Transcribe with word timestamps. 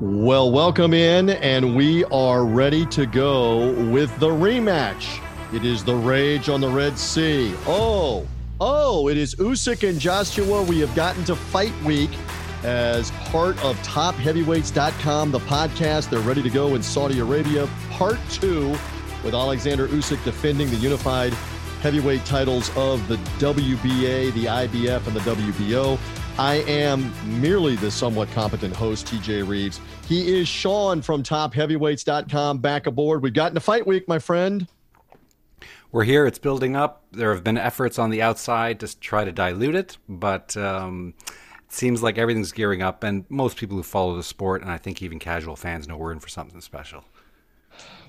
Well, 0.00 0.50
welcome 0.50 0.92
in, 0.92 1.30
and 1.30 1.76
we 1.76 2.02
are 2.06 2.44
ready 2.44 2.84
to 2.86 3.06
go 3.06 3.70
with 3.92 4.18
the 4.18 4.28
rematch. 4.28 5.22
It 5.54 5.64
is 5.64 5.84
the 5.84 5.94
rage 5.94 6.48
on 6.48 6.60
the 6.60 6.68
Red 6.68 6.98
Sea. 6.98 7.54
Oh, 7.64 8.26
oh, 8.60 9.06
it 9.08 9.16
is 9.16 9.36
Usyk 9.36 9.88
and 9.88 10.00
Joshua. 10.00 10.64
We 10.64 10.80
have 10.80 10.92
gotten 10.96 11.22
to 11.26 11.36
fight 11.36 11.72
week 11.84 12.10
as 12.64 13.12
part 13.26 13.56
of 13.64 13.76
TopHeavyweights.com, 13.82 15.30
the 15.30 15.38
podcast. 15.38 16.10
They're 16.10 16.18
ready 16.18 16.42
to 16.42 16.50
go 16.50 16.74
in 16.74 16.82
Saudi 16.82 17.20
Arabia. 17.20 17.68
Part 17.92 18.18
two 18.30 18.70
with 19.22 19.32
Alexander 19.32 19.86
Usyk 19.86 20.24
defending 20.24 20.70
the 20.70 20.76
unified 20.76 21.32
heavyweight 21.82 22.24
titles 22.24 22.68
of 22.76 23.06
the 23.06 23.16
WBA, 23.38 24.32
the 24.34 24.46
IBF, 24.46 25.06
and 25.06 25.14
the 25.14 25.20
WBO. 25.20 26.00
I 26.36 26.56
am 26.66 27.12
merely 27.40 27.76
the 27.76 27.92
somewhat 27.92 28.28
competent 28.32 28.74
host, 28.74 29.06
TJ 29.06 29.46
Reeves. 29.46 29.80
He 30.08 30.36
is 30.36 30.48
Sean 30.48 31.00
from 31.00 31.22
topheavyweights.com 31.22 32.58
back 32.58 32.88
aboard. 32.88 33.22
We've 33.22 33.32
gotten 33.32 33.54
to 33.54 33.60
fight 33.60 33.86
week, 33.86 34.08
my 34.08 34.18
friend. 34.18 34.66
We're 35.92 36.02
here. 36.02 36.26
It's 36.26 36.40
building 36.40 36.74
up. 36.74 37.04
There 37.12 37.32
have 37.32 37.44
been 37.44 37.56
efforts 37.56 38.00
on 38.00 38.10
the 38.10 38.20
outside 38.20 38.80
to 38.80 38.98
try 38.98 39.24
to 39.24 39.30
dilute 39.30 39.76
it, 39.76 39.96
but 40.08 40.56
um, 40.56 41.14
it 41.28 41.72
seems 41.72 42.02
like 42.02 42.18
everything's 42.18 42.50
gearing 42.50 42.82
up. 42.82 43.04
And 43.04 43.24
most 43.28 43.56
people 43.56 43.76
who 43.76 43.84
follow 43.84 44.16
the 44.16 44.24
sport, 44.24 44.60
and 44.60 44.72
I 44.72 44.76
think 44.76 45.02
even 45.02 45.20
casual 45.20 45.54
fans, 45.54 45.86
know 45.86 45.96
we're 45.96 46.10
in 46.10 46.18
for 46.18 46.28
something 46.28 46.60
special. 46.60 47.04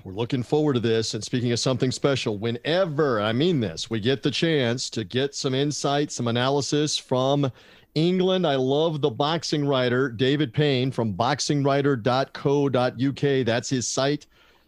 We're 0.02 0.14
looking 0.14 0.42
forward 0.42 0.74
to 0.74 0.80
this. 0.80 1.14
And 1.14 1.22
speaking 1.22 1.52
of 1.52 1.60
something 1.60 1.92
special, 1.92 2.38
whenever 2.38 3.20
I 3.20 3.32
mean 3.32 3.60
this, 3.60 3.88
we 3.88 4.00
get 4.00 4.24
the 4.24 4.32
chance 4.32 4.90
to 4.90 5.04
get 5.04 5.36
some 5.36 5.54
insight, 5.54 6.10
some 6.10 6.26
analysis 6.26 6.98
from 6.98 7.52
England. 7.96 8.46
I 8.46 8.54
love 8.54 9.00
the 9.00 9.10
boxing 9.10 9.66
writer, 9.66 10.08
David 10.10 10.52
Payne 10.52 10.92
from 10.92 11.14
boxingwriter.co.uk. 11.14 13.46
That's 13.46 13.70
his 13.70 13.88
site. 13.88 14.26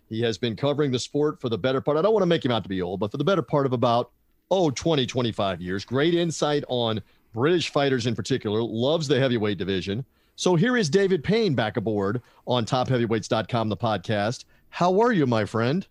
He 0.08 0.22
has 0.22 0.38
been 0.38 0.56
covering 0.56 0.90
the 0.90 0.98
sport 0.98 1.38
for 1.38 1.50
the 1.50 1.58
better 1.58 1.82
part. 1.82 1.98
I 1.98 2.02
don't 2.02 2.14
want 2.14 2.22
to 2.22 2.26
make 2.26 2.44
him 2.44 2.50
out 2.50 2.62
to 2.62 2.68
be 2.68 2.80
old, 2.80 3.00
but 3.00 3.10
for 3.10 3.18
the 3.18 3.24
better 3.24 3.42
part 3.42 3.66
of 3.66 3.74
about, 3.74 4.10
oh, 4.50 4.70
20, 4.70 5.06
25 5.06 5.60
years. 5.60 5.84
Great 5.84 6.14
insight 6.14 6.64
on 6.68 7.02
British 7.34 7.70
fighters 7.70 8.06
in 8.06 8.16
particular, 8.16 8.62
loves 8.62 9.06
the 9.06 9.20
heavyweight 9.20 9.58
division. 9.58 10.06
So 10.36 10.56
here 10.56 10.78
is 10.78 10.88
David 10.88 11.22
Payne 11.22 11.54
back 11.54 11.76
aboard 11.76 12.22
on 12.46 12.64
topheavyweights.com, 12.64 13.68
the 13.68 13.76
podcast. 13.76 14.46
How 14.70 14.98
are 15.02 15.12
you, 15.12 15.26
my 15.26 15.44
friend? 15.44 15.86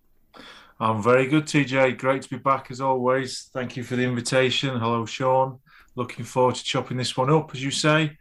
I'm 0.79 1.03
very 1.03 1.27
good, 1.27 1.45
TJ. 1.45 1.99
Great 1.99 2.23
to 2.23 2.29
be 2.29 2.37
back 2.37 2.71
as 2.71 2.81
always. 2.81 3.51
Thank 3.53 3.77
you 3.77 3.83
for 3.83 3.95
the 3.95 4.03
invitation. 4.03 4.79
Hello, 4.79 5.05
Sean 5.05 5.59
looking 5.97 6.23
forward 6.23 6.55
to 6.55 6.63
chopping 6.63 6.95
this 6.95 7.17
one 7.17 7.29
up, 7.29 7.51
as 7.53 7.61
you 7.61 7.71
say. 7.71 8.17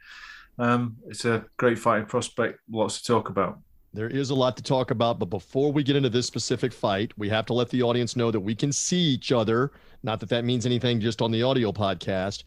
Um, 0.58 0.96
it's 1.06 1.26
a 1.26 1.44
great 1.58 1.78
fighting 1.78 2.06
prospect, 2.06 2.60
lots 2.70 3.00
to 3.00 3.06
talk 3.06 3.28
about. 3.28 3.58
There 3.92 4.08
is 4.08 4.30
a 4.30 4.34
lot 4.34 4.56
to 4.56 4.62
talk 4.62 4.90
about, 4.90 5.18
but 5.18 5.26
before 5.26 5.72
we 5.72 5.82
get 5.82 5.96
into 5.96 6.08
this 6.08 6.26
specific 6.26 6.72
fight, 6.72 7.12
we 7.16 7.28
have 7.28 7.46
to 7.46 7.54
let 7.54 7.68
the 7.70 7.82
audience 7.82 8.16
know 8.16 8.30
that 8.30 8.40
we 8.40 8.54
can 8.54 8.72
see 8.72 8.98
each 8.98 9.30
other. 9.30 9.72
Not 10.02 10.20
that 10.20 10.28
that 10.30 10.44
means 10.44 10.66
anything 10.66 11.00
just 11.00 11.22
on 11.22 11.30
the 11.30 11.42
audio 11.42 11.70
podcast. 11.70 12.44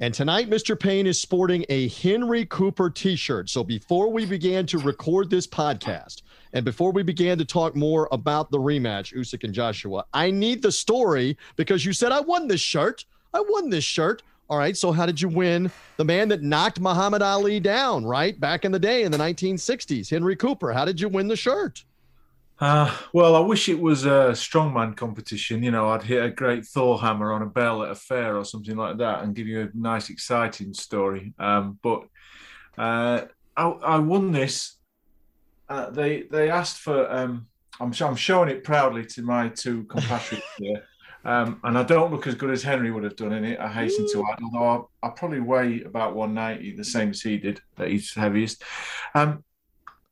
And 0.00 0.12
tonight, 0.12 0.50
Mr. 0.50 0.78
Payne 0.78 1.06
is 1.06 1.20
sporting 1.20 1.64
a 1.68 1.88
Henry 1.88 2.44
Cooper 2.46 2.90
t 2.90 3.14
shirt. 3.14 3.48
So 3.50 3.62
before 3.62 4.10
we 4.10 4.26
began 4.26 4.66
to 4.66 4.78
record 4.78 5.30
this 5.30 5.46
podcast, 5.46 6.22
and 6.52 6.64
before 6.64 6.90
we 6.90 7.04
began 7.04 7.38
to 7.38 7.44
talk 7.44 7.76
more 7.76 8.08
about 8.10 8.50
the 8.50 8.58
rematch, 8.58 9.14
Usyk 9.14 9.44
and 9.44 9.54
Joshua, 9.54 10.04
I 10.12 10.30
need 10.30 10.62
the 10.62 10.72
story 10.72 11.36
because 11.56 11.84
you 11.84 11.92
said, 11.92 12.10
I 12.10 12.20
won 12.20 12.48
this 12.48 12.60
shirt. 12.60 13.04
I 13.34 13.44
won 13.48 13.70
this 13.70 13.84
shirt. 13.84 14.22
All 14.52 14.58
right. 14.58 14.76
So 14.76 14.92
how 14.92 15.06
did 15.06 15.18
you 15.18 15.30
win 15.30 15.70
the 15.96 16.04
man 16.04 16.28
that 16.28 16.42
knocked 16.42 16.78
Muhammad 16.78 17.22
Ali 17.22 17.58
down, 17.58 18.04
right? 18.04 18.38
Back 18.38 18.66
in 18.66 18.70
the 18.70 18.78
day 18.78 19.02
in 19.02 19.10
the 19.10 19.16
1960s, 19.16 20.10
Henry 20.10 20.36
Cooper. 20.36 20.72
How 20.72 20.84
did 20.84 21.00
you 21.00 21.08
win 21.08 21.26
the 21.26 21.36
shirt? 21.36 21.82
Uh, 22.60 22.94
well, 23.14 23.34
I 23.34 23.40
wish 23.40 23.70
it 23.70 23.80
was 23.80 24.04
a 24.04 24.32
strongman 24.32 24.94
competition. 24.94 25.62
You 25.62 25.70
know, 25.70 25.88
I'd 25.88 26.02
hit 26.02 26.22
a 26.22 26.28
great 26.28 26.66
Thor 26.66 27.00
hammer 27.00 27.32
on 27.32 27.40
a 27.40 27.46
bell 27.46 27.82
at 27.82 27.92
a 27.92 27.94
fair 27.94 28.36
or 28.36 28.44
something 28.44 28.76
like 28.76 28.98
that 28.98 29.22
and 29.22 29.34
give 29.34 29.46
you 29.46 29.62
a 29.62 29.68
nice, 29.72 30.10
exciting 30.10 30.74
story. 30.74 31.32
Um, 31.38 31.78
but 31.82 32.02
uh, 32.76 33.22
I, 33.56 33.68
I, 33.68 33.98
won 34.00 34.32
this. 34.32 34.76
Uh, 35.66 35.88
they 35.88 36.24
they 36.24 36.50
asked 36.50 36.80
for. 36.80 37.10
Um, 37.10 37.46
I'm, 37.80 37.94
I'm 38.02 38.16
showing 38.16 38.50
it 38.50 38.64
proudly 38.64 39.06
to 39.06 39.22
my 39.22 39.48
two 39.48 39.84
compatriots 39.84 40.46
here. 40.58 40.84
Um, 41.24 41.60
and 41.64 41.78
I 41.78 41.82
don't 41.84 42.10
look 42.10 42.26
as 42.26 42.34
good 42.34 42.50
as 42.50 42.62
Henry 42.62 42.90
would 42.90 43.04
have 43.04 43.16
done 43.16 43.32
in 43.32 43.44
it. 43.44 43.60
I 43.60 43.68
hasten 43.68 44.10
to 44.12 44.24
add, 44.30 44.40
although 44.42 44.88
I, 45.02 45.06
I, 45.06 45.10
probably 45.10 45.40
weigh 45.40 45.82
about 45.82 46.16
190, 46.16 46.76
the 46.76 46.84
same 46.84 47.10
as 47.10 47.20
he 47.20 47.38
did, 47.38 47.60
that 47.76 47.88
he's 47.88 48.12
heaviest. 48.12 48.64
Um, 49.14 49.44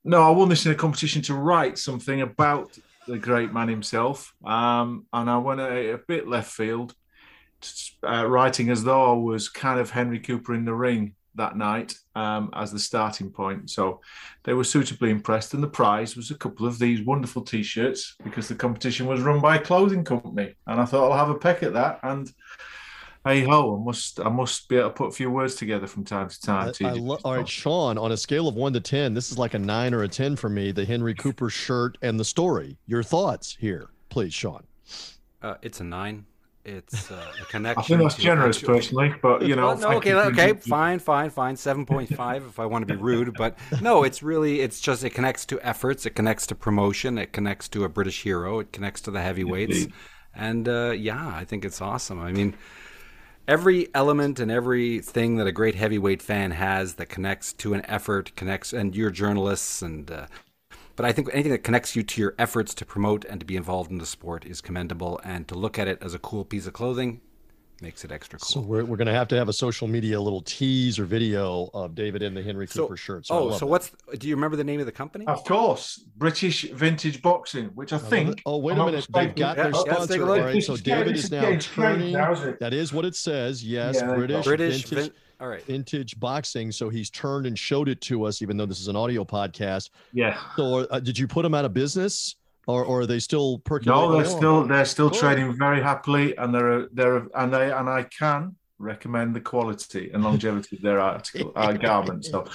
no, 0.05 0.23
I 0.23 0.31
won 0.31 0.49
this 0.49 0.67
in 0.67 0.73
a 0.73 0.77
competition 0.77 1.23
to 1.23 1.35
write 1.35 1.79
something 1.79 2.21
about 2.21 2.79
the 3.07 3.19
great 3.19 3.53
man 3.53 3.69
himself. 3.69 4.33
Um, 4.45 5.07
and 5.13 5.29
I 5.29 5.39
went 5.39 5.61
a, 5.61 5.95
a 5.95 5.99
bit 5.99 6.29
left 6.29 6.53
field, 6.53 6.95
uh, 8.07 8.27
writing 8.27 8.71
as 8.71 8.85
though 8.85 9.11
I 9.11 9.17
was 9.17 9.49
kind 9.49 9.81
of 9.81 9.91
Henry 9.91 10.21
Cooper 10.21 10.55
in 10.55 10.65
the 10.65 10.75
ring 10.75 11.17
that 11.35 11.57
night 11.57 11.95
um, 12.15 12.51
as 12.55 12.73
the 12.73 12.79
starting 12.79 13.31
point. 13.31 13.71
So 13.71 14.01
they 14.45 14.55
were 14.55 14.65
suitably 14.65 15.11
impressed, 15.11 15.55
and 15.55 15.63
the 15.63 15.69
prize 15.69 16.17
was 16.17 16.31
a 16.31 16.37
couple 16.37 16.67
of 16.67 16.79
these 16.79 17.03
wonderful 17.03 17.43
T-shirts 17.43 18.17
because 18.25 18.49
the 18.49 18.55
competition 18.55 19.07
was 19.07 19.21
run 19.21 19.41
by 19.41 19.57
a 19.57 19.61
clothing 19.61 20.05
company, 20.05 20.55
and 20.67 20.81
I 20.81 20.85
thought 20.85 21.11
I'll 21.11 21.19
have 21.19 21.31
a 21.31 21.39
peck 21.39 21.63
at 21.63 21.75
that. 21.75 22.01
And 22.03 22.31
hey 23.25 23.45
ho, 23.45 23.77
I 23.77 23.85
must 23.85 24.21
I 24.21 24.29
must 24.29 24.69
be 24.69 24.77
able 24.77 24.91
to 24.91 24.95
put 24.95 25.09
a 25.09 25.13
few 25.13 25.31
words 25.31 25.55
together 25.55 25.87
from 25.87 26.05
time 26.05 26.29
to 26.29 26.41
time. 26.41 26.73
I, 26.81 26.89
I 26.89 26.93
lo- 26.93 27.19
all 27.25 27.37
right, 27.37 27.49
Sean, 27.49 27.99
on 27.99 28.13
a 28.13 28.17
scale 28.17 28.49
of 28.49 28.55
one 28.55 28.73
to 28.73 28.81
ten, 28.81 29.15
this 29.15 29.31
is 29.31 29.39
like 29.39 29.55
a 29.55 29.59
nine 29.59 29.95
or 29.95 30.03
a 30.03 30.09
ten 30.09 30.37
for 30.37 30.49
me. 30.49 30.73
The 30.73 30.85
Henry 30.85 31.15
Cooper 31.15 31.51
shirt 31.51 31.99
and 32.03 32.19
the 32.19 32.25
story. 32.25 32.77
Your 32.87 33.03
thoughts 33.03 33.57
here, 33.59 33.91
please, 34.09 34.35
Sean. 34.35 34.65
Uh, 35.43 35.55
it's 35.63 35.81
a 35.81 35.85
nine. 35.85 36.27
It's 36.65 37.11
uh, 37.11 37.25
a 37.41 37.45
connection. 37.47 37.81
I 37.81 37.83
think 37.83 38.03
that's 38.03 38.23
generous, 38.23 38.61
personally, 38.61 39.15
but 39.23 39.43
you 39.47 39.57
know. 39.57 39.75
No, 39.75 39.93
okay, 39.93 40.13
okay, 40.13 40.53
fine, 40.53 40.99
fine, 40.99 41.31
fine. 41.31 41.57
Seven 41.57 41.87
point 41.87 42.15
five, 42.17 42.45
if 42.45 42.59
I 42.59 42.67
want 42.67 42.87
to 42.87 42.95
be 42.95 43.01
rude, 43.01 43.35
but 43.37 43.59
no, 43.81 44.03
it's 44.03 44.23
really, 44.23 44.61
it's 44.61 44.81
just 44.81 45.03
it 45.03 45.11
connects 45.11 45.47
to 45.47 45.61
efforts, 45.67 46.05
it 46.05 46.11
connects 46.11 46.47
to 46.49 46.55
promotion, 46.55 47.17
it 47.17 47.33
connects 47.33 47.69
to 47.71 47.85
a 47.85 47.89
British 47.89 48.23
hero, 48.23 48.59
it 48.59 48.73
connects 48.73 49.01
to 49.03 49.11
the 49.11 49.23
heavyweights, 49.23 49.79
Indeed. 49.79 49.93
and 50.35 50.69
uh, 50.69 50.91
yeah, 50.91 51.33
I 51.35 51.45
think 51.47 51.65
it's 51.65 51.81
awesome. 51.81 52.21
I 52.21 52.31
mean, 52.31 52.55
every 53.49 53.89
element 53.95 54.39
and 54.39 54.51
everything 54.51 55.37
that 55.37 55.47
a 55.47 55.53
great 55.53 55.77
heavyweight 55.77 56.21
fan 56.21 56.51
has 56.51 56.95
that 56.95 57.07
connects 57.09 57.55
to 57.55 57.73
an 57.73 57.87
effort 57.87 58.37
connects, 58.37 58.75
and 58.75 58.95
you're 58.95 59.11
journalists 59.11 59.81
and 59.81 60.11
uh, 60.11 60.27
but 60.97 61.07
I 61.07 61.13
think 61.13 61.29
anything 61.33 61.53
that 61.53 61.65
connects 61.65 61.97
you 61.97 62.03
to 62.03 62.21
your 62.21 62.35
efforts 62.39 62.75
to 62.75 62.85
promote 62.85 63.25
and 63.25 63.41
to 63.41 63.47
be 63.47 63.57
involved 63.57 63.91
in 63.91 63.99
the 63.99 64.07
sport 64.07 64.45
is 64.45 64.61
commendable. 64.61 65.21
And 65.25 65.49
to 65.49 65.55
look 65.55 65.79
at 65.79 65.89
it 65.89 65.99
as 66.03 66.15
a 66.15 66.19
cool 66.19 66.45
piece 66.45 66.67
of 66.67 66.73
clothing 66.73 67.21
makes 67.83 68.05
it 68.05 68.13
extra 68.13 68.39
cool. 68.39 68.47
So 68.47 68.61
we're, 68.61 68.85
we're 68.85 68.97
going 68.97 69.07
to 69.07 69.15
have 69.15 69.29
to 69.29 69.37
have 69.37 69.49
a 69.49 69.53
social 69.53 69.89
media 69.89 70.21
little 70.21 70.43
tease 70.43 70.99
or 70.99 71.05
video 71.05 71.71
of 71.73 71.95
David 71.95 72.23
in 72.23 72.35
the 72.35 72.43
Henry 72.43 72.67
so, 72.67 72.83
Cooper 72.83 72.97
shirt. 72.97 73.27
So 73.27 73.35
oh, 73.35 73.51
so 73.53 73.59
that. 73.61 73.67
what's? 73.67 73.93
Do 74.19 74.29
you 74.29 74.35
remember 74.35 74.57
the 74.57 74.65
name 74.65 74.81
of 74.81 74.87
the 74.87 74.93
company? 74.93 75.27
Of 75.27 75.45
course, 75.45 76.05
British 76.17 76.71
Vintage 76.71 77.23
Boxing, 77.23 77.67
which 77.69 77.93
I, 77.93 77.97
I 77.97 78.01
think. 78.01 78.43
Oh 78.45 78.59
wait 78.59 78.77
a 78.77 78.85
minute, 78.85 79.07
they've 79.13 79.35
got 79.35 79.57
yeah, 79.57 79.71
oh, 79.75 79.83
their 79.85 79.95
sponsor. 79.95 80.29
All 80.29 80.41
right, 80.41 80.63
so 80.63 80.77
David 80.77 81.17
is 81.17 81.31
now 81.31 81.57
turning. 81.59 82.13
That 82.13 82.75
is 82.75 82.93
what 82.93 83.05
it 83.05 83.17
says. 83.17 83.65
Yes, 83.65 83.97
yeah, 83.97 84.15
British, 84.15 84.45
British 84.45 84.85
Vintage. 84.85 85.05
Vin- 85.07 85.15
all 85.41 85.49
right. 85.49 85.63
Vintage 85.65 86.19
boxing. 86.21 86.71
So 86.71 86.89
he's 86.89 87.11
turned 87.11 87.47
and 87.47 87.59
showed 87.59 87.89
it 87.89 88.01
to 88.03 88.25
us, 88.25 88.43
even 88.43 88.57
though 88.57 88.67
this 88.67 88.81
is 88.81 88.89
an 88.89 88.97
audio 88.97 89.25
podcast. 89.25 89.91
Yeah. 90.13 90.39
So 90.57 90.81
uh, 90.81 91.01
did 91.01 91.19
you 91.19 91.27
put 91.27 91.45
him 91.45 91.55
out 91.55 91.65
of 91.65 91.73
business? 91.73 92.37
Or, 92.67 92.85
or 92.85 93.01
are 93.01 93.07
they 93.07 93.19
still 93.19 93.59
percolating? 93.61 94.11
No, 94.11 94.17
they're 94.17 94.31
still 94.31 94.65
they're 94.65 94.85
still 94.85 95.11
trading 95.11 95.57
very 95.57 95.83
happily, 95.83 96.37
and 96.37 96.55
they're 96.55 96.87
they're 96.93 97.27
and 97.35 97.53
they 97.53 97.73
and 97.73 97.89
I 97.89 98.05
can 98.05 98.55
recommend 98.79 99.35
the 99.35 99.41
quality 99.41 100.11
and 100.13 100.23
longevity 100.23 100.77
of 100.77 100.83
their 100.83 101.01
article 101.01 101.53
uh, 101.57 101.73
garments. 101.73 102.31
So 102.31 102.47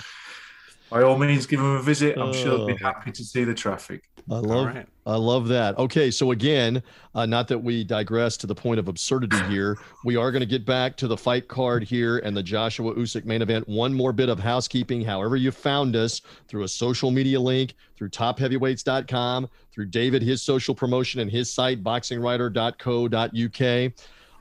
by 0.89 1.01
all 1.01 1.17
means, 1.17 1.45
give 1.45 1.59
them 1.59 1.75
a 1.75 1.81
visit. 1.81 2.17
I'm 2.17 2.33
sure 2.33 2.57
they'll 2.57 2.67
be 2.67 2.73
oh. 2.73 2.85
happy 2.85 3.11
to 3.11 3.23
see 3.23 3.43
the 3.43 3.53
traffic. 3.53 4.09
I 4.29 4.37
love, 4.37 4.67
right. 4.67 4.87
I 5.05 5.15
love 5.17 5.49
that. 5.49 5.77
Okay, 5.77 6.09
so 6.09 6.31
again, 6.31 6.81
uh, 7.13 7.27
not 7.27 7.47
that 7.49 7.59
we 7.59 7.83
digress 7.83 8.37
to 8.37 8.47
the 8.47 8.55
point 8.55 8.79
of 8.79 8.87
absurdity 8.87 9.37
here, 9.43 9.77
we 10.03 10.15
are 10.15 10.31
going 10.31 10.39
to 10.39 10.47
get 10.47 10.65
back 10.65 10.97
to 10.97 11.07
the 11.07 11.15
fight 11.15 11.47
card 11.47 11.83
here 11.83 12.17
and 12.19 12.35
the 12.35 12.41
Joshua 12.41 12.95
Usyk 12.95 13.25
main 13.25 13.43
event. 13.43 13.67
One 13.67 13.93
more 13.93 14.13
bit 14.13 14.29
of 14.29 14.39
housekeeping. 14.39 15.03
However, 15.03 15.35
you 15.35 15.51
found 15.51 15.95
us 15.95 16.21
through 16.47 16.63
a 16.63 16.67
social 16.67 17.11
media 17.11 17.39
link, 17.39 17.75
through 17.95 18.09
TopHeavyweights.com, 18.09 19.47
through 19.71 19.85
David 19.85 20.23
his 20.23 20.41
social 20.41 20.73
promotion 20.73 21.19
and 21.19 21.29
his 21.29 21.53
site 21.53 21.83
boxingwriter.co.uk. 21.83 23.93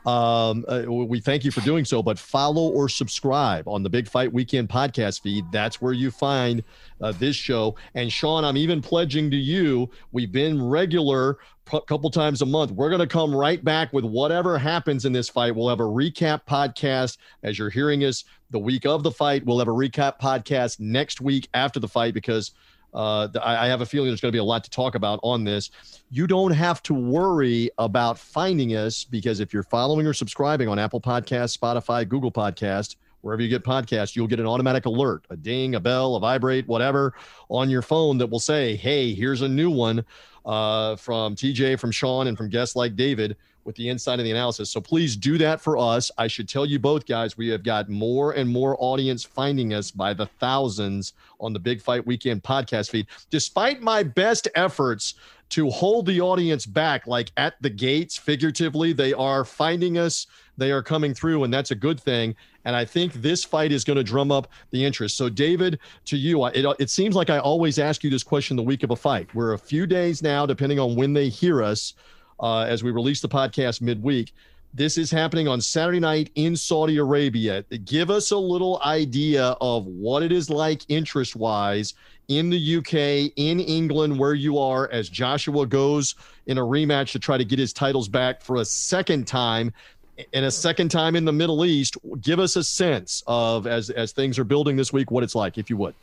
Um, 0.07 0.65
uh, 0.69 0.85
we 0.87 1.21
thank 1.21 1.45
you 1.45 1.51
for 1.51 1.63
doing 1.63 1.85
so, 1.85 2.03
but 2.03 2.19
follow 2.19 2.69
or 2.69 2.89
subscribe 2.89 3.67
on 3.67 3.83
the 3.83 3.89
Big 3.89 4.07
Fight 4.07 4.33
Weekend 4.33 4.69
podcast 4.69 5.23
feed. 5.23 5.45
That's 5.51 5.81
where 5.81 5.95
you 5.95 6.11
find 6.11 6.63
uh, 7.01 7.13
this 7.13 7.37
show. 7.37 7.75
And 7.95 8.13
Sean, 8.13 8.45
I'm 8.45 8.57
even 8.59 8.83
pledging 8.83 9.31
to 9.31 9.37
you, 9.37 9.89
we've 10.13 10.33
been 10.33 10.63
regular 10.63 11.39
a 11.73 11.81
couple 11.81 12.11
times 12.11 12.43
a 12.43 12.47
month. 12.47 12.73
We're 12.73 12.91
going 12.91 13.01
to 13.01 13.07
come 13.07 13.35
right 13.35 13.65
back 13.65 13.93
with 13.95 14.05
whatever 14.05 14.59
happens 14.59 15.07
in 15.07 15.13
this 15.13 15.31
fight. 15.31 15.57
We'll 15.57 15.71
have 15.71 15.81
a 15.81 15.85
recap 15.85 16.43
podcast 16.47 17.17
as 17.43 17.59
you're 17.59 17.71
hearing 17.71 18.05
us 18.05 18.25
the 18.51 18.59
week 18.59 18.85
of 18.85 19.03
the 19.03 19.11
fight. 19.11 19.47
We'll 19.47 19.59
have 19.59 19.69
a 19.69 19.73
recap 19.73 20.21
podcast 20.21 20.81
next 20.81 21.23
week 21.23 21.49
after 21.55 21.81
the 21.81 21.89
fight 21.89 22.13
because 22.13 22.53
Uh, 22.95 23.29
I, 23.43 23.67
have 23.67 23.81
a 23.81 23.87
feeling 23.87 24.09
there's 24.09 24.21
going 24.21 24.31
to 24.31 24.37
be 24.37 24.41
a 24.41 24.45
lot 24.45 24.63
to 24.65 24.71
talk 24.71 24.95
about 24.95 25.19
on 25.25 25.43
this. 25.43 25.71
You 26.11 26.29
don't 26.29 26.53
have 26.53 26.81
to 26.85 26.95
worry 26.95 27.69
about 27.79 28.19
finding 28.19 28.77
us 28.77 29.03
because 29.03 29.41
if 29.41 29.53
you're 29.53 29.65
following 29.65 30.07
or 30.07 30.13
subscribing 30.13 30.69
on 30.69 30.79
Apple 30.79 31.01
Podcast, 31.01 31.59
Spotify, 31.59 32.09
Google 32.09 32.31
Podcast, 32.31 32.95
wherever 33.23 33.43
you 33.43 33.49
get 33.49 33.65
podcasts, 33.65 34.15
you'll 34.15 34.29
get 34.29 34.39
an 34.39 34.47
automatic 34.47 34.87
alert, 34.87 35.25
a 35.31 35.37
ding, 35.37 35.75
a 35.75 35.81
bell, 35.81 36.15
a 36.15 36.21
vibrate, 36.21 36.69
whatever 36.69 37.15
on 37.49 37.69
your 37.69 37.83
phone 37.83 38.19
that 38.19 38.27
will 38.29 38.39
say, 38.39 38.77
hey, 38.77 39.13
here's 39.13 39.43
a 39.43 39.49
new 39.49 39.71
one 39.71 40.05
uh, 40.45 40.95
from 40.97 41.35
TJ, 41.35 41.81
from 41.81 41.91
Sean, 41.91 42.29
and 42.29 42.37
from 42.37 42.49
guests 42.49 42.77
like 42.77 42.95
David 42.95 43.37
with 43.65 43.77
the 43.77 43.89
inside 43.89 44.19
of 44.19 44.25
the 44.25 44.31
analysis. 44.31 44.71
So 44.71 44.81
please 44.81 45.17
do 45.17 45.39
that 45.39 45.61
for 45.61 45.79
us. 45.79 46.11
I 46.19 46.27
should 46.27 46.49
tell 46.49 46.67
you 46.67 46.79
both 46.79 47.07
guys, 47.07 47.37
we 47.37 47.49
have 47.49 47.63
got 47.63 47.89
more 47.89 48.33
and 48.33 48.49
more 48.49 48.77
audience 48.79 49.25
finding 49.25 49.75
us 49.75 49.91
by 49.91 50.15
the 50.15 50.27
thousands 50.27 51.13
on 51.41 51.53
the 51.53 51.59
Big 51.59 51.81
Fight 51.81 52.07
Weekend 52.07 52.43
podcast 52.43 52.91
feed. 52.91 53.07
Despite 53.31 53.81
my 53.81 54.03
best 54.03 54.49
efforts 54.55 55.15
to 55.51 55.71
hold 55.71 56.07
the 56.07 56.21
audience 56.21 56.67
back, 56.67 57.07
like 57.07 57.31
at 57.37 57.55
the 57.61 57.71
gates, 57.71 58.17
figuratively, 58.17 58.93
they 58.93 59.13
are 59.13 59.45
finding 59.45 59.99
us. 59.99 60.27
They 60.57 60.71
are 60.71 60.83
coming 60.83 61.15
through, 61.15 61.45
and 61.45 61.53
that's 61.53 61.71
a 61.71 61.77
good 61.77 62.01
thing. 62.01 62.35
And 62.65 62.75
I 62.75 62.85
think 62.85 63.13
this 63.15 63.45
fight 63.45 63.73
is 63.73 63.85
going 63.85 63.97
to 63.97 64.03
drum 64.03 64.33
up 64.33 64.49
the 64.71 64.85
interest. 64.85 65.17
So, 65.17 65.29
David, 65.29 65.79
to 66.07 66.17
you, 66.17 66.45
it, 66.47 66.65
it 66.79 66.91
seems 66.91 67.15
like 67.15 67.31
I 67.31 67.39
always 67.39 67.79
ask 67.79 68.03
you 68.03 68.11
this 68.11 68.23
question 68.23 68.57
the 68.57 68.63
week 68.63 68.83
of 68.83 68.91
a 68.91 68.97
fight. 68.97 69.33
We're 69.35 69.53
a 69.53 69.59
few 69.59 69.87
days 69.87 70.23
now, 70.23 70.47
depending 70.47 70.79
on 70.79 70.97
when 70.97 71.13
they 71.13 71.29
hear 71.29 71.63
us, 71.63 71.95
uh, 72.41 72.61
as 72.61 72.83
we 72.83 72.91
release 72.91 73.21
the 73.21 73.29
podcast 73.29 73.81
midweek. 73.81 74.33
This 74.77 74.99
is 74.99 75.11
happening 75.11 75.47
on 75.47 75.61
Saturday 75.61 76.01
night 76.01 76.31
in 76.35 76.57
Saudi 76.57 76.97
Arabia. 76.97 77.63
Give 77.85 78.11
us 78.11 78.33
a 78.33 78.37
little 78.37 78.83
idea 78.85 79.57
of 79.61 79.87
what 79.87 80.25
it 80.25 80.33
is 80.33 80.51
like 80.51 80.83
interest 80.89 81.37
wise 81.37 81.95
in 82.27 82.51
the 82.51 82.77
UK, 82.79 83.33
in 83.37 83.61
England, 83.61 84.19
where 84.19 84.35
you 84.35 84.59
are 84.59 84.91
as 84.91 85.09
Joshua 85.09 85.65
goes 85.67 86.17
in 86.47 86.59
a 86.59 86.61
rematch 86.61 87.13
to 87.13 87.19
try 87.19 87.39
to 87.39 87.45
get 87.45 87.59
his 87.59 87.73
titles 87.73 88.09
back 88.09 88.43
for 88.43 88.57
a 88.57 88.65
second 88.65 89.29
time 89.29 89.73
and 90.33 90.45
a 90.45 90.51
second 90.51 90.91
time 90.91 91.17
in 91.17 91.25
the 91.25 91.33
Middle 91.33 91.65
East. 91.65 91.97
Give 92.21 92.41
us 92.41 92.57
a 92.57 92.65
sense 92.65 93.23
of 93.27 93.67
as 93.67 93.91
as 93.91 94.13
things 94.13 94.39
are 94.39 94.45
building 94.45 94.75
this 94.77 94.93
week, 94.93 95.11
what 95.11 95.23
it's 95.23 95.35
like, 95.35 95.59
if 95.59 95.71
you 95.71 95.77
would. 95.77 95.95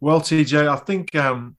Well, 0.00 0.20
TJ, 0.20 0.68
I 0.68 0.76
think 0.76 1.14
um, 1.14 1.56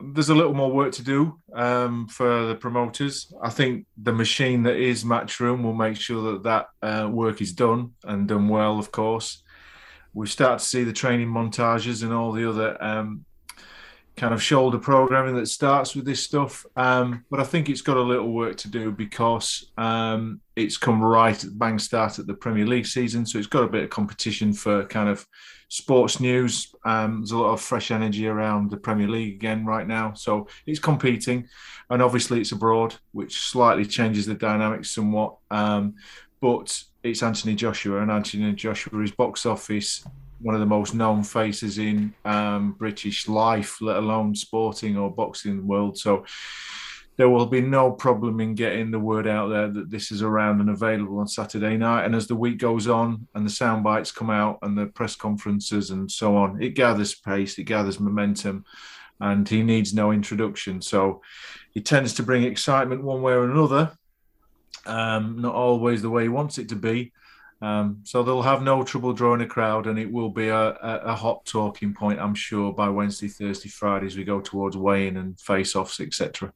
there's 0.00 0.28
a 0.28 0.34
little 0.34 0.54
more 0.54 0.70
work 0.70 0.92
to 0.92 1.02
do 1.02 1.38
um, 1.54 2.06
for 2.08 2.46
the 2.46 2.54
promoters. 2.54 3.32
I 3.42 3.50
think 3.50 3.86
the 3.96 4.12
machine 4.12 4.62
that 4.64 4.76
is 4.76 5.04
Matchroom 5.04 5.62
will 5.62 5.74
make 5.74 5.96
sure 5.96 6.32
that 6.32 6.42
that 6.42 6.66
uh, 6.82 7.08
work 7.08 7.40
is 7.40 7.52
done 7.52 7.92
and 8.04 8.28
done 8.28 8.48
well, 8.48 8.78
of 8.78 8.92
course. 8.92 9.42
We 10.12 10.26
start 10.26 10.60
to 10.60 10.64
see 10.64 10.84
the 10.84 10.92
training 10.92 11.28
montages 11.28 12.02
and 12.02 12.12
all 12.12 12.32
the 12.32 12.48
other 12.48 12.82
um, 12.82 13.24
kind 14.16 14.32
of 14.32 14.42
shoulder 14.42 14.78
programming 14.78 15.36
that 15.36 15.46
starts 15.46 15.94
with 15.94 16.06
this 16.06 16.22
stuff. 16.22 16.64
Um, 16.74 17.24
but 17.30 17.40
I 17.40 17.44
think 17.44 17.68
it's 17.68 17.82
got 17.82 17.98
a 17.98 18.02
little 18.02 18.32
work 18.32 18.56
to 18.58 18.70
do 18.70 18.90
because 18.90 19.70
um, 19.76 20.40
it's 20.56 20.78
come 20.78 21.02
right 21.02 21.42
at 21.42 21.58
bang 21.58 21.78
start 21.78 22.18
at 22.18 22.26
the 22.26 22.34
Premier 22.34 22.66
League 22.66 22.86
season. 22.86 23.26
So 23.26 23.38
it's 23.38 23.46
got 23.46 23.64
a 23.64 23.68
bit 23.68 23.84
of 23.84 23.90
competition 23.90 24.52
for 24.52 24.86
kind 24.86 25.08
of 25.08 25.26
sports 25.68 26.20
news. 26.20 26.74
Um, 26.84 27.20
there's 27.20 27.32
a 27.32 27.38
lot 27.38 27.52
of 27.52 27.60
fresh 27.60 27.90
energy 27.90 28.26
around 28.26 28.70
the 28.70 28.76
Premier 28.76 29.08
League 29.08 29.34
again 29.34 29.64
right 29.66 29.86
now. 29.86 30.12
So 30.14 30.48
it's 30.66 30.78
competing. 30.78 31.48
And 31.90 32.02
obviously 32.02 32.40
it's 32.40 32.52
abroad, 32.52 32.94
which 33.12 33.38
slightly 33.38 33.84
changes 33.84 34.26
the 34.26 34.34
dynamics 34.34 34.90
somewhat. 34.90 35.36
Um, 35.50 35.94
but 36.40 36.82
it's 37.02 37.22
Anthony 37.22 37.54
Joshua, 37.54 38.02
and 38.02 38.10
Anthony 38.10 38.52
Joshua 38.52 39.00
is 39.02 39.10
box 39.10 39.46
office 39.46 40.04
one 40.40 40.54
of 40.54 40.60
the 40.60 40.66
most 40.66 40.94
known 40.94 41.22
faces 41.22 41.78
in 41.78 42.14
um, 42.24 42.72
British 42.72 43.28
life, 43.28 43.80
let 43.80 43.96
alone 43.96 44.34
sporting 44.34 44.96
or 44.96 45.10
boxing 45.10 45.66
world. 45.66 45.98
So 45.98 46.24
there 47.16 47.30
will 47.30 47.46
be 47.46 47.60
no 47.60 47.90
problem 47.90 48.40
in 48.40 48.54
getting 48.54 48.90
the 48.90 48.98
word 48.98 49.26
out 49.26 49.48
there 49.48 49.68
that 49.68 49.90
this 49.90 50.10
is 50.10 50.22
around 50.22 50.60
and 50.60 50.68
available 50.68 51.18
on 51.18 51.26
Saturday 51.26 51.76
night. 51.76 52.04
And 52.04 52.14
as 52.14 52.26
the 52.26 52.36
week 52.36 52.58
goes 52.58 52.88
on 52.88 53.26
and 53.34 53.46
the 53.46 53.50
sound 53.50 53.84
bites 53.84 54.12
come 54.12 54.28
out 54.28 54.58
and 54.62 54.76
the 54.76 54.86
press 54.86 55.16
conferences 55.16 55.90
and 55.90 56.10
so 56.10 56.36
on, 56.36 56.62
it 56.62 56.70
gathers 56.70 57.14
pace, 57.14 57.58
it 57.58 57.64
gathers 57.64 57.98
momentum, 57.98 58.64
and 59.20 59.48
he 59.48 59.62
needs 59.62 59.94
no 59.94 60.12
introduction. 60.12 60.82
So 60.82 61.22
he 61.72 61.80
tends 61.80 62.12
to 62.14 62.22
bring 62.22 62.42
excitement 62.42 63.02
one 63.02 63.22
way 63.22 63.32
or 63.32 63.44
another. 63.44 63.92
Um, 64.84 65.40
not 65.40 65.54
always 65.54 66.02
the 66.02 66.10
way 66.10 66.24
he 66.24 66.28
wants 66.28 66.58
it 66.58 66.68
to 66.68 66.76
be, 66.76 67.12
um, 67.62 68.00
so 68.04 68.22
they'll 68.22 68.42
have 68.42 68.62
no 68.62 68.84
trouble 68.84 69.14
drawing 69.14 69.40
a 69.40 69.46
crowd, 69.46 69.86
and 69.86 69.98
it 69.98 70.12
will 70.12 70.28
be 70.28 70.48
a, 70.48 70.68
a, 70.68 71.00
a, 71.06 71.14
hot 71.14 71.44
talking 71.46 71.94
point, 71.94 72.20
I'm 72.20 72.34
sure, 72.34 72.72
by 72.72 72.90
Wednesday, 72.90 73.28
Thursday, 73.28 73.70
Friday 73.70 74.06
as 74.06 74.16
we 74.16 74.24
go 74.24 74.40
towards 74.40 74.76
weighing 74.76 75.16
and 75.16 75.40
face-offs, 75.40 76.00
etc. 76.00 76.52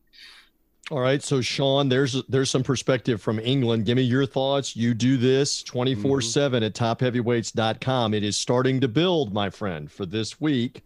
All 0.91 0.99
right, 1.01 1.23
so 1.23 1.41
Sean, 1.41 1.89
there's 1.89 2.21
there's 2.25 2.51
some 2.51 2.65
perspective 2.65 3.23
from 3.23 3.39
England. 3.39 3.87
Give 3.87 3.95
me 3.95 4.03
your 4.03 4.27
thoughts. 4.27 4.75
You 4.75 4.93
do 4.93 5.17
this 5.17 5.63
mm-hmm. 5.63 5.73
24 5.73 6.21
7 6.21 6.63
at 6.65 6.75
topheavyweights.com. 6.75 8.13
It 8.13 8.25
is 8.25 8.37
starting 8.37 8.81
to 8.81 8.89
build, 8.89 9.33
my 9.33 9.51
friend, 9.51 9.91
for 9.91 10.05
this 10.05 10.41
week. 10.41 10.83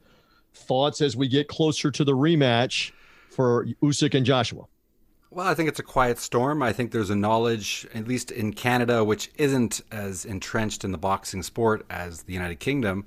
Thoughts 0.52 1.00
as 1.00 1.16
we 1.16 1.26
get 1.26 1.48
closer 1.48 1.90
to 1.90 2.04
the 2.04 2.12
rematch 2.12 2.92
for 3.30 3.66
Usyk 3.82 4.14
and 4.14 4.26
Joshua. 4.26 4.66
Well, 5.30 5.48
I 5.48 5.54
think 5.54 5.70
it's 5.70 5.80
a 5.80 5.84
quiet 5.84 6.18
storm. 6.18 6.62
I 6.62 6.72
think 6.72 6.92
there's 6.92 7.10
a 7.10 7.16
knowledge, 7.16 7.86
at 7.94 8.06
least 8.06 8.30
in 8.30 8.52
Canada, 8.52 9.02
which 9.02 9.30
isn't 9.36 9.80
as 9.90 10.26
entrenched 10.26 10.84
in 10.84 10.92
the 10.92 10.98
boxing 10.98 11.42
sport 11.42 11.84
as 11.88 12.24
the 12.24 12.34
United 12.34 12.60
Kingdom, 12.60 13.06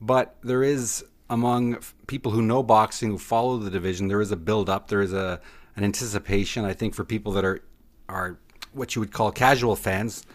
but 0.00 0.36
there 0.42 0.62
is 0.62 1.04
among 1.28 1.78
people 2.06 2.32
who 2.32 2.40
know 2.40 2.62
boxing, 2.62 3.10
who 3.10 3.18
follow 3.18 3.58
the 3.58 3.70
division, 3.70 4.08
there 4.08 4.20
is 4.20 4.32
a 4.32 4.36
build 4.36 4.70
up. 4.70 4.88
There 4.88 5.02
is 5.02 5.12
a 5.12 5.40
an 5.78 5.84
anticipation. 5.84 6.64
I 6.64 6.74
think 6.74 6.92
for 6.92 7.04
people 7.04 7.32
that 7.32 7.44
are 7.44 7.62
are 8.08 8.38
what 8.72 8.94
you 8.94 9.00
would 9.00 9.12
call 9.12 9.30
casual 9.30 9.76
fans, 9.76 10.26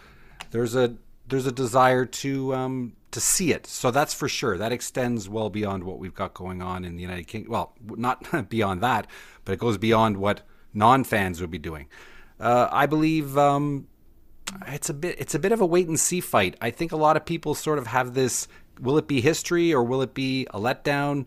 there's 0.50 0.74
a 0.74 0.94
there's 1.28 1.46
a 1.46 1.52
desire 1.52 2.06
to 2.06 2.54
um, 2.54 2.94
to 3.10 3.20
see 3.20 3.52
it. 3.52 3.66
So 3.66 3.90
that's 3.90 4.14
for 4.14 4.28
sure. 4.28 4.56
That 4.56 4.72
extends 4.72 5.28
well 5.28 5.50
beyond 5.50 5.84
what 5.84 5.98
we've 5.98 6.14
got 6.14 6.32
going 6.32 6.62
on 6.62 6.84
in 6.84 6.96
the 6.96 7.02
United 7.02 7.28
Kingdom. 7.28 7.52
Well, 7.52 7.74
not 7.86 8.48
beyond 8.48 8.80
that, 8.80 9.06
but 9.44 9.52
it 9.52 9.58
goes 9.58 9.76
beyond 9.76 10.16
what 10.16 10.40
non 10.72 11.04
fans 11.04 11.40
would 11.42 11.50
be 11.50 11.58
doing. 11.58 11.88
Uh, 12.40 12.68
I 12.72 12.86
believe 12.86 13.36
um, 13.36 13.86
it's 14.66 14.88
a 14.88 14.94
bit 14.94 15.16
it's 15.20 15.34
a 15.34 15.38
bit 15.38 15.52
of 15.52 15.60
a 15.60 15.66
wait 15.66 15.88
and 15.88 16.00
see 16.00 16.20
fight. 16.20 16.56
I 16.62 16.70
think 16.70 16.90
a 16.90 16.96
lot 16.96 17.18
of 17.18 17.26
people 17.26 17.54
sort 17.54 17.78
of 17.78 17.86
have 17.88 18.14
this: 18.14 18.48
will 18.80 18.96
it 18.96 19.06
be 19.06 19.20
history 19.20 19.74
or 19.74 19.84
will 19.84 20.00
it 20.00 20.14
be 20.14 20.46
a 20.54 20.58
letdown? 20.58 21.26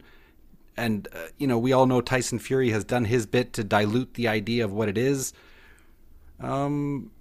And 0.78 1.08
uh, 1.14 1.28
you 1.38 1.48
know, 1.48 1.58
we 1.58 1.74
all 1.74 1.88
know 1.88 2.02
Tyson 2.02 2.40
Fury 2.40 2.70
has 2.70 2.84
done 2.84 3.06
his 3.06 3.26
bit 3.26 3.54
to 3.54 3.64
dilute 3.64 4.14
the 4.14 4.28
idea 4.28 4.64
of 4.64 4.72
what 4.72 4.88
it 4.88 4.98
is. 4.98 5.34
Um, 6.40 7.12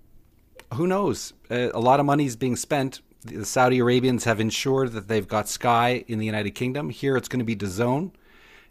who 0.75 0.87
knows? 0.87 1.33
Uh, 1.51 1.71
a 1.73 1.81
lot 1.81 2.01
of 2.01 2.07
money 2.07 2.27
is 2.27 2.37
being 2.37 2.57
spent. 2.57 3.01
The 3.25 3.45
Saudi 3.45 3.79
Arabians 3.79 4.25
have 4.25 4.41
ensured 4.41 4.93
that 4.93 5.09
they've 5.09 5.27
got 5.27 5.49
Sky 5.49 6.05
in 6.07 6.19
the 6.19 6.27
United 6.27 6.51
Kingdom. 6.51 6.91
Here, 6.91 7.17
it's 7.17 7.29
going 7.29 7.41
to 7.41 7.45
be 7.45 7.57
DAZN. 7.57 8.13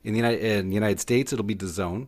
In 0.03 0.13
the 0.13 0.17
United, 0.17 0.43
in 0.43 0.69
the 0.69 0.75
United 0.75 0.99
States, 0.99 1.33
it'll 1.33 1.43
be 1.43 1.55
DAZN. 1.55 2.07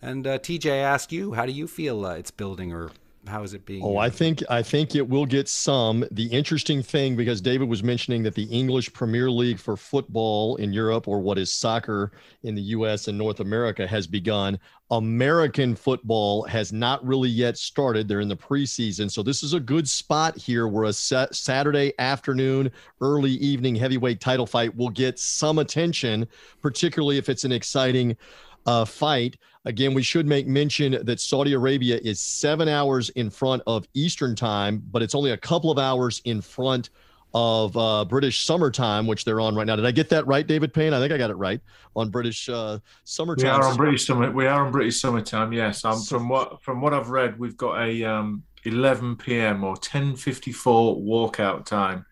And 0.00 0.26
uh, 0.26 0.38
TJ, 0.38 0.72
I 0.72 0.76
ask 0.76 1.12
you, 1.12 1.34
how 1.34 1.46
do 1.46 1.52
you 1.52 1.66
feel 1.66 2.04
uh, 2.04 2.14
it's 2.14 2.30
building, 2.30 2.72
or 2.72 2.90
how 3.26 3.42
is 3.42 3.54
it 3.54 3.64
being? 3.64 3.82
Oh, 3.82 3.96
I 3.96 4.10
think 4.10 4.42
I 4.50 4.62
think 4.62 4.94
it 4.94 5.08
will 5.08 5.26
get 5.26 5.48
some. 5.48 6.04
The 6.10 6.26
interesting 6.26 6.82
thing, 6.82 7.16
because 7.16 7.40
David 7.40 7.68
was 7.68 7.82
mentioning 7.82 8.22
that 8.24 8.34
the 8.34 8.44
English 8.44 8.92
Premier 8.92 9.30
League 9.30 9.58
for 9.58 9.76
football 9.76 10.56
in 10.56 10.72
Europe, 10.72 11.08
or 11.08 11.20
what 11.20 11.38
is 11.38 11.52
soccer 11.52 12.12
in 12.42 12.54
the 12.54 12.62
U.S. 12.62 13.08
and 13.08 13.16
North 13.16 13.40
America, 13.40 13.86
has 13.86 14.06
begun. 14.06 14.58
American 14.90 15.74
football 15.74 16.42
has 16.44 16.72
not 16.72 17.04
really 17.04 17.30
yet 17.30 17.56
started. 17.56 18.06
They're 18.06 18.20
in 18.20 18.28
the 18.28 18.36
preseason, 18.36 19.10
so 19.10 19.22
this 19.22 19.42
is 19.42 19.54
a 19.54 19.60
good 19.60 19.88
spot 19.88 20.36
here 20.36 20.68
where 20.68 20.84
a 20.84 20.92
Saturday 20.92 21.92
afternoon, 21.98 22.70
early 23.00 23.32
evening 23.32 23.74
heavyweight 23.74 24.20
title 24.20 24.46
fight 24.46 24.76
will 24.76 24.90
get 24.90 25.18
some 25.18 25.58
attention, 25.58 26.28
particularly 26.60 27.16
if 27.16 27.28
it's 27.28 27.44
an 27.44 27.52
exciting 27.52 28.16
uh, 28.66 28.84
fight. 28.84 29.36
Again, 29.66 29.94
we 29.94 30.02
should 30.02 30.26
make 30.26 30.46
mention 30.46 30.98
that 31.04 31.20
Saudi 31.20 31.54
Arabia 31.54 31.98
is 32.02 32.20
seven 32.20 32.68
hours 32.68 33.08
in 33.10 33.30
front 33.30 33.62
of 33.66 33.88
Eastern 33.94 34.36
time, 34.36 34.82
but 34.90 35.02
it's 35.02 35.14
only 35.14 35.30
a 35.30 35.36
couple 35.36 35.70
of 35.70 35.78
hours 35.78 36.20
in 36.26 36.42
front 36.42 36.90
of 37.32 37.76
uh, 37.76 38.04
British 38.04 38.44
summertime, 38.44 39.06
which 39.06 39.24
they're 39.24 39.40
on 39.40 39.54
right 39.54 39.66
now. 39.66 39.74
Did 39.74 39.86
I 39.86 39.90
get 39.90 40.08
that 40.10 40.26
right, 40.26 40.46
David 40.46 40.72
Payne? 40.72 40.92
I 40.92 41.00
think 41.00 41.12
I 41.12 41.18
got 41.18 41.30
it 41.30 41.34
right 41.34 41.60
on 41.96 42.10
British 42.10 42.48
uh, 42.48 42.78
summertime. 43.04 43.44
We 43.44 43.50
are 43.50 43.64
on 43.64 43.76
British 43.76 44.06
summer. 44.06 44.30
We 44.30 44.46
are 44.46 44.66
on 44.66 44.70
British 44.70 45.00
summertime. 45.00 45.52
Yes, 45.52 45.84
um, 45.84 46.00
from 46.02 46.28
what 46.28 46.62
from 46.62 46.80
what 46.80 46.92
I've 46.92 47.08
read, 47.08 47.38
we've 47.38 47.56
got 47.56 47.80
a 47.80 48.04
um, 48.04 48.44
11 48.64 49.16
p.m. 49.16 49.64
or 49.64 49.74
10:54 49.76 51.02
walkout 51.02 51.64
time 51.64 52.06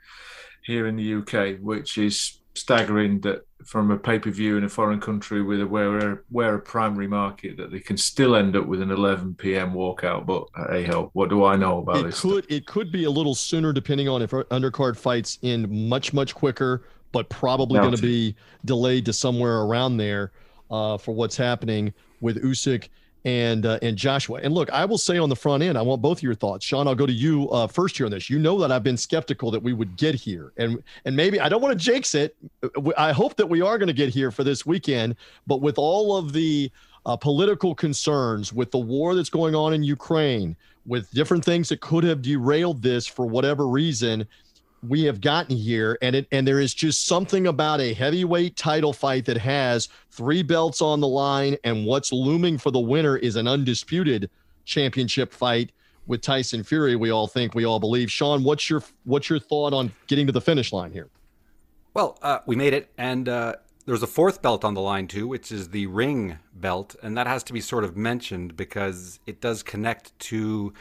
here 0.64 0.86
in 0.86 0.96
the 0.96 1.14
UK, 1.14 1.58
which 1.60 1.98
is 1.98 2.40
staggering 2.54 3.20
that 3.20 3.46
from 3.64 3.90
a 3.90 3.96
pay 3.96 4.18
per 4.18 4.30
view 4.30 4.56
in 4.56 4.64
a 4.64 4.68
foreign 4.68 5.00
country 5.00 5.42
with 5.42 5.60
a 5.60 5.66
where 5.66 6.24
where 6.30 6.54
a 6.54 6.60
primary 6.60 7.08
market 7.08 7.56
that 7.56 7.70
they 7.70 7.80
can 7.80 7.96
still 7.96 8.36
end 8.36 8.56
up 8.56 8.66
with 8.66 8.82
an 8.82 8.90
11 8.90 9.34
p.m. 9.34 9.72
walkout. 9.72 10.26
But 10.26 10.48
hey 10.70 10.84
ho, 10.84 11.10
what 11.12 11.28
do 11.28 11.44
I 11.44 11.56
know 11.56 11.78
about 11.78 11.96
it 11.98 12.06
this? 12.06 12.20
Could 12.20 12.44
stuff? 12.44 12.56
it 12.56 12.66
could 12.66 12.92
be 12.92 13.04
a 13.04 13.10
little 13.10 13.34
sooner 13.34 13.72
depending 13.72 14.08
on 14.08 14.22
if 14.22 14.30
undercard 14.30 14.96
fights 14.96 15.38
in 15.42 15.88
much 15.88 16.12
much 16.12 16.34
quicker. 16.34 16.84
but 17.12 17.28
probably 17.28 17.78
going 17.78 17.94
to 17.94 18.02
be 18.02 18.34
delayed 18.64 19.04
to 19.04 19.12
somewhere 19.12 19.60
around 19.60 19.98
there 19.98 20.32
uh, 20.70 20.96
for 20.96 21.12
what's 21.14 21.36
happening 21.36 21.92
with 22.20 22.42
Usyk 22.42 22.88
and 23.24 23.66
uh, 23.66 23.78
and 23.82 23.96
Joshua. 23.96 24.40
And 24.42 24.54
look, 24.54 24.70
I 24.70 24.84
will 24.84 24.98
say 24.98 25.18
on 25.18 25.28
the 25.28 25.36
front 25.36 25.62
end, 25.62 25.78
I 25.78 25.82
want 25.82 26.02
both 26.02 26.18
of 26.18 26.22
your 26.22 26.34
thoughts, 26.34 26.64
Sean. 26.64 26.88
I'll 26.88 26.94
go 26.94 27.06
to 27.06 27.12
you 27.12 27.48
uh, 27.50 27.66
first 27.66 27.96
here 27.96 28.06
on 28.06 28.12
this. 28.12 28.28
You 28.28 28.38
know 28.38 28.58
that 28.60 28.72
I've 28.72 28.82
been 28.82 28.96
skeptical 28.96 29.50
that 29.50 29.62
we 29.62 29.72
would 29.72 29.96
get 29.96 30.14
here, 30.14 30.52
and 30.56 30.82
and 31.04 31.16
maybe 31.16 31.40
I 31.40 31.48
don't 31.48 31.62
want 31.62 31.78
to 31.78 31.84
jinx 31.84 32.14
it. 32.14 32.36
I 32.96 33.12
hope 33.12 33.36
that 33.36 33.46
we 33.46 33.60
are 33.60 33.78
going 33.78 33.88
to 33.88 33.92
get 33.92 34.08
here 34.08 34.30
for 34.30 34.44
this 34.44 34.66
weekend, 34.66 35.16
but 35.46 35.60
with 35.60 35.78
all 35.78 36.16
of 36.16 36.32
the 36.32 36.70
uh, 37.06 37.16
political 37.16 37.74
concerns, 37.74 38.52
with 38.52 38.70
the 38.70 38.78
war 38.78 39.14
that's 39.14 39.30
going 39.30 39.54
on 39.54 39.72
in 39.72 39.82
Ukraine, 39.82 40.56
with 40.86 41.10
different 41.12 41.44
things 41.44 41.68
that 41.68 41.80
could 41.80 42.04
have 42.04 42.22
derailed 42.22 42.82
this 42.82 43.06
for 43.06 43.26
whatever 43.26 43.68
reason, 43.68 44.26
we 44.86 45.04
have 45.04 45.20
gotten 45.20 45.56
here 45.56 45.96
and 46.02 46.16
it 46.16 46.26
and 46.32 46.46
there 46.46 46.58
is 46.58 46.74
just 46.74 47.06
something 47.06 47.46
about 47.46 47.80
a 47.80 47.94
heavyweight 47.94 48.56
title 48.56 48.92
fight 48.92 49.24
that 49.24 49.36
has 49.36 49.88
three 50.10 50.42
belts 50.42 50.82
on 50.82 51.00
the 51.00 51.06
line 51.06 51.56
and 51.64 51.86
what's 51.86 52.12
looming 52.12 52.58
for 52.58 52.70
the 52.70 52.80
winner 52.80 53.16
is 53.16 53.36
an 53.36 53.46
undisputed 53.46 54.28
championship 54.64 55.32
fight 55.32 55.70
with 56.06 56.20
Tyson 56.20 56.64
Fury 56.64 56.96
we 56.96 57.10
all 57.10 57.28
think 57.28 57.54
we 57.54 57.64
all 57.64 57.78
believe. 57.78 58.10
Sean 58.10 58.42
what's 58.42 58.68
your 58.68 58.82
what's 59.04 59.30
your 59.30 59.38
thought 59.38 59.72
on 59.72 59.92
getting 60.08 60.26
to 60.26 60.32
the 60.32 60.40
finish 60.40 60.72
line 60.72 60.92
here? 60.92 61.08
Well 61.94 62.18
uh, 62.22 62.40
we 62.46 62.56
made 62.56 62.74
it 62.74 62.90
and 62.98 63.28
uh, 63.28 63.54
there's 63.86 64.02
a 64.02 64.08
fourth 64.08 64.42
belt 64.42 64.64
on 64.64 64.74
the 64.74 64.80
line 64.80 65.06
too 65.06 65.28
which 65.28 65.52
is 65.52 65.68
the 65.68 65.86
ring 65.86 66.38
belt 66.54 66.96
and 67.02 67.16
that 67.16 67.28
has 67.28 67.44
to 67.44 67.52
be 67.52 67.60
sort 67.60 67.84
of 67.84 67.96
mentioned 67.96 68.56
because 68.56 69.20
it 69.26 69.40
does 69.40 69.62
connect 69.62 70.18
to 70.18 70.72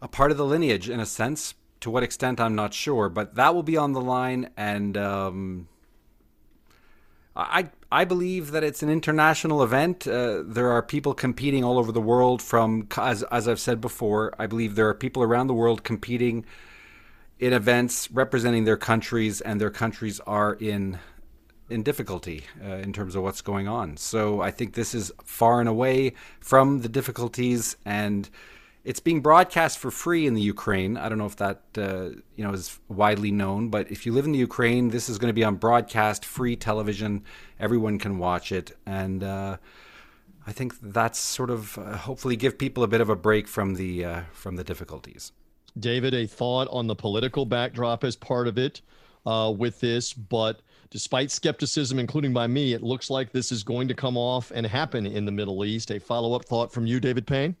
a 0.00 0.08
part 0.08 0.30
of 0.30 0.38
the 0.38 0.46
lineage 0.46 0.88
in 0.88 1.00
a 1.00 1.06
sense 1.06 1.54
to 1.80 1.90
what 1.90 2.02
extent, 2.02 2.40
I'm 2.40 2.54
not 2.54 2.74
sure, 2.74 3.08
but 3.08 3.34
that 3.36 3.54
will 3.54 3.62
be 3.62 3.76
on 3.76 3.92
the 3.92 4.00
line, 4.00 4.50
and 4.56 4.96
um, 4.96 5.68
I 7.36 7.70
I 7.90 8.04
believe 8.04 8.50
that 8.50 8.64
it's 8.64 8.82
an 8.82 8.90
international 8.90 9.62
event. 9.62 10.06
Uh, 10.06 10.42
there 10.44 10.70
are 10.70 10.82
people 10.82 11.14
competing 11.14 11.64
all 11.64 11.78
over 11.78 11.92
the 11.92 12.00
world. 12.00 12.42
From 12.42 12.88
as 12.96 13.22
as 13.24 13.46
I've 13.46 13.60
said 13.60 13.80
before, 13.80 14.34
I 14.38 14.46
believe 14.46 14.74
there 14.74 14.88
are 14.88 14.94
people 14.94 15.22
around 15.22 15.46
the 15.46 15.54
world 15.54 15.84
competing 15.84 16.44
in 17.38 17.52
events 17.52 18.10
representing 18.10 18.64
their 18.64 18.76
countries, 18.76 19.40
and 19.40 19.60
their 19.60 19.70
countries 19.70 20.20
are 20.26 20.54
in 20.54 20.98
in 21.70 21.82
difficulty 21.82 22.44
uh, 22.64 22.76
in 22.76 22.92
terms 22.92 23.14
of 23.14 23.22
what's 23.22 23.42
going 23.42 23.68
on. 23.68 23.96
So 23.96 24.40
I 24.40 24.50
think 24.50 24.74
this 24.74 24.94
is 24.94 25.12
far 25.22 25.60
and 25.60 25.68
away 25.68 26.14
from 26.40 26.80
the 26.80 26.88
difficulties 26.88 27.76
and 27.84 28.28
it's 28.84 29.00
being 29.00 29.20
broadcast 29.20 29.78
for 29.78 29.90
free 29.90 30.26
in 30.26 30.34
the 30.34 30.40
Ukraine. 30.40 30.96
I 30.96 31.08
don't 31.08 31.18
know 31.18 31.26
if 31.26 31.36
that 31.36 31.62
uh, 31.76 32.10
you 32.36 32.44
know 32.44 32.52
is 32.52 32.78
widely 32.88 33.30
known, 33.30 33.68
but 33.68 33.90
if 33.90 34.06
you 34.06 34.12
live 34.12 34.24
in 34.24 34.32
the 34.32 34.38
Ukraine, 34.38 34.88
this 34.88 35.08
is 35.08 35.18
going 35.18 35.28
to 35.28 35.34
be 35.34 35.44
on 35.44 35.56
broadcast, 35.56 36.24
free 36.24 36.56
television. 36.56 37.24
Everyone 37.60 37.98
can 37.98 38.18
watch 38.18 38.52
it, 38.52 38.76
and 38.86 39.22
uh, 39.22 39.56
I 40.46 40.52
think 40.52 40.80
that's 40.80 41.18
sort 41.18 41.50
of 41.50 41.76
uh, 41.78 41.96
hopefully 41.96 42.36
give 42.36 42.56
people 42.56 42.82
a 42.82 42.88
bit 42.88 43.00
of 43.00 43.10
a 43.10 43.16
break 43.16 43.48
from 43.48 43.74
the 43.74 44.04
uh, 44.04 44.20
from 44.32 44.56
the 44.56 44.64
difficulties. 44.64 45.32
David, 45.78 46.14
a 46.14 46.26
thought 46.26 46.68
on 46.70 46.86
the 46.86 46.96
political 46.96 47.44
backdrop 47.44 48.02
as 48.04 48.16
part 48.16 48.48
of 48.48 48.58
it 48.58 48.80
uh, 49.26 49.52
with 49.56 49.80
this, 49.80 50.12
but 50.12 50.60
despite 50.90 51.30
skepticism, 51.30 51.98
including 51.98 52.32
by 52.32 52.46
me, 52.46 52.72
it 52.72 52.82
looks 52.82 53.10
like 53.10 53.32
this 53.32 53.52
is 53.52 53.62
going 53.62 53.88
to 53.88 53.94
come 53.94 54.16
off 54.16 54.50
and 54.54 54.66
happen 54.66 55.06
in 55.06 55.24
the 55.24 55.32
Middle 55.32 55.64
East. 55.64 55.90
A 55.90 56.00
follow 56.00 56.34
up 56.34 56.44
thought 56.44 56.72
from 56.72 56.86
you, 56.86 56.98
David 56.98 57.26
Payne. 57.26 57.56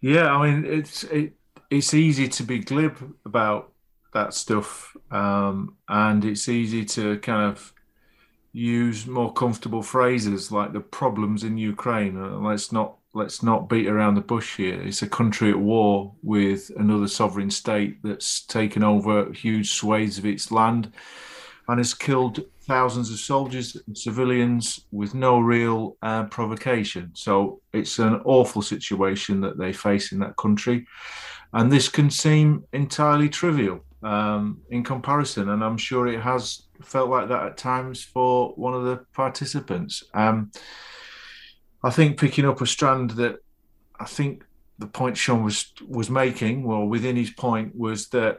Yeah, 0.00 0.34
I 0.34 0.50
mean 0.50 0.64
it's 0.64 1.04
it, 1.04 1.34
it's 1.70 1.94
easy 1.94 2.28
to 2.28 2.42
be 2.42 2.58
glib 2.58 2.96
about 3.24 3.72
that 4.12 4.34
stuff, 4.34 4.96
um, 5.10 5.76
and 5.88 6.24
it's 6.24 6.48
easy 6.48 6.84
to 6.86 7.18
kind 7.18 7.50
of 7.50 7.72
use 8.52 9.06
more 9.06 9.32
comfortable 9.32 9.82
phrases 9.82 10.50
like 10.52 10.72
the 10.72 10.80
problems 10.80 11.44
in 11.44 11.58
Ukraine. 11.58 12.16
Uh, 12.16 12.38
let's 12.38 12.72
not 12.72 12.96
let's 13.14 13.42
not 13.42 13.68
beat 13.68 13.88
around 13.88 14.14
the 14.14 14.20
bush 14.20 14.56
here. 14.56 14.80
It's 14.80 15.02
a 15.02 15.08
country 15.08 15.50
at 15.50 15.58
war 15.58 16.14
with 16.22 16.70
another 16.76 17.08
sovereign 17.08 17.50
state 17.50 18.02
that's 18.02 18.42
taken 18.46 18.82
over 18.84 19.32
huge 19.32 19.72
swathes 19.72 20.18
of 20.18 20.26
its 20.26 20.50
land 20.52 20.92
and 21.68 21.78
has 21.78 21.94
killed 21.94 22.40
thousands 22.70 23.10
of 23.10 23.18
soldiers 23.18 23.76
and 23.86 23.98
civilians 23.98 24.86
with 24.92 25.12
no 25.12 25.40
real 25.40 25.96
uh, 26.02 26.24
provocation. 26.36 27.10
So 27.14 27.60
it's 27.72 27.98
an 27.98 28.20
awful 28.24 28.62
situation 28.62 29.40
that 29.40 29.58
they 29.58 29.72
face 29.72 30.12
in 30.12 30.20
that 30.20 30.36
country. 30.36 30.86
And 31.52 31.72
this 31.72 31.88
can 31.88 32.10
seem 32.10 32.62
entirely 32.72 33.28
trivial 33.28 33.80
um, 34.04 34.60
in 34.70 34.84
comparison. 34.84 35.48
And 35.48 35.64
I'm 35.64 35.78
sure 35.78 36.06
it 36.06 36.20
has 36.20 36.62
felt 36.80 37.10
like 37.10 37.28
that 37.28 37.42
at 37.42 37.56
times 37.56 38.04
for 38.04 38.52
one 38.54 38.74
of 38.74 38.84
the 38.84 38.98
participants. 39.14 40.04
Um, 40.14 40.52
I 41.82 41.90
think 41.90 42.20
picking 42.20 42.46
up 42.46 42.60
a 42.60 42.66
strand 42.66 43.10
that 43.22 43.34
I 43.98 44.04
think 44.04 44.44
the 44.78 44.86
point 44.86 45.16
Sean 45.16 45.42
was 45.42 45.72
was 45.88 46.08
making, 46.08 46.62
well, 46.62 46.86
within 46.86 47.16
his 47.16 47.30
point, 47.30 47.74
was 47.74 48.08
that 48.10 48.38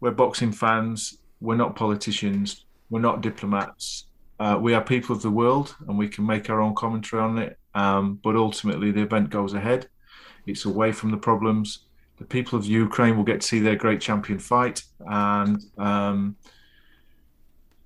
we're 0.00 0.12
boxing 0.22 0.52
fans, 0.52 1.18
we're 1.40 1.62
not 1.64 1.76
politicians, 1.76 2.65
we're 2.90 3.00
not 3.00 3.20
diplomats. 3.20 4.06
Uh, 4.38 4.58
we 4.60 4.74
are 4.74 4.82
people 4.82 5.16
of 5.16 5.22
the 5.22 5.30
world, 5.30 5.74
and 5.88 5.96
we 5.96 6.08
can 6.08 6.26
make 6.26 6.50
our 6.50 6.60
own 6.60 6.74
commentary 6.74 7.22
on 7.22 7.38
it. 7.38 7.58
Um, 7.74 8.20
but 8.22 8.36
ultimately, 8.36 8.90
the 8.90 9.02
event 9.02 9.30
goes 9.30 9.54
ahead. 9.54 9.88
It's 10.46 10.64
away 10.64 10.92
from 10.92 11.10
the 11.10 11.16
problems. 11.16 11.80
The 12.18 12.24
people 12.24 12.58
of 12.58 12.64
Ukraine 12.64 13.16
will 13.16 13.24
get 13.24 13.40
to 13.42 13.46
see 13.46 13.60
their 13.60 13.76
great 13.76 14.00
champion 14.00 14.38
fight, 14.38 14.82
and 15.06 15.62
um, 15.76 16.36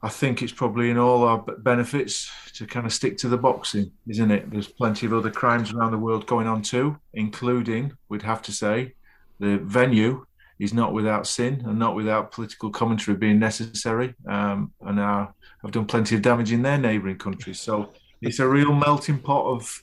I 0.03 0.09
think 0.09 0.43
it's 0.43 0.53
probably 0.53 0.91
in 0.91 0.99
all 0.99 1.25
our 1.25 1.39
benefits 1.39 2.31
to 2.55 2.67
kind 2.67 2.87
of 2.87 2.93
stick 2.93 3.19
to 3.19 3.29
the 3.29 3.37
boxing, 3.37 3.91
isn't 4.09 4.31
it? 4.31 4.51
There's 4.51 4.69
plenty 4.69 5.07
of 5.07 5.13
other 5.13 5.31
crimes 5.31 5.73
around 5.73 5.91
the 5.91 5.99
world 5.99 6.27
going 6.27 6.47
on 6.47 6.63
too, 6.63 6.99
including, 7.13 7.93
we'd 8.09 8.23
have 8.23 8.43
to 8.43 8.53
say, 8.53 8.95
the 9.41 9.59
venue 9.59 10.25
is 10.61 10.73
not 10.73 10.93
without 10.93 11.27
sin 11.27 11.65
and 11.67 11.79
not 11.79 11.97
without 11.97 12.31
political 12.31 12.71
commentary 12.71 13.17
being 13.17 13.39
necessary. 13.39 14.15
Um, 14.29 14.73
and 14.83 15.01
uh, 15.01 15.27
have 15.63 15.73
done 15.73 15.87
plenty 15.87 16.15
of 16.15 16.23
damage 16.23 16.53
in 16.53 16.63
their 16.63 16.79
neighbouring 16.79 17.19
countries. 17.19 17.61
So 17.61 17.93
it's 18.23 18.39
a 18.39 18.49
real 18.49 18.73
melting 18.73 19.19
pot 19.19 19.45
of 19.47 19.83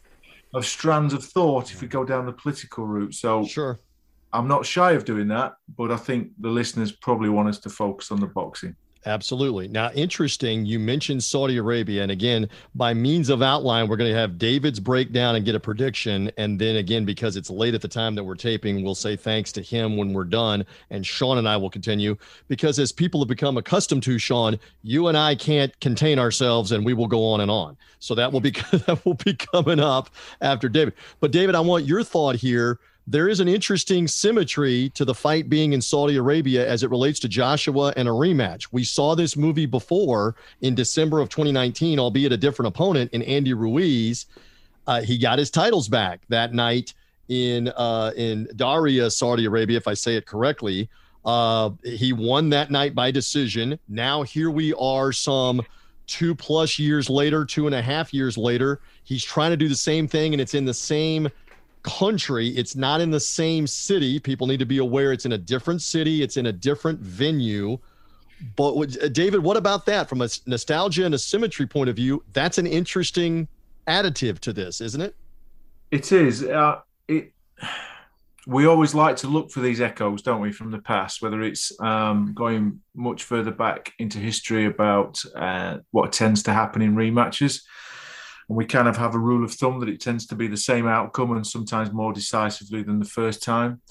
of 0.53 0.65
strands 0.65 1.13
of 1.13 1.23
thought 1.23 1.73
if 1.73 1.81
we 1.81 1.87
go 1.87 2.05
down 2.05 2.25
the 2.25 2.31
political 2.31 2.85
route. 2.85 3.13
So 3.13 3.45
sure, 3.45 3.79
I'm 4.31 4.47
not 4.47 4.65
shy 4.65 4.93
of 4.93 5.05
doing 5.05 5.27
that, 5.29 5.55
but 5.75 5.91
I 5.91 5.97
think 5.97 6.31
the 6.39 6.49
listeners 6.49 6.91
probably 6.91 7.29
want 7.29 7.49
us 7.49 7.59
to 7.59 7.69
focus 7.69 8.11
on 8.11 8.19
the 8.19 8.27
boxing. 8.27 8.75
Absolutely. 9.05 9.67
Now, 9.67 9.91
interesting, 9.93 10.65
you 10.65 10.79
mentioned 10.79 11.23
Saudi 11.23 11.57
Arabia. 11.57 12.01
And 12.03 12.11
again, 12.11 12.49
by 12.75 12.93
means 12.93 13.29
of 13.29 13.41
outline, 13.41 13.87
we're 13.87 13.95
going 13.95 14.11
to 14.11 14.17
have 14.17 14.37
David's 14.37 14.79
breakdown 14.79 15.35
and 15.35 15.45
get 15.45 15.55
a 15.55 15.59
prediction. 15.59 16.31
And 16.37 16.59
then 16.59 16.77
again, 16.77 17.05
because 17.05 17.37
it's 17.37 17.49
late 17.49 17.73
at 17.73 17.81
the 17.81 17.87
time 17.87 18.15
that 18.15 18.23
we're 18.23 18.35
taping, 18.35 18.83
we'll 18.83 18.95
say 18.95 19.15
thanks 19.15 19.51
to 19.53 19.61
him 19.61 19.97
when 19.97 20.13
we're 20.13 20.25
done. 20.25 20.65
And 20.89 21.05
Sean 21.05 21.37
and 21.37 21.47
I 21.47 21.57
will 21.57 21.69
continue 21.69 22.17
because 22.47 22.79
as 22.79 22.91
people 22.91 23.21
have 23.21 23.29
become 23.29 23.57
accustomed 23.57 24.03
to, 24.03 24.17
Sean, 24.17 24.59
you 24.83 25.07
and 25.07 25.17
I 25.17 25.35
can't 25.35 25.77
contain 25.79 26.19
ourselves 26.19 26.71
and 26.71 26.85
we 26.85 26.93
will 26.93 27.07
go 27.07 27.25
on 27.29 27.41
and 27.41 27.51
on. 27.51 27.77
So 27.99 28.13
that 28.15 28.31
will 28.31 28.41
be, 28.41 28.51
that 28.71 28.99
will 29.05 29.13
be 29.13 29.33
coming 29.33 29.79
up 29.79 30.09
after 30.41 30.67
David. 30.67 30.95
But 31.19 31.31
David, 31.31 31.55
I 31.55 31.59
want 31.61 31.85
your 31.85 32.03
thought 32.03 32.35
here 32.35 32.79
there 33.07 33.29
is 33.29 33.39
an 33.39 33.47
interesting 33.47 34.05
symmetry 34.05 34.89
to 34.89 35.05
the 35.05 35.15
fight 35.15 35.49
being 35.49 35.71
in 35.71 35.81
Saudi 35.81 36.17
Arabia 36.17 36.67
as 36.67 36.83
it 36.83 36.89
relates 36.89 37.19
to 37.21 37.29
Joshua 37.29 37.93
and 37.95 38.05
a 38.07 38.11
rematch. 38.11 38.67
We 38.73 38.83
saw 38.83 39.15
this 39.15 39.37
movie 39.37 39.65
before 39.65 40.35
in 40.59 40.75
December 40.75 41.21
of 41.21 41.29
2019, 41.29 41.99
albeit 41.99 42.33
a 42.33 42.37
different 42.37 42.67
opponent 42.67 43.11
in 43.13 43.21
Andy 43.21 43.53
Ruiz. 43.53 44.25
Uh, 44.85 45.01
he 45.01 45.17
got 45.17 45.39
his 45.39 45.49
titles 45.49 45.87
back 45.87 46.19
that 46.27 46.53
night 46.53 46.93
in 47.29 47.69
uh, 47.69 48.11
in 48.17 48.47
Diriyah, 48.55 49.11
Saudi 49.11 49.45
Arabia, 49.45 49.77
if 49.77 49.87
I 49.87 49.93
say 49.93 50.15
it 50.15 50.25
correctly. 50.25 50.89
Uh, 51.23 51.71
he 51.83 52.11
won 52.11 52.49
that 52.49 52.71
night 52.71 52.93
by 52.93 53.11
decision. 53.11 53.79
Now 53.87 54.23
here 54.23 54.51
we 54.51 54.73
are, 54.73 55.13
some 55.13 55.61
two 56.07 56.35
plus 56.35 56.77
years 56.77 57.09
later, 57.09 57.45
two 57.45 57.67
and 57.67 57.75
a 57.75 57.81
half 57.81 58.13
years 58.13 58.37
later. 58.37 58.81
He's 59.03 59.23
trying 59.23 59.51
to 59.51 59.57
do 59.57 59.69
the 59.69 59.75
same 59.75 60.07
thing, 60.09 60.33
and 60.33 60.41
it's 60.41 60.53
in 60.53 60.65
the 60.65 60.73
same 60.73 61.29
country. 61.83 62.49
It's 62.49 62.75
not 62.75 63.01
in 63.01 63.11
the 63.11 63.19
same 63.19 63.67
city. 63.67 64.19
People 64.19 64.47
need 64.47 64.59
to 64.59 64.65
be 64.65 64.77
aware 64.77 65.11
it's 65.11 65.25
in 65.25 65.33
a 65.33 65.37
different 65.37 65.81
city, 65.81 66.21
it's 66.21 66.37
in 66.37 66.47
a 66.47 66.51
different 66.51 66.99
venue. 66.99 67.77
But 68.55 69.03
uh, 69.03 69.07
David, 69.09 69.39
what 69.41 69.57
about 69.57 69.85
that 69.87 70.07
from 70.09 70.21
a 70.21 70.29
nostalgia 70.45 71.05
and 71.05 71.15
a 71.15 71.19
symmetry 71.19 71.65
point 71.65 71.89
of 71.89 71.95
view? 71.95 72.23
That's 72.33 72.57
an 72.57 72.67
interesting 72.67 73.47
additive 73.87 74.39
to 74.39 74.53
this, 74.53 74.81
isn't 74.81 75.01
it? 75.01 75.15
It 75.91 76.11
is. 76.11 76.43
Uh, 76.43 76.81
it. 77.07 77.33
We 78.45 78.65
always 78.65 78.95
like 78.95 79.17
to 79.17 79.27
look 79.27 79.51
for 79.51 79.59
these 79.59 79.81
echoes, 79.81 80.21
don't 80.21 80.39
we, 80.39 80.53
from 80.53 80.71
the 80.71 80.79
past? 80.79 81.21
Whether 81.21 81.41
it's 81.41 81.71
um, 81.81 82.33
going 82.33 82.79
much 82.95 83.23
further 83.23 83.51
back 83.51 83.91
into 83.99 84.19
history 84.19 84.65
about 84.65 85.21
uh, 85.35 85.79
what 85.91 86.13
tends 86.13 86.43
to 86.43 86.53
happen 86.53 86.81
in 86.81 86.95
rematches, 86.95 87.63
and 88.47 88.57
we 88.57 88.65
kind 88.65 88.87
of 88.87 88.97
have 88.97 89.15
a 89.15 89.19
rule 89.19 89.43
of 89.43 89.53
thumb 89.53 89.79
that 89.79 89.89
it 89.89 90.01
tends 90.01 90.25
to 90.27 90.35
be 90.35 90.47
the 90.47 90.57
same 90.57 90.87
outcome 90.87 91.31
and 91.31 91.45
sometimes 91.45 91.91
more 91.91 92.13
decisively 92.13 92.83
than 92.83 92.99
the 92.99 93.05
first 93.05 93.43
time. 93.43 93.81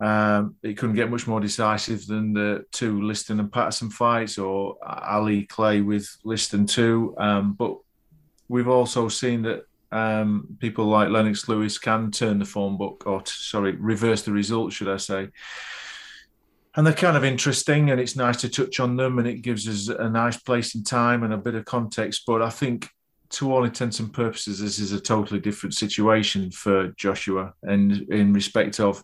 Um, 0.00 0.56
it 0.62 0.76
couldn't 0.76 0.96
get 0.96 1.10
much 1.10 1.26
more 1.26 1.40
decisive 1.40 2.06
than 2.06 2.34
the 2.34 2.64
two 2.72 3.00
Liston 3.00 3.40
and 3.40 3.52
Patterson 3.52 3.90
fights, 3.90 4.38
or 4.38 4.76
Ali 4.84 5.44
Clay 5.44 5.80
with 5.80 6.08
Liston 6.24 6.66
too. 6.66 7.14
Um, 7.16 7.54
but 7.54 7.76
we've 8.48 8.68
also 8.68 9.08
seen 9.08 9.42
that 9.42 9.66
um, 9.92 10.56
people 10.58 10.86
like 10.86 11.08
Lennox 11.08 11.48
Lewis 11.48 11.78
can 11.78 12.10
turn 12.10 12.40
the 12.40 12.44
form 12.44 12.76
book, 12.76 13.04
or 13.06 13.22
t- 13.22 13.32
sorry, 13.34 13.72
reverse 13.72 14.22
the 14.22 14.32
result, 14.32 14.72
should 14.72 14.88
I 14.88 14.96
say? 14.96 15.28
And 16.76 16.84
they're 16.84 16.92
kind 16.92 17.16
of 17.16 17.24
interesting, 17.24 17.90
and 17.90 18.00
it's 18.00 18.16
nice 18.16 18.40
to 18.40 18.48
touch 18.48 18.80
on 18.80 18.96
them, 18.96 19.20
and 19.20 19.28
it 19.28 19.42
gives 19.42 19.68
us 19.68 19.88
a 19.96 20.10
nice 20.10 20.36
place 20.36 20.74
in 20.74 20.82
time 20.82 21.22
and 21.22 21.32
a 21.32 21.38
bit 21.38 21.54
of 21.54 21.64
context. 21.64 22.24
But 22.26 22.42
I 22.42 22.50
think, 22.50 22.90
to 23.34 23.52
all 23.52 23.64
intents 23.64 24.00
and 24.00 24.12
purposes, 24.12 24.60
this 24.60 24.78
is 24.78 24.92
a 24.92 25.00
totally 25.00 25.40
different 25.40 25.74
situation 25.74 26.50
for 26.50 26.88
Joshua, 26.96 27.52
and 27.62 27.92
in 28.10 28.32
respect 28.32 28.80
of 28.80 29.02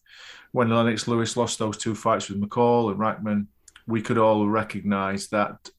when 0.53 0.71
Lennox 0.71 1.07
Lewis 1.07 1.37
lost 1.37 1.59
those 1.59 1.77
two 1.77 1.95
fights 1.95 2.29
with 2.29 2.41
McCall 2.41 2.91
and 2.91 2.99
Rahman, 2.99 3.49
we 3.87 4.03
could 4.03 4.19
all 4.19 4.49
recognise 4.49 5.29
that, 5.29 5.71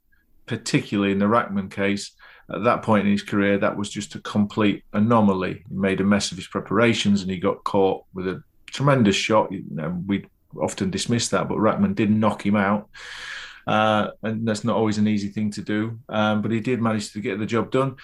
particularly 0.45 1.11
in 1.11 1.19
the 1.19 1.27
Rahman 1.27 1.69
case, 1.69 2.11
at 2.53 2.63
that 2.63 2.83
point 2.83 3.05
in 3.05 3.11
his 3.11 3.23
career, 3.23 3.57
that 3.57 3.77
was 3.77 3.89
just 3.89 4.15
a 4.15 4.19
complete 4.19 4.83
anomaly. 4.93 5.63
He 5.69 5.75
made 5.75 6.01
a 6.01 6.05
mess 6.05 6.31
of 6.31 6.37
his 6.37 6.47
preparations 6.47 7.21
and 7.21 7.31
he 7.31 7.37
got 7.37 7.63
caught 7.63 8.03
with 8.13 8.27
a 8.27 8.43
tremendous 8.67 9.15
shot. 9.15 9.51
We 10.05 10.25
often 10.59 10.89
dismiss 10.89 11.29
that, 11.29 11.47
but 11.47 11.59
Rahman 11.59 11.93
did 11.93 12.11
knock 12.11 12.45
him 12.45 12.55
out. 12.55 12.89
Uh, 13.67 14.09
and 14.23 14.45
that's 14.45 14.63
not 14.63 14.75
always 14.75 14.97
an 14.97 15.07
easy 15.07 15.29
thing 15.29 15.51
to 15.51 15.61
do. 15.61 15.99
Um, 16.09 16.41
but 16.41 16.51
he 16.51 16.59
did 16.59 16.81
manage 16.81 17.13
to 17.13 17.21
get 17.21 17.39
the 17.39 17.45
job 17.45 17.71
done. 17.71 17.95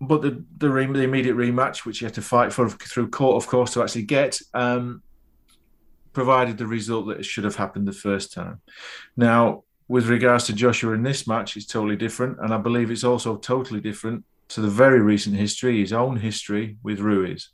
But 0.00 0.22
the 0.22 0.44
the, 0.58 0.70
re- 0.70 0.86
the, 0.86 1.02
immediate 1.02 1.36
rematch, 1.36 1.84
which 1.84 1.98
he 1.98 2.04
had 2.04 2.14
to 2.14 2.22
fight 2.22 2.52
for 2.52 2.68
through 2.68 3.08
court, 3.10 3.42
of 3.42 3.48
course, 3.48 3.72
to 3.74 3.82
actually 3.82 4.02
get, 4.02 4.40
um, 4.54 5.02
provided 6.12 6.56
the 6.56 6.66
result 6.66 7.08
that 7.08 7.24
should 7.24 7.44
have 7.44 7.56
happened 7.56 7.88
the 7.88 7.92
first 7.92 8.32
time. 8.32 8.60
Now, 9.16 9.64
with 9.88 10.06
regards 10.06 10.44
to 10.44 10.52
Joshua 10.52 10.92
in 10.92 11.02
this 11.02 11.26
match, 11.26 11.56
it's 11.56 11.66
totally 11.66 11.96
different. 11.96 12.38
And 12.40 12.52
I 12.52 12.58
believe 12.58 12.90
it's 12.90 13.04
also 13.04 13.36
totally 13.36 13.80
different 13.80 14.24
to 14.48 14.60
the 14.60 14.68
very 14.68 15.00
recent 15.00 15.36
history, 15.36 15.80
his 15.80 15.92
own 15.92 16.16
history 16.16 16.76
with 16.82 17.00
Ruiz. 17.00 17.48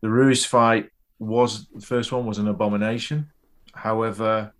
The 0.00 0.10
Ruiz 0.10 0.44
fight 0.44 0.90
was 1.18 1.68
the 1.68 1.80
first 1.80 2.10
one 2.12 2.26
was 2.26 2.38
an 2.38 2.48
abomination. 2.48 3.30
However, 3.74 4.52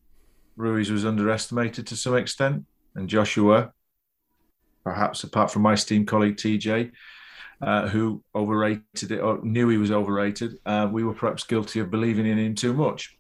Ruiz 0.57 0.91
was 0.91 1.05
underestimated 1.05 1.87
to 1.89 1.97
some 1.97 2.17
extent, 2.17 2.65
and 2.95 3.09
Joshua, 3.09 3.73
perhaps 4.85 5.25
apart 5.25 5.51
from 5.51 5.63
my 5.63 5.75
esteemed 5.75 6.09
colleague 6.09 6.37
TJ, 6.37 6.93
uh, 7.61 7.89
who 7.89 8.23
overrated 8.35 9.13
it 9.13 9.21
or 9.21 9.43
knew 9.43 9.69
he 9.69 9.79
was 9.79 9.91
overrated, 9.91 10.59
uh, 10.67 10.89
we 10.91 11.05
were 11.05 11.15
perhaps 11.15 11.45
guilty 11.45 11.81
of 11.81 11.91
believing 11.91 12.27
in 12.27 12.39
him 12.39 12.55
too 12.55 12.73
much 12.73 13.17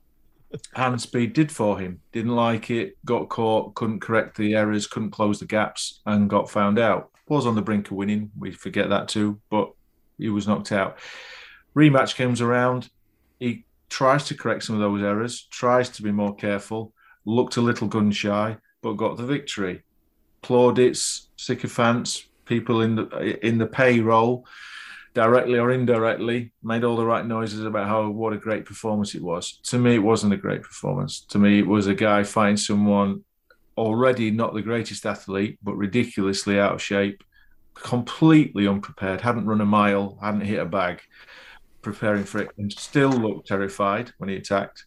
hand 0.75 1.00
speed 1.00 1.33
did 1.33 1.50
for 1.50 1.78
him. 1.78 2.00
Didn't 2.12 2.35
like 2.35 2.71
it, 2.71 2.97
got 3.04 3.28
caught, 3.28 3.75
couldn't 3.75 4.00
correct 4.00 4.37
the 4.37 4.54
errors, 4.54 4.87
couldn't 4.87 5.11
close 5.11 5.40
the 5.40 5.47
gaps, 5.47 6.00
and 6.07 6.31
got 6.31 6.50
found 6.50 6.78
out. 6.78 7.11
Was 7.28 7.47
on 7.47 7.54
the 7.54 7.62
brink 7.62 7.90
of 7.90 7.97
winning. 7.97 8.31
We 8.38 8.50
forget 8.50 8.90
that 8.90 9.09
too, 9.09 9.40
but 9.49 9.73
he 10.19 10.28
was 10.28 10.47
knocked 10.47 10.73
out. 10.73 10.99
Rematch 11.75 12.16
comes 12.16 12.40
around. 12.40 12.90
He 13.38 13.64
tries 13.88 14.25
to 14.25 14.35
correct 14.35 14.64
some 14.64 14.75
of 14.75 14.81
those 14.81 15.02
errors, 15.02 15.47
tries 15.50 15.88
to 15.90 16.02
be 16.02 16.12
more 16.12 16.35
careful, 16.35 16.92
looked 17.25 17.57
a 17.57 17.62
little 17.62 17.88
gun 17.88 18.11
shy, 18.11 18.59
but 18.83 18.95
got 18.95 19.16
the 19.16 19.25
victory. 19.25 19.83
Plaudits, 20.43 21.29
sycophants, 21.37 22.27
people 22.45 22.83
in 22.83 22.97
the 22.97 23.47
in 23.47 23.59
the 23.59 23.67
payroll 23.67 24.45
directly 25.15 25.59
or 25.59 25.71
indirectly, 25.71 26.53
made 26.63 26.85
all 26.85 26.97
the 26.97 27.05
right 27.05 27.27
noises 27.27 27.65
about 27.65 27.87
how 27.87 28.09
what 28.09 28.33
a 28.33 28.39
great 28.39 28.65
performance 28.65 29.15
it 29.15 29.23
was. 29.23 29.61
To 29.65 29.79
me, 29.79 29.97
it 29.97 30.03
wasn't 30.03 30.33
a 30.33 30.39
great 30.39 30.63
performance. 30.63 31.21
To 31.27 31.39
me, 31.39 31.59
it 31.59 31.67
was 31.67 31.87
a 31.87 31.95
guy 31.95 32.23
fighting 32.23 32.57
someone 32.57 33.25
already 33.77 34.31
not 34.31 34.55
the 34.55 34.63
greatest 34.63 35.07
athlete, 35.07 35.59
but 35.63 35.77
ridiculously 35.77 36.59
out 36.59 36.75
of 36.75 36.83
shape, 36.83 37.23
completely 37.75 38.67
unprepared, 38.67 39.21
hadn't 39.21 39.47
run 39.47 39.61
a 39.61 39.67
mile, 39.67 40.19
hadn't 40.23 40.43
hit 40.43 40.61
a 40.61 40.65
bag, 40.65 41.00
preparing 41.83 42.25
for 42.25 42.39
it, 42.41 42.50
and 42.59 42.73
still 42.73 43.11
looked 43.11 43.49
terrified 43.49 44.13
when 44.19 44.31
he 44.31 44.37
attacked. 44.37 44.85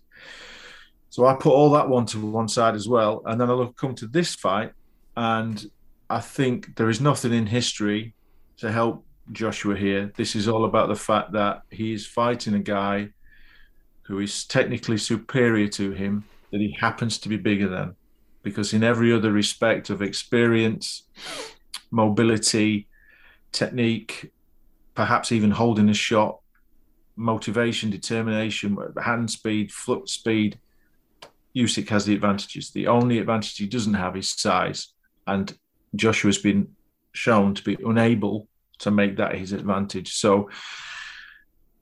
So 1.09 1.25
I 1.25 1.35
put 1.35 1.53
all 1.53 1.71
that 1.71 1.87
one 1.87 2.05
to 2.07 2.25
one 2.25 2.47
side 2.47 2.75
as 2.75 2.87
well, 2.87 3.21
and 3.25 3.39
then 3.39 3.49
I 3.49 3.53
look 3.53 3.77
come 3.77 3.95
to 3.95 4.07
this 4.07 4.35
fight, 4.35 4.73
and 5.15 5.65
I 6.09 6.19
think 6.19 6.75
there 6.75 6.89
is 6.89 7.01
nothing 7.01 7.33
in 7.33 7.47
history 7.47 8.13
to 8.57 8.71
help 8.71 9.05
Joshua 9.31 9.75
here. 9.75 10.11
This 10.15 10.35
is 10.35 10.47
all 10.47 10.65
about 10.65 10.87
the 10.87 10.95
fact 10.95 11.31
that 11.31 11.63
he 11.71 11.93
is 11.93 12.05
fighting 12.05 12.53
a 12.53 12.59
guy 12.59 13.09
who 14.03 14.19
is 14.19 14.45
technically 14.45 14.97
superior 14.97 15.67
to 15.67 15.91
him, 15.91 16.25
that 16.51 16.61
he 16.61 16.77
happens 16.79 17.17
to 17.19 17.29
be 17.29 17.37
bigger 17.37 17.67
than. 17.67 17.95
Because 18.43 18.73
in 18.73 18.83
every 18.83 19.11
other 19.11 19.31
respect 19.31 19.89
of 19.89 20.03
experience, 20.03 21.03
mobility, 21.89 22.87
technique, 23.51 24.31
perhaps 24.93 25.31
even 25.31 25.49
holding 25.49 25.89
a 25.89 25.93
shot, 25.93 26.39
motivation, 27.15 27.89
determination, 27.89 28.77
hand 29.03 29.31
speed, 29.31 29.71
foot 29.71 30.07
speed, 30.07 30.59
Usyk 31.55 31.89
has 31.89 32.05
the 32.05 32.13
advantages. 32.13 32.69
The 32.69 32.87
only 32.87 33.17
advantage 33.17 33.57
he 33.57 33.65
doesn't 33.65 33.93
have 33.93 34.15
is 34.15 34.29
size. 34.29 34.89
And 35.27 35.57
Joshua's 35.95 36.37
been 36.37 36.75
shown 37.13 37.55
to 37.55 37.63
be 37.63 37.77
unable 37.85 38.47
to 38.79 38.91
make 38.91 39.17
that 39.17 39.35
his 39.35 39.53
advantage. 39.53 40.13
So 40.13 40.49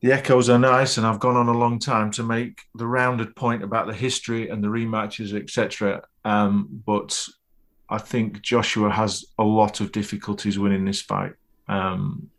the 0.01 0.11
echoes 0.11 0.49
are 0.49 0.59
nice, 0.59 0.97
and 0.97 1.07
I've 1.07 1.19
gone 1.19 1.37
on 1.37 1.47
a 1.47 1.57
long 1.57 1.79
time 1.79 2.11
to 2.11 2.23
make 2.23 2.61
the 2.75 2.85
rounded 2.85 3.35
point 3.35 3.63
about 3.63 3.87
the 3.87 3.93
history 3.93 4.49
and 4.49 4.63
the 4.63 4.67
rematches, 4.67 5.33
etc. 5.33 6.03
Um, 6.25 6.67
but 6.85 7.25
I 7.89 7.97
think 7.97 8.41
Joshua 8.41 8.91
has 8.91 9.25
a 9.39 9.43
lot 9.43 9.79
of 9.79 9.91
difficulties 9.91 10.59
winning 10.59 10.85
this 10.85 11.01
fight, 11.01 11.33
um, 11.67 12.29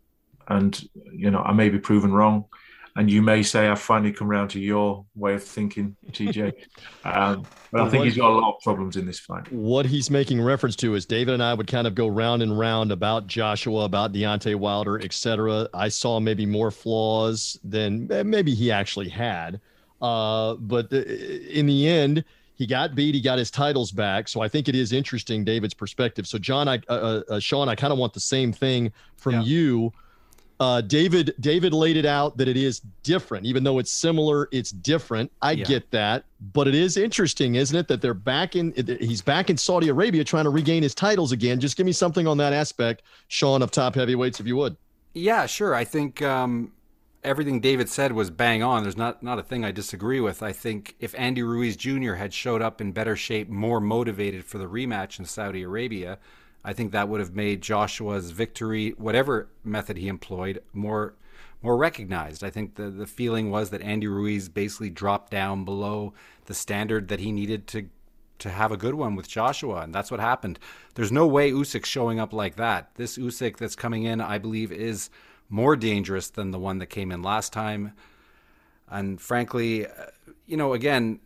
and 0.47 0.79
you 1.11 1.31
know 1.31 1.39
I 1.39 1.53
may 1.53 1.69
be 1.69 1.79
proven 1.79 2.13
wrong 2.13 2.45
and 2.97 3.11
you 3.11 3.21
may 3.21 3.43
say 3.43 3.67
I've 3.67 3.81
finally 3.81 4.13
come 4.13 4.29
around 4.29 4.49
to 4.49 4.59
your 4.59 5.05
way 5.15 5.33
of 5.33 5.43
thinking, 5.43 5.95
TJ. 6.11 6.53
um, 7.03 7.45
but 7.71 7.81
I 7.81 7.89
think 7.89 7.99
what, 7.99 8.07
he's 8.07 8.17
got 8.17 8.31
a 8.31 8.33
lot 8.33 8.55
of 8.55 8.61
problems 8.61 8.95
in 8.95 9.05
this 9.05 9.19
fight. 9.19 9.51
What 9.51 9.85
he's 9.85 10.09
making 10.09 10.41
reference 10.41 10.77
to 10.77 10.95
is 10.95 11.05
David 11.05 11.33
and 11.33 11.43
I 11.43 11.53
would 11.53 11.67
kind 11.67 11.87
of 11.87 11.95
go 11.95 12.07
round 12.07 12.41
and 12.41 12.57
round 12.57 12.93
about 12.93 13.27
Joshua, 13.27 13.83
about 13.83 14.13
Deontay 14.13 14.55
Wilder, 14.55 14.99
etc. 15.01 15.67
I 15.73 15.89
saw 15.89 16.21
maybe 16.21 16.45
more 16.45 16.71
flaws 16.71 17.59
than 17.65 18.07
maybe 18.25 18.55
he 18.55 18.71
actually 18.71 19.09
had, 19.09 19.59
uh, 20.01 20.55
but 20.55 20.89
the, 20.89 21.57
in 21.57 21.65
the 21.65 21.87
end. 21.87 22.23
He 22.57 22.65
got 22.65 22.95
beat. 22.95 23.13
He 23.13 23.19
got 23.19 23.37
his 23.37 23.51
titles 23.51 23.91
back. 23.91 24.29
So 24.29 24.39
I 24.39 24.47
think 24.47 24.69
it 24.69 24.75
is 24.75 24.93
interesting, 24.93 25.43
David's 25.43 25.73
perspective. 25.73 26.25
So 26.25 26.37
John, 26.37 26.69
I, 26.69 26.79
uh, 26.87 26.93
uh, 26.93 27.21
uh 27.31 27.39
Sean, 27.41 27.67
I 27.67 27.75
kind 27.75 27.91
of 27.91 27.99
want 27.99 28.13
the 28.13 28.21
same 28.21 28.53
thing 28.53 28.93
from 29.17 29.33
yeah. 29.33 29.41
you 29.41 29.93
uh, 30.59 30.81
David 30.81 31.35
David 31.39 31.73
laid 31.73 31.97
it 31.97 32.05
out 32.05 32.37
that 32.37 32.47
it 32.47 32.57
is 32.57 32.79
different, 33.03 33.45
even 33.45 33.63
though 33.63 33.79
it's 33.79 33.91
similar, 33.91 34.47
it's 34.51 34.71
different. 34.71 35.31
I 35.41 35.51
yeah. 35.51 35.65
get 35.65 35.91
that, 35.91 36.25
but 36.53 36.67
it 36.67 36.75
is 36.75 36.95
interesting, 36.97 37.55
isn't 37.55 37.77
it, 37.77 37.87
that 37.89 38.01
they're 38.01 38.13
back 38.13 38.55
in? 38.55 38.73
He's 38.99 39.21
back 39.21 39.49
in 39.49 39.57
Saudi 39.57 39.89
Arabia 39.89 40.23
trying 40.23 40.45
to 40.45 40.49
regain 40.49 40.83
his 40.83 40.95
titles 40.95 41.31
again. 41.31 41.59
Just 41.59 41.75
give 41.75 41.85
me 41.85 41.91
something 41.91 42.25
on 42.25 42.37
that 42.37 42.53
aspect, 42.53 43.01
Sean, 43.27 43.61
of 43.61 43.71
top 43.71 43.95
heavyweights, 43.95 44.39
if 44.39 44.47
you 44.47 44.55
would. 44.55 44.77
Yeah, 45.13 45.45
sure. 45.45 45.75
I 45.75 45.83
think 45.83 46.21
um, 46.21 46.71
everything 47.23 47.59
David 47.59 47.89
said 47.89 48.13
was 48.13 48.29
bang 48.29 48.63
on. 48.63 48.83
There's 48.83 48.97
not 48.97 49.21
not 49.21 49.39
a 49.39 49.43
thing 49.43 49.65
I 49.65 49.71
disagree 49.71 50.21
with. 50.21 50.41
I 50.41 50.53
think 50.53 50.95
if 50.99 51.13
Andy 51.17 51.43
Ruiz 51.43 51.75
Jr. 51.75 52.13
had 52.13 52.33
showed 52.33 52.61
up 52.61 52.79
in 52.79 52.93
better 52.93 53.17
shape, 53.17 53.49
more 53.49 53.81
motivated 53.81 54.45
for 54.45 54.57
the 54.57 54.67
rematch 54.67 55.19
in 55.19 55.25
Saudi 55.25 55.63
Arabia 55.63 56.17
I 56.65 56.73
think 56.73 56.91
that 56.91 57.07
would 57.07 57.19
have 57.19 57.35
made 57.35 57.61
Joshua's 57.61 58.31
victory, 58.31 58.95
whatever 58.97 59.47
method 59.63 59.97
he 59.97 60.07
employed, 60.07 60.61
more 60.73 61.13
more 61.61 61.77
recognized. 61.77 62.43
I 62.43 62.49
think 62.49 62.75
the 62.75 62.89
the 62.89 63.05
feeling 63.05 63.51
was 63.51 63.69
that 63.69 63.83
Andy 63.83 64.07
Ruiz 64.07 64.49
basically 64.49 64.89
dropped 64.89 65.31
down 65.31 65.63
below 65.63 66.13
the 66.45 66.55
standard 66.55 67.07
that 67.09 67.19
he 67.19 67.31
needed 67.31 67.67
to 67.67 67.89
to 68.39 68.49
have 68.49 68.71
a 68.71 68.77
good 68.77 68.95
one 68.95 69.15
with 69.15 69.27
Joshua, 69.27 69.81
and 69.81 69.93
that's 69.93 70.11
what 70.11 70.19
happened. 70.19 70.59
There's 70.95 71.11
no 71.11 71.27
way 71.27 71.51
Usyk 71.51 71.85
showing 71.85 72.19
up 72.19 72.33
like 72.33 72.55
that. 72.55 72.89
This 72.95 73.17
Usyk 73.17 73.57
that's 73.57 73.75
coming 73.75 74.03
in, 74.03 74.19
I 74.19 74.39
believe, 74.39 74.71
is 74.71 75.09
more 75.49 75.75
dangerous 75.75 76.29
than 76.29 76.51
the 76.51 76.59
one 76.59 76.79
that 76.79 76.87
came 76.87 77.11
in 77.11 77.21
last 77.21 77.53
time. 77.53 77.93
And 78.89 79.21
frankly, 79.21 79.85
uh, 79.85 79.91
you 80.47 80.57
know, 80.57 80.73
again, 80.73 81.19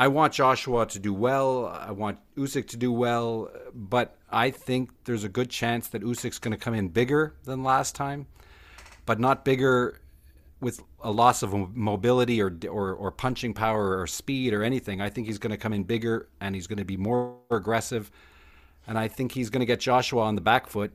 I 0.00 0.08
want 0.08 0.32
Joshua 0.32 0.86
to 0.86 0.98
do 0.98 1.12
well. 1.12 1.66
I 1.66 1.90
want 1.90 2.20
Usyk 2.34 2.68
to 2.68 2.78
do 2.78 2.90
well, 2.90 3.50
but 3.74 4.16
I 4.30 4.50
think 4.50 4.88
there's 5.04 5.24
a 5.24 5.28
good 5.28 5.50
chance 5.50 5.88
that 5.88 6.00
Usyk's 6.00 6.38
going 6.38 6.52
to 6.52 6.56
come 6.56 6.72
in 6.72 6.88
bigger 6.88 7.34
than 7.44 7.62
last 7.62 7.94
time, 7.94 8.26
but 9.04 9.20
not 9.20 9.44
bigger 9.44 10.00
with 10.58 10.80
a 11.00 11.10
loss 11.10 11.42
of 11.42 11.76
mobility 11.76 12.40
or, 12.40 12.50
or, 12.70 12.94
or 12.94 13.10
punching 13.12 13.52
power 13.52 14.00
or 14.00 14.06
speed 14.06 14.54
or 14.54 14.62
anything. 14.62 15.02
I 15.02 15.10
think 15.10 15.26
he's 15.26 15.36
going 15.36 15.50
to 15.50 15.58
come 15.58 15.74
in 15.74 15.84
bigger 15.84 16.30
and 16.40 16.54
he's 16.54 16.66
going 16.66 16.78
to 16.78 16.84
be 16.86 16.96
more 16.96 17.36
aggressive, 17.50 18.10
and 18.86 18.98
I 18.98 19.06
think 19.06 19.32
he's 19.32 19.50
going 19.50 19.60
to 19.60 19.66
get 19.66 19.80
Joshua 19.80 20.22
on 20.22 20.34
the 20.34 20.40
back 20.40 20.66
foot 20.66 20.92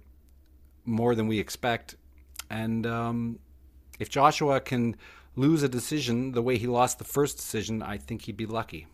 more 0.84 1.14
than 1.14 1.28
we 1.28 1.38
expect. 1.38 1.96
And 2.50 2.88
um, 2.88 3.38
if 4.00 4.10
Joshua 4.10 4.62
can 4.62 4.96
lose 5.36 5.62
a 5.62 5.70
decision 5.70 6.32
the 6.32 6.42
way 6.42 6.58
he 6.58 6.66
lost 6.66 6.98
the 6.98 7.04
first 7.04 7.38
decision, 7.38 7.84
I 7.84 8.00
think 8.00 8.24
he'd 8.24 8.36
be 8.36 8.48
lucky. 8.48 8.88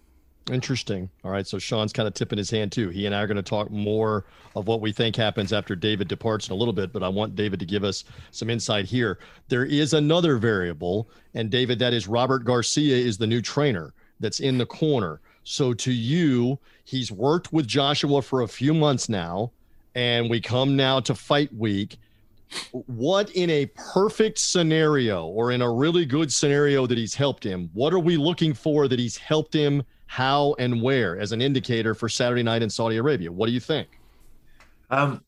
Interesting. 0.49 1.09
All 1.23 1.31
right. 1.31 1.45
So 1.45 1.59
Sean's 1.59 1.93
kind 1.93 2.07
of 2.07 2.13
tipping 2.13 2.37
his 2.37 2.49
hand 2.49 2.71
too. 2.71 2.89
He 2.89 3.05
and 3.05 3.13
I 3.13 3.21
are 3.21 3.27
going 3.27 3.37
to 3.37 3.43
talk 3.43 3.69
more 3.69 4.25
of 4.55 4.67
what 4.67 4.81
we 4.81 4.91
think 4.91 5.15
happens 5.15 5.53
after 5.53 5.75
David 5.75 6.07
departs 6.07 6.47
in 6.47 6.53
a 6.53 6.55
little 6.55 6.73
bit, 6.73 6.91
but 6.91 7.03
I 7.03 7.07
want 7.07 7.35
David 7.35 7.59
to 7.59 7.65
give 7.65 7.83
us 7.83 8.03
some 8.31 8.49
insight 8.49 8.85
here. 8.85 9.19
There 9.49 9.65
is 9.65 9.93
another 9.93 10.37
variable, 10.37 11.09
and 11.35 11.49
David, 11.49 11.79
that 11.79 11.93
is 11.93 12.07
Robert 12.07 12.43
Garcia 12.43 12.95
is 12.95 13.17
the 13.17 13.27
new 13.27 13.41
trainer 13.41 13.93
that's 14.19 14.39
in 14.39 14.57
the 14.57 14.65
corner. 14.65 15.21
So 15.43 15.73
to 15.73 15.91
you, 15.91 16.59
he's 16.83 17.11
worked 17.11 17.53
with 17.53 17.67
Joshua 17.67 18.21
for 18.21 18.41
a 18.41 18.47
few 18.47 18.73
months 18.73 19.09
now, 19.09 19.51
and 19.95 20.29
we 20.29 20.41
come 20.41 20.75
now 20.75 20.99
to 21.01 21.15
fight 21.15 21.53
week. 21.53 21.97
What 22.71 23.29
in 23.31 23.49
a 23.49 23.67
perfect 23.67 24.37
scenario 24.37 25.25
or 25.27 25.51
in 25.51 25.61
a 25.61 25.71
really 25.71 26.05
good 26.05 26.33
scenario 26.33 26.85
that 26.87 26.97
he's 26.97 27.15
helped 27.15 27.43
him, 27.43 27.69
what 27.73 27.93
are 27.93 27.99
we 27.99 28.17
looking 28.17 28.53
for 28.53 28.87
that 28.89 28.99
he's 28.99 29.17
helped 29.17 29.53
him? 29.53 29.83
How 30.11 30.55
and 30.59 30.81
where 30.81 31.17
as 31.17 31.31
an 31.31 31.41
indicator 31.41 31.95
for 31.95 32.09
Saturday 32.09 32.43
night 32.43 32.61
in 32.61 32.69
Saudi 32.69 32.97
Arabia? 32.97 33.31
What 33.31 33.45
do 33.45 33.53
you 33.53 33.61
think? 33.61 33.87
Um, 34.89 35.23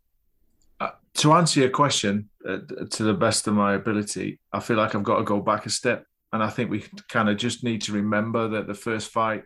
uh, 0.78 0.90
to 1.14 1.32
answer 1.32 1.62
your 1.62 1.70
question 1.70 2.28
uh, 2.46 2.58
to 2.90 3.04
the 3.04 3.14
best 3.14 3.48
of 3.48 3.54
my 3.54 3.76
ability, 3.76 4.40
I 4.52 4.60
feel 4.60 4.76
like 4.76 4.94
I've 4.94 5.04
got 5.04 5.20
to 5.20 5.24
go 5.24 5.40
back 5.40 5.66
a 5.66 5.70
step. 5.70 6.06
And 6.34 6.44
I 6.44 6.50
think 6.50 6.70
we 6.70 6.84
kind 7.08 7.30
of 7.30 7.38
just 7.38 7.64
need 7.64 7.82
to 7.84 7.94
remember 7.94 8.50
that 8.50 8.68
the 8.68 8.74
first 8.74 9.10
fight 9.10 9.46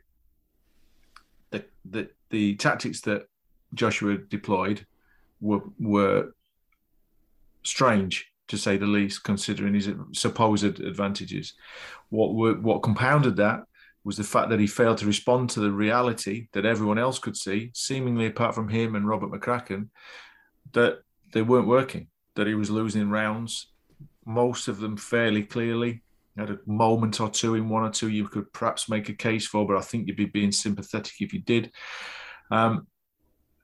the 1.52 1.64
the, 1.86 2.10
the 2.32 2.56
tactics 2.56 3.02
that 3.02 3.28
Joshua 3.76 4.18
deployed 4.18 4.88
were 5.40 5.62
were 5.80 6.34
strange 7.62 8.26
to 8.48 8.58
say 8.58 8.78
the 8.78 8.88
least, 8.88 9.24
considering 9.24 9.76
his 9.76 9.88
supposed 10.14 10.80
advantages. 10.80 11.54
What 12.10 12.60
what 12.64 12.82
compounded 12.82 13.36
that 13.36 13.66
was 14.08 14.16
the 14.16 14.24
fact 14.24 14.50
that 14.50 14.60
he 14.62 14.68
failed 14.68 14.98
to 14.98 15.06
respond 15.06 15.50
to 15.50 15.60
the 15.60 15.70
reality 15.70 16.48
that 16.54 16.66
everyone 16.66 16.98
else 16.98 17.20
could 17.20 17.36
see, 17.36 17.70
seemingly 17.74 18.26
apart 18.26 18.56
from 18.56 18.70
him 18.70 18.96
and 18.96 19.06
Robert 19.06 19.30
McCracken, 19.30 19.90
that 20.72 21.00
they 21.34 21.42
weren't 21.42 21.68
working, 21.68 22.08
that 22.36 22.48
he 22.48 22.56
was 22.56 22.70
losing 22.70 23.10
rounds, 23.10 23.74
most 24.26 24.70
of 24.70 24.80
them 24.80 24.96
fairly 24.96 25.44
clearly, 25.44 26.04
had 26.38 26.52
a 26.52 26.60
moment 26.66 27.20
or 27.20 27.30
two 27.30 27.56
in 27.56 27.68
one 27.68 27.84
or 27.84 27.90
two 27.90 28.08
you 28.08 28.30
could 28.30 28.54
perhaps 28.54 28.88
make 28.88 29.10
a 29.10 29.14
case 29.14 29.46
for, 29.46 29.68
but 29.68 29.76
I 29.76 29.82
think 29.82 30.08
you'd 30.08 30.16
be 30.16 30.24
being 30.24 30.54
sympathetic 30.54 31.16
if 31.20 31.34
you 31.34 31.42
did. 31.42 31.74
Um, 32.50 32.88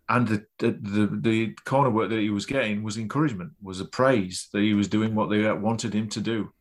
and 0.09 0.27
the, 0.27 0.45
the, 0.59 0.71
the 0.71 1.19
the 1.21 1.57
corner 1.63 1.89
work 1.89 2.09
that 2.09 2.19
he 2.19 2.29
was 2.29 2.45
getting 2.45 2.83
was 2.83 2.97
encouragement, 2.97 3.53
was 3.61 3.79
a 3.79 3.85
praise 3.85 4.49
that 4.51 4.61
he 4.61 4.73
was 4.73 4.89
doing 4.89 5.15
what 5.15 5.29
they 5.29 5.49
wanted 5.53 5.93
him 5.95 6.09
to 6.09 6.19
do. 6.19 6.51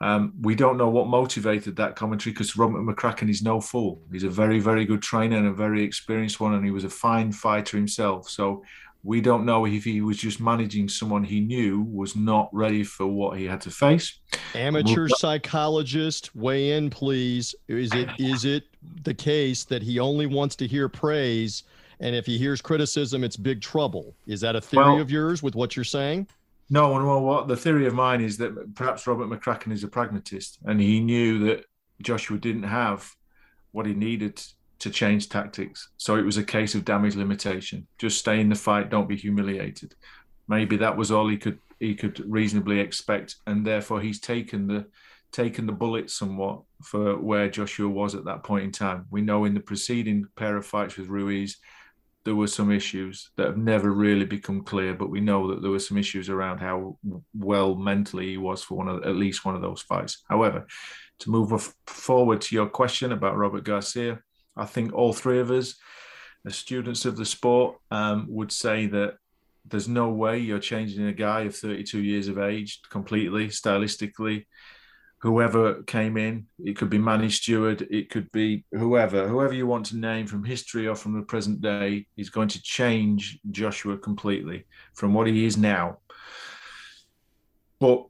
Um, 0.00 0.32
we 0.42 0.54
don't 0.54 0.76
know 0.76 0.88
what 0.88 1.08
motivated 1.08 1.76
that 1.76 1.96
commentary 1.96 2.32
because 2.32 2.56
Robert 2.56 2.82
McCracken 2.82 3.28
is 3.28 3.42
no 3.42 3.60
fool. 3.60 4.00
He's 4.12 4.24
a 4.24 4.28
very, 4.28 4.60
very 4.60 4.84
good 4.84 5.02
trainer 5.02 5.36
and 5.36 5.48
a 5.48 5.52
very 5.52 5.82
experienced 5.82 6.40
one, 6.40 6.54
and 6.54 6.64
he 6.64 6.70
was 6.70 6.84
a 6.84 6.90
fine 6.90 7.32
fighter 7.32 7.76
himself. 7.76 8.28
So 8.28 8.62
we 9.02 9.20
don't 9.20 9.44
know 9.44 9.64
if 9.64 9.84
he 9.84 10.00
was 10.00 10.18
just 10.18 10.40
managing 10.40 10.88
someone 10.88 11.24
he 11.24 11.40
knew 11.40 11.82
was 11.82 12.16
not 12.16 12.48
ready 12.52 12.84
for 12.84 13.06
what 13.06 13.38
he 13.38 13.44
had 13.44 13.60
to 13.62 13.70
face. 13.70 14.18
Amateur 14.54 15.08
psychologist, 15.08 16.34
weigh 16.34 16.72
in, 16.72 16.90
please. 16.90 17.54
Is 17.68 17.92
it 17.94 18.08
is 18.18 18.44
it 18.44 18.64
the 19.02 19.14
case 19.14 19.64
that 19.64 19.82
he 19.82 19.98
only 19.98 20.26
wants 20.26 20.56
to 20.56 20.66
hear 20.66 20.88
praise, 20.88 21.64
and 22.00 22.14
if 22.14 22.26
he 22.26 22.38
hears 22.38 22.60
criticism, 22.60 23.24
it's 23.24 23.36
big 23.36 23.60
trouble? 23.60 24.14
Is 24.26 24.40
that 24.42 24.56
a 24.56 24.60
theory 24.60 24.84
well, 24.84 25.00
of 25.00 25.10
yours 25.10 25.42
with 25.42 25.54
what 25.54 25.74
you're 25.74 25.84
saying? 25.84 26.28
No, 26.70 26.96
and 26.96 27.06
well, 27.06 27.22
what 27.22 27.48
the 27.48 27.56
theory 27.56 27.86
of 27.86 27.94
mine 27.94 28.20
is 28.20 28.36
that 28.38 28.74
perhaps 28.74 29.06
Robert 29.06 29.28
McCracken 29.28 29.72
is 29.72 29.84
a 29.84 29.88
pragmatist, 29.88 30.58
and 30.64 30.80
he 30.80 31.00
knew 31.00 31.38
that 31.46 31.64
Joshua 32.02 32.38
didn't 32.38 32.64
have 32.64 33.10
what 33.72 33.86
he 33.86 33.94
needed 33.94 34.42
to 34.80 34.90
change 34.90 35.28
tactics. 35.28 35.88
So 35.96 36.16
it 36.16 36.24
was 36.24 36.36
a 36.36 36.44
case 36.44 36.74
of 36.74 36.84
damage 36.84 37.16
limitation. 37.16 37.86
Just 37.98 38.18
stay 38.18 38.40
in 38.40 38.48
the 38.48 38.54
fight, 38.54 38.90
don't 38.90 39.08
be 39.08 39.16
humiliated. 39.16 39.94
Maybe 40.46 40.76
that 40.76 40.96
was 40.96 41.10
all 41.10 41.28
he 41.28 41.36
could 41.36 41.58
he 41.80 41.94
could 41.94 42.20
reasonably 42.30 42.80
expect, 42.80 43.36
and 43.46 43.66
therefore 43.66 44.00
he's 44.00 44.20
taken 44.20 44.66
the 44.66 44.86
taken 45.30 45.66
the 45.66 45.72
bullet 45.72 46.10
somewhat 46.10 46.62
for 46.82 47.18
where 47.18 47.50
Joshua 47.50 47.88
was 47.88 48.14
at 48.14 48.24
that 48.24 48.42
point 48.42 48.64
in 48.64 48.72
time. 48.72 49.06
We 49.10 49.20
know 49.20 49.44
in 49.44 49.54
the 49.54 49.60
preceding 49.60 50.26
pair 50.36 50.56
of 50.56 50.66
fights 50.66 50.96
with 50.96 51.08
Ruiz, 51.08 51.58
there 52.24 52.34
were 52.34 52.46
some 52.46 52.70
issues 52.70 53.30
that 53.36 53.46
have 53.46 53.56
never 53.56 53.90
really 53.90 54.24
become 54.24 54.62
clear, 54.62 54.94
but 54.94 55.10
we 55.10 55.20
know 55.20 55.48
that 55.48 55.62
there 55.62 55.70
were 55.70 55.78
some 55.78 55.96
issues 55.96 56.28
around 56.28 56.58
how 56.58 56.98
well 57.34 57.74
mentally 57.74 58.28
he 58.28 58.36
was 58.36 58.62
for 58.62 58.76
one 58.76 58.88
of 58.88 59.02
at 59.04 59.16
least 59.16 59.44
one 59.44 59.54
of 59.54 59.62
those 59.62 59.82
fights. 59.82 60.24
However, 60.28 60.66
to 61.20 61.30
move 61.30 61.74
forward 61.86 62.40
to 62.42 62.54
your 62.54 62.66
question 62.66 63.12
about 63.12 63.36
Robert 63.36 63.64
Garcia, 63.64 64.20
I 64.56 64.66
think 64.66 64.92
all 64.92 65.12
three 65.12 65.40
of 65.40 65.50
us, 65.50 65.76
as 66.44 66.56
students 66.56 67.04
of 67.04 67.16
the 67.16 67.24
sport, 67.24 67.76
um, 67.90 68.26
would 68.28 68.52
say 68.52 68.86
that 68.86 69.14
there's 69.64 69.88
no 69.88 70.08
way 70.10 70.38
you're 70.38 70.58
changing 70.58 71.06
a 71.06 71.12
guy 71.12 71.42
of 71.42 71.56
32 71.56 72.00
years 72.00 72.28
of 72.28 72.38
age 72.38 72.80
completely, 72.90 73.48
stylistically. 73.48 74.46
Whoever 75.20 75.82
came 75.82 76.16
in, 76.16 76.46
it 76.64 76.76
could 76.76 76.90
be 76.90 76.98
Manny 76.98 77.28
Steward, 77.28 77.82
it 77.90 78.08
could 78.08 78.30
be 78.30 78.64
whoever, 78.70 79.26
whoever 79.26 79.52
you 79.52 79.66
want 79.66 79.86
to 79.86 79.96
name 79.96 80.28
from 80.28 80.44
history 80.44 80.86
or 80.86 80.94
from 80.94 81.14
the 81.14 81.26
present 81.26 81.60
day, 81.60 82.06
is 82.16 82.30
going 82.30 82.48
to 82.48 82.62
change 82.62 83.40
Joshua 83.50 83.98
completely 83.98 84.66
from 84.94 85.14
what 85.14 85.26
he 85.26 85.44
is 85.44 85.56
now. 85.56 85.98
But 87.80 88.06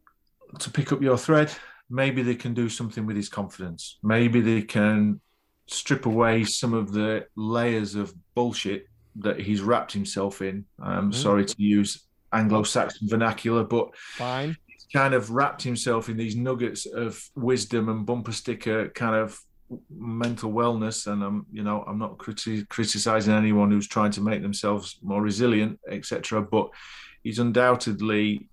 to 0.58 0.70
pick 0.70 0.92
up 0.92 1.00
your 1.00 1.16
thread, 1.16 1.50
maybe 1.88 2.22
they 2.22 2.34
can 2.34 2.52
do 2.52 2.68
something 2.68 3.06
with 3.06 3.16
his 3.16 3.30
confidence. 3.30 3.98
Maybe 4.02 4.40
they 4.40 4.62
can 4.62 5.20
strip 5.66 6.06
away 6.06 6.44
some 6.44 6.74
of 6.74 6.92
the 6.92 7.26
layers 7.36 7.94
of 7.94 8.12
bullshit 8.34 8.86
that 9.16 9.40
he's 9.40 9.60
wrapped 9.62 9.92
himself 9.92 10.42
in. 10.42 10.64
I'm 10.78 11.10
mm. 11.10 11.14
sorry 11.14 11.44
to 11.44 11.54
use 11.58 12.06
Anglo-Saxon 12.32 13.08
vernacular, 13.08 13.64
but 13.64 13.96
fine. 13.96 14.56
Kind 14.92 15.14
of 15.14 15.30
wrapped 15.30 15.62
himself 15.62 16.08
in 16.08 16.16
these 16.16 16.36
nuggets 16.36 16.86
of 16.86 17.22
wisdom 17.34 17.88
and 17.88 18.06
bumper 18.06 18.32
sticker 18.32 18.88
kind 18.88 19.14
of 19.14 19.38
mental 19.90 20.50
wellness. 20.50 21.06
And 21.06 21.22
I'm, 21.22 21.46
you 21.52 21.62
know, 21.62 21.84
I'm 21.86 21.98
not 21.98 22.18
criti- 22.18 22.68
criticizing 22.68 23.34
anyone 23.34 23.70
who's 23.70 23.88
trying 23.88 24.12
to 24.12 24.22
make 24.22 24.42
themselves 24.42 24.98
more 25.02 25.22
resilient, 25.22 25.78
etc. 25.88 26.42
But 26.42 26.70
he's 27.22 27.38
undoubtedly 27.38 28.48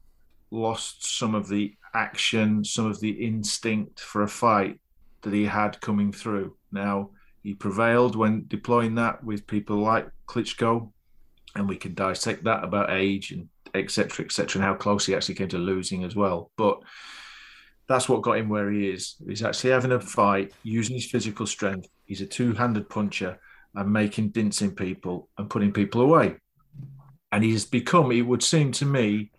lost 0.51 1.17
some 1.17 1.35
of 1.35 1.47
the 1.47 1.73
action, 1.93 2.63
some 2.63 2.85
of 2.85 2.99
the 2.99 3.11
instinct 3.11 3.99
for 3.99 4.23
a 4.23 4.27
fight 4.27 4.79
that 5.21 5.33
he 5.33 5.45
had 5.45 5.79
coming 5.81 6.11
through. 6.11 6.55
Now, 6.71 7.11
he 7.43 7.53
prevailed 7.53 8.15
when 8.15 8.45
deploying 8.47 8.95
that 8.95 9.23
with 9.23 9.47
people 9.47 9.77
like 9.77 10.09
Klitschko, 10.27 10.91
and 11.55 11.69
we 11.69 11.77
can 11.77 11.93
dissect 11.93 12.43
that 12.43 12.63
about 12.63 12.91
age 12.91 13.31
and 13.31 13.47
etc. 13.75 14.25
etc. 14.25 14.59
and 14.59 14.67
how 14.67 14.75
close 14.75 15.05
he 15.05 15.15
actually 15.15 15.35
came 15.35 15.49
to 15.49 15.57
losing 15.57 16.03
as 16.03 16.15
well. 16.15 16.51
But 16.57 16.79
that's 17.87 18.09
what 18.09 18.21
got 18.21 18.37
him 18.37 18.49
where 18.49 18.71
he 18.71 18.89
is. 18.89 19.15
He's 19.27 19.43
actually 19.43 19.71
having 19.71 19.91
a 19.91 19.99
fight 19.99 20.53
using 20.63 20.95
his 20.95 21.09
physical 21.09 21.45
strength. 21.45 21.87
He's 22.05 22.21
a 22.21 22.25
two-handed 22.25 22.89
puncher 22.89 23.39
and 23.75 23.91
making 23.91 24.29
dints 24.29 24.61
in 24.61 24.71
people 24.71 25.29
and 25.37 25.49
putting 25.49 25.71
people 25.71 26.01
away. 26.01 26.35
And 27.31 27.43
he's 27.43 27.65
become, 27.65 28.11
it 28.11 28.21
would 28.21 28.41
seem 28.41 28.71
to 28.73 28.85
me, 28.85 29.31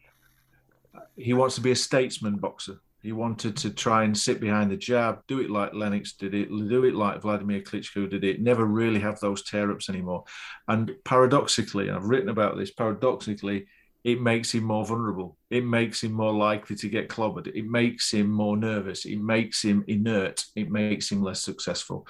he 1.16 1.32
wants 1.32 1.54
to 1.54 1.60
be 1.60 1.70
a 1.70 1.76
statesman 1.76 2.36
boxer. 2.36 2.80
He 3.00 3.12
wanted 3.12 3.56
to 3.58 3.70
try 3.70 4.04
and 4.04 4.16
sit 4.16 4.40
behind 4.40 4.70
the 4.70 4.76
jab, 4.76 5.20
do 5.28 5.40
it 5.40 5.48
like 5.48 5.72
Lennox 5.72 6.14
did 6.14 6.34
it, 6.34 6.48
do 6.48 6.84
it 6.84 6.94
like 6.94 7.22
Vladimir 7.22 7.60
Klitschko 7.60 8.10
did 8.10 8.24
it, 8.24 8.42
never 8.42 8.64
really 8.64 8.98
have 9.00 9.20
those 9.20 9.44
tear 9.44 9.70
ups 9.70 9.88
anymore. 9.88 10.24
And 10.68 10.92
paradoxically, 11.04 11.88
and 11.88 11.96
I've 11.96 12.04
written 12.04 12.28
about 12.28 12.56
this, 12.56 12.72
paradoxically, 12.72 13.66
it 14.06 14.20
makes 14.20 14.54
him 14.54 14.62
more 14.62 14.86
vulnerable. 14.86 15.36
It 15.50 15.64
makes 15.64 16.04
him 16.04 16.12
more 16.12 16.32
likely 16.32 16.76
to 16.76 16.88
get 16.88 17.08
clobbered. 17.08 17.48
It 17.48 17.66
makes 17.66 18.12
him 18.12 18.30
more 18.30 18.56
nervous. 18.56 19.04
It 19.04 19.18
makes 19.18 19.64
him 19.64 19.82
inert. 19.88 20.44
It 20.54 20.70
makes 20.70 21.10
him 21.10 21.24
less 21.24 21.42
successful. 21.42 22.06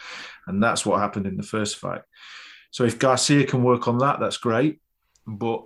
And 0.46 0.62
that's 0.62 0.85
what 0.85 1.00
happened 1.00 1.26
in 1.26 1.38
the 1.38 1.42
first 1.42 1.78
fight. 1.78 2.02
So 2.70 2.85
if 2.85 2.98
Garcia 2.98 3.46
can 3.46 3.62
work 3.62 3.88
on 3.88 3.96
that, 3.98 4.20
that's 4.20 4.37
great. 4.37 4.78
But 5.26 5.64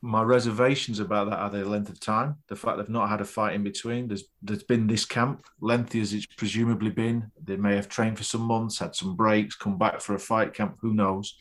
my 0.00 0.22
reservations 0.22 1.00
about 1.00 1.28
that 1.30 1.40
are 1.40 1.50
the 1.50 1.64
length 1.64 1.88
of 1.90 1.98
time, 1.98 2.36
the 2.46 2.54
fact 2.54 2.78
they've 2.78 2.88
not 2.88 3.08
had 3.08 3.20
a 3.20 3.24
fight 3.24 3.54
in 3.54 3.64
between. 3.64 4.06
There's 4.06 4.26
there's 4.40 4.62
been 4.62 4.86
this 4.86 5.04
camp, 5.04 5.46
lengthy 5.60 6.00
as 6.00 6.14
it's 6.14 6.26
presumably 6.26 6.90
been. 6.90 7.32
They 7.42 7.56
may 7.56 7.74
have 7.74 7.88
trained 7.88 8.18
for 8.18 8.24
some 8.24 8.42
months, 8.42 8.78
had 8.78 8.94
some 8.94 9.16
breaks, 9.16 9.56
come 9.56 9.78
back 9.78 10.00
for 10.00 10.14
a 10.14 10.20
fight 10.20 10.54
camp. 10.54 10.76
Who 10.80 10.94
knows? 10.94 11.36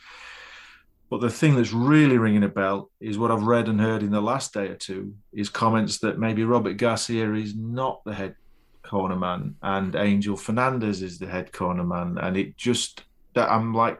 But 1.13 1.21
the 1.21 1.29
thing 1.29 1.53
that's 1.53 1.73
really 1.73 2.17
ringing 2.17 2.41
a 2.41 2.47
bell 2.47 2.89
is 2.99 3.19
what 3.19 3.29
I've 3.29 3.43
read 3.43 3.67
and 3.67 3.79
heard 3.79 4.01
in 4.01 4.09
the 4.09 4.19
last 4.19 4.51
day 4.51 4.69
or 4.69 4.73
two 4.73 5.13
is 5.31 5.47
comments 5.47 5.99
that 5.99 6.17
maybe 6.17 6.43
Robert 6.43 6.73
Garcia 6.77 7.31
is 7.35 7.55
not 7.55 8.03
the 8.03 8.15
head 8.15 8.35
corner 8.81 9.15
man 9.15 9.53
and 9.61 9.95
Angel 9.95 10.35
Fernandez 10.35 11.03
is 11.03 11.19
the 11.19 11.27
head 11.27 11.53
corner 11.53 11.83
man, 11.83 12.17
and 12.17 12.35
it 12.35 12.57
just 12.57 13.03
that 13.35 13.51
I'm 13.51 13.75
like 13.75 13.99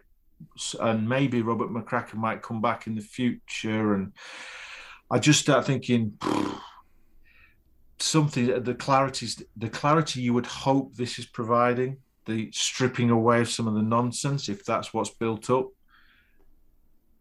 and 0.80 1.08
maybe 1.08 1.44
Robert 1.44 1.70
McCracken 1.70 2.16
might 2.16 2.42
come 2.42 2.62
back 2.62 2.88
in 2.88 2.96
the 2.96 3.02
future. 3.02 3.94
And 3.94 4.14
I 5.12 5.20
just 5.20 5.40
start 5.40 5.68
thinking, 5.68 6.18
something 8.00 8.64
the 8.64 8.74
clarity 8.74 9.28
the 9.56 9.70
clarity 9.70 10.20
you 10.22 10.34
would 10.34 10.48
hope 10.48 10.96
this 10.96 11.20
is 11.20 11.28
providing 11.28 11.98
the 12.26 12.50
stripping 12.52 13.12
away 13.12 13.42
of 13.42 13.52
some 13.52 13.68
of 13.68 13.76
the 13.76 13.84
nonsense 13.84 14.50
if 14.50 14.66
that's 14.66 14.96
what's 14.96 15.12
built 15.12 15.52
up 15.52 15.70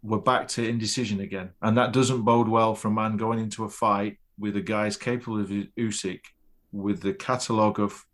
we're 0.02 0.18
back 0.18 0.48
to 0.48 0.66
indecision 0.66 1.20
again 1.20 1.50
and 1.62 1.76
that 1.76 1.92
doesn't 1.92 2.22
bode 2.22 2.48
well 2.48 2.74
for 2.74 2.88
a 2.88 2.92
man 2.92 3.16
going 3.16 3.38
into 3.38 3.64
a 3.64 3.68
fight 3.68 4.18
with 4.38 4.56
a 4.56 4.60
guy 4.60 4.86
as 4.86 4.96
capable 4.96 5.40
of 5.40 5.48
Usyk 5.48 6.20
with 6.72 7.00
the 7.02 7.14
catalogue 7.14 7.78
of 7.78 8.04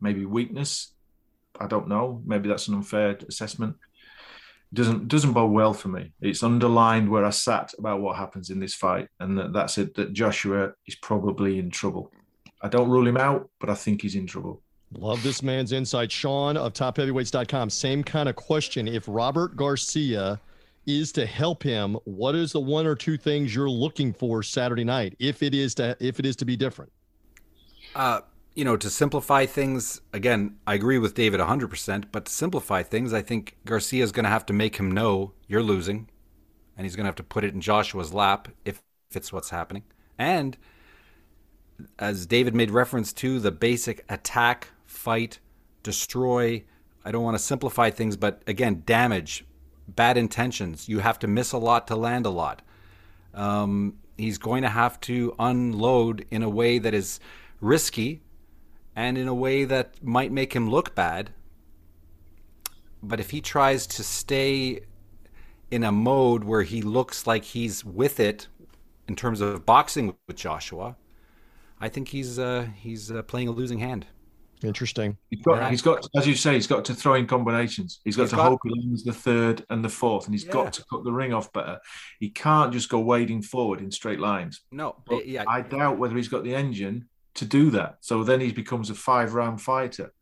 maybe 0.00 0.24
weakness 0.24 0.92
I 1.58 1.66
don't 1.66 1.88
know 1.88 2.22
maybe 2.24 2.48
that's 2.48 2.68
an 2.68 2.74
unfair 2.74 3.18
assessment 3.28 3.76
doesn't 4.74 5.08
doesn't 5.08 5.32
bode 5.32 5.52
well 5.52 5.72
for 5.72 5.88
me. 5.88 6.12
It's 6.20 6.42
underlined 6.42 7.08
where 7.08 7.24
I 7.24 7.30
sat 7.30 7.72
about 7.78 8.00
what 8.00 8.16
happens 8.16 8.50
in 8.50 8.58
this 8.58 8.74
fight, 8.74 9.08
and 9.20 9.38
that, 9.38 9.52
that's 9.52 9.78
it. 9.78 9.94
That 9.94 10.12
Joshua 10.12 10.72
is 10.86 10.96
probably 10.96 11.58
in 11.58 11.70
trouble. 11.70 12.10
I 12.60 12.68
don't 12.68 12.90
rule 12.90 13.06
him 13.06 13.16
out, 13.16 13.48
but 13.60 13.70
I 13.70 13.74
think 13.74 14.02
he's 14.02 14.16
in 14.16 14.26
trouble. 14.26 14.62
Love 14.92 15.22
this 15.22 15.42
man's 15.42 15.72
insight. 15.72 16.10
Sean 16.10 16.56
of 16.56 16.72
TopHeavyweights.com. 16.72 17.70
Same 17.70 18.02
kind 18.02 18.28
of 18.28 18.36
question. 18.36 18.86
If 18.88 19.04
Robert 19.06 19.56
Garcia 19.56 20.40
is 20.86 21.12
to 21.12 21.26
help 21.26 21.62
him, 21.62 21.96
what 22.04 22.34
is 22.34 22.52
the 22.52 22.60
one 22.60 22.86
or 22.86 22.94
two 22.94 23.16
things 23.16 23.54
you're 23.54 23.70
looking 23.70 24.12
for 24.12 24.42
Saturday 24.42 24.84
night? 24.84 25.14
If 25.18 25.42
it 25.42 25.54
is 25.54 25.74
to 25.76 25.96
if 26.00 26.18
it 26.18 26.26
is 26.26 26.36
to 26.36 26.44
be 26.44 26.56
different. 26.56 26.92
Uh, 27.94 28.20
you 28.54 28.64
know, 28.64 28.76
to 28.76 28.88
simplify 28.88 29.46
things, 29.46 30.00
again, 30.12 30.56
I 30.66 30.74
agree 30.74 30.98
with 30.98 31.14
David 31.14 31.40
100%, 31.40 32.04
but 32.12 32.26
to 32.26 32.32
simplify 32.32 32.82
things, 32.82 33.12
I 33.12 33.20
think 33.20 33.56
Garcia 33.64 34.04
is 34.04 34.12
going 34.12 34.24
to 34.24 34.30
have 34.30 34.46
to 34.46 34.52
make 34.52 34.76
him 34.76 34.90
know 34.90 35.32
you're 35.48 35.62
losing, 35.62 36.08
and 36.76 36.84
he's 36.84 36.94
going 36.94 37.04
to 37.04 37.08
have 37.08 37.16
to 37.16 37.24
put 37.24 37.44
it 37.44 37.52
in 37.52 37.60
Joshua's 37.60 38.14
lap 38.14 38.48
if, 38.64 38.82
if 39.10 39.16
it's 39.16 39.32
what's 39.32 39.50
happening. 39.50 39.82
And 40.18 40.56
as 41.98 42.26
David 42.26 42.54
made 42.54 42.70
reference 42.70 43.12
to, 43.14 43.40
the 43.40 43.50
basic 43.50 44.04
attack, 44.08 44.68
fight, 44.86 45.40
destroy. 45.82 46.62
I 47.04 47.10
don't 47.10 47.24
want 47.24 47.36
to 47.36 47.42
simplify 47.42 47.90
things, 47.90 48.16
but 48.16 48.42
again, 48.46 48.82
damage, 48.86 49.44
bad 49.88 50.16
intentions. 50.16 50.88
You 50.88 51.00
have 51.00 51.18
to 51.20 51.26
miss 51.26 51.52
a 51.52 51.58
lot 51.58 51.86
to 51.88 51.96
land 51.96 52.26
a 52.26 52.30
lot. 52.30 52.62
Um, 53.32 53.98
he's 54.16 54.38
going 54.38 54.62
to 54.62 54.68
have 54.68 55.00
to 55.00 55.34
unload 55.38 56.24
in 56.30 56.42
a 56.42 56.48
way 56.48 56.78
that 56.78 56.94
is 56.94 57.20
risky 57.60 58.22
and 58.96 59.18
in 59.18 59.28
a 59.28 59.34
way 59.34 59.64
that 59.64 60.02
might 60.02 60.32
make 60.32 60.54
him 60.54 60.70
look 60.70 60.94
bad. 60.94 61.30
But 63.02 63.20
if 63.20 63.30
he 63.30 63.40
tries 63.40 63.86
to 63.88 64.04
stay 64.04 64.80
in 65.70 65.84
a 65.84 65.92
mode 65.92 66.44
where 66.44 66.62
he 66.62 66.80
looks 66.80 67.26
like 67.26 67.44
he's 67.44 67.84
with 67.84 68.20
it 68.20 68.48
in 69.08 69.16
terms 69.16 69.40
of 69.40 69.66
boxing 69.66 70.14
with 70.26 70.36
Joshua, 70.36 70.96
I 71.80 71.88
think 71.88 72.08
he's 72.08 72.38
uh, 72.38 72.68
he's 72.76 73.10
uh, 73.10 73.22
playing 73.22 73.48
a 73.48 73.50
losing 73.50 73.80
hand. 73.80 74.06
Interesting. 74.64 75.16
He's 75.30 75.42
got, 75.42 75.70
he's 75.70 75.82
got, 75.82 76.06
as 76.16 76.26
you 76.26 76.34
say, 76.34 76.54
he's 76.54 76.66
got 76.66 76.84
to 76.86 76.94
throw 76.94 77.14
in 77.14 77.26
combinations. 77.26 78.00
He's 78.04 78.16
got 78.16 78.24
he's 78.24 78.30
to 78.30 78.36
got, 78.36 78.48
hope 78.48 78.60
he 78.64 78.70
lands 78.70 79.04
the 79.04 79.12
third 79.12 79.64
and 79.70 79.84
the 79.84 79.88
fourth, 79.88 80.26
and 80.26 80.34
he's 80.34 80.44
yeah. 80.44 80.52
got 80.52 80.72
to 80.74 80.84
cut 80.90 81.04
the 81.04 81.12
ring 81.12 81.32
off 81.32 81.52
better. 81.52 81.78
He 82.20 82.30
can't 82.30 82.72
just 82.72 82.88
go 82.88 83.00
wading 83.00 83.42
forward 83.42 83.80
in 83.80 83.90
straight 83.90 84.20
lines. 84.20 84.62
No, 84.72 84.96
but 85.06 85.26
yeah. 85.26 85.44
I 85.46 85.60
doubt 85.60 85.98
whether 85.98 86.16
he's 86.16 86.28
got 86.28 86.44
the 86.44 86.54
engine 86.54 87.08
to 87.34 87.44
do 87.44 87.70
that. 87.70 87.98
So 88.00 88.24
then 88.24 88.40
he 88.40 88.52
becomes 88.52 88.90
a 88.90 88.94
five 88.94 89.34
round 89.34 89.60
fighter. 89.60 90.12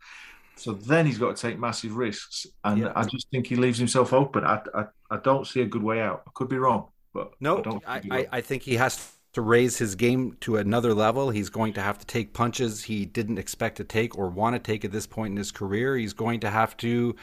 So 0.57 0.73
then 0.73 1.07
he's 1.07 1.19
got 1.19 1.37
to 1.37 1.43
take 1.43 1.59
massive 1.59 1.97
risks, 1.97 2.47
and 2.63 2.83
yeah. 2.83 2.93
I 2.95 3.05
just 3.05 3.29
think 3.31 3.47
he 3.47 3.57
leaves 3.57 3.79
himself 3.79 4.13
open. 4.13 4.45
I, 4.45 4.61
I, 4.75 4.85
I 5.11 5.17
don't 5.17 5.47
see 5.47 5.63
a 5.63 5.67
good 5.67 5.83
way 5.83 6.01
out. 6.01 6.23
I 6.27 6.31
could 6.35 6.49
be 6.49 6.59
wrong, 6.59 6.89
but 7.15 7.33
no, 7.41 7.81
I, 7.87 8.03
I, 8.11 8.27
I 8.33 8.41
think 8.43 8.63
he 8.63 8.75
has 8.75 9.13
to 9.33 9.41
raise 9.41 9.79
his 9.79 9.95
game 9.95 10.37
to 10.41 10.57
another 10.57 10.93
level. 10.95 11.31
He's 11.31 11.49
going 11.49 11.73
to 11.75 11.83
have 11.83 11.99
to 11.99 12.07
take 12.07 12.33
punches 12.33 12.85
he 12.85 13.07
didn't 13.07 13.39
expect 13.39 13.77
to 13.77 13.85
take 13.85 14.17
or 14.19 14.29
want 14.29 14.55
to 14.55 14.59
take 14.59 14.85
at 14.85 14.93
this 14.93 15.07
point 15.07 15.33
in 15.33 15.37
his 15.37 15.51
career. 15.51 15.97
He's 15.97 16.13
going 16.13 16.41
to 16.41 16.51
have 16.51 16.77
to 16.79 17.17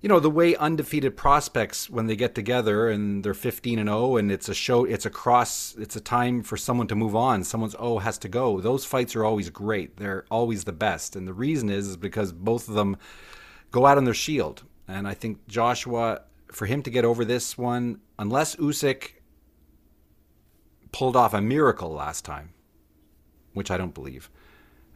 you 0.00 0.08
know 0.08 0.18
the 0.18 0.30
way 0.30 0.56
undefeated 0.56 1.16
prospects 1.16 1.88
when 1.88 2.08
they 2.08 2.16
get 2.16 2.34
together 2.34 2.88
and 2.88 3.24
they're 3.24 3.34
15 3.34 3.78
and 3.78 3.88
0 3.88 4.16
and 4.16 4.32
it's 4.32 4.48
a 4.48 4.54
show 4.54 4.84
it's 4.84 5.06
a 5.06 5.10
cross 5.10 5.76
it's 5.78 5.94
a 5.94 6.00
time 6.00 6.42
for 6.42 6.56
someone 6.56 6.88
to 6.88 6.96
move 6.96 7.14
on 7.14 7.44
someone's 7.44 7.76
oh 7.78 8.00
has 8.00 8.18
to 8.18 8.28
go 8.28 8.60
those 8.60 8.84
fights 8.84 9.14
are 9.14 9.24
always 9.24 9.48
great 9.48 9.96
they're 9.98 10.24
always 10.28 10.64
the 10.64 10.72
best 10.72 11.14
and 11.14 11.28
the 11.28 11.32
reason 11.32 11.70
is, 11.70 11.86
is 11.86 11.96
because 11.96 12.32
both 12.32 12.68
of 12.68 12.74
them 12.74 12.96
go 13.70 13.86
out 13.86 13.96
on 13.96 14.02
their 14.02 14.12
shield 14.12 14.64
and 14.88 15.06
i 15.06 15.14
think 15.14 15.46
joshua 15.46 16.20
for 16.50 16.66
him 16.66 16.82
to 16.82 16.90
get 16.90 17.04
over 17.04 17.24
this 17.24 17.56
one 17.56 18.00
unless 18.18 18.56
Usyk 18.56 19.12
pulled 20.92 21.16
off 21.16 21.34
a 21.34 21.40
miracle 21.40 21.90
last 21.90 22.24
time 22.24 22.50
which 23.54 23.70
i 23.70 23.76
don't 23.76 23.94
believe 23.94 24.30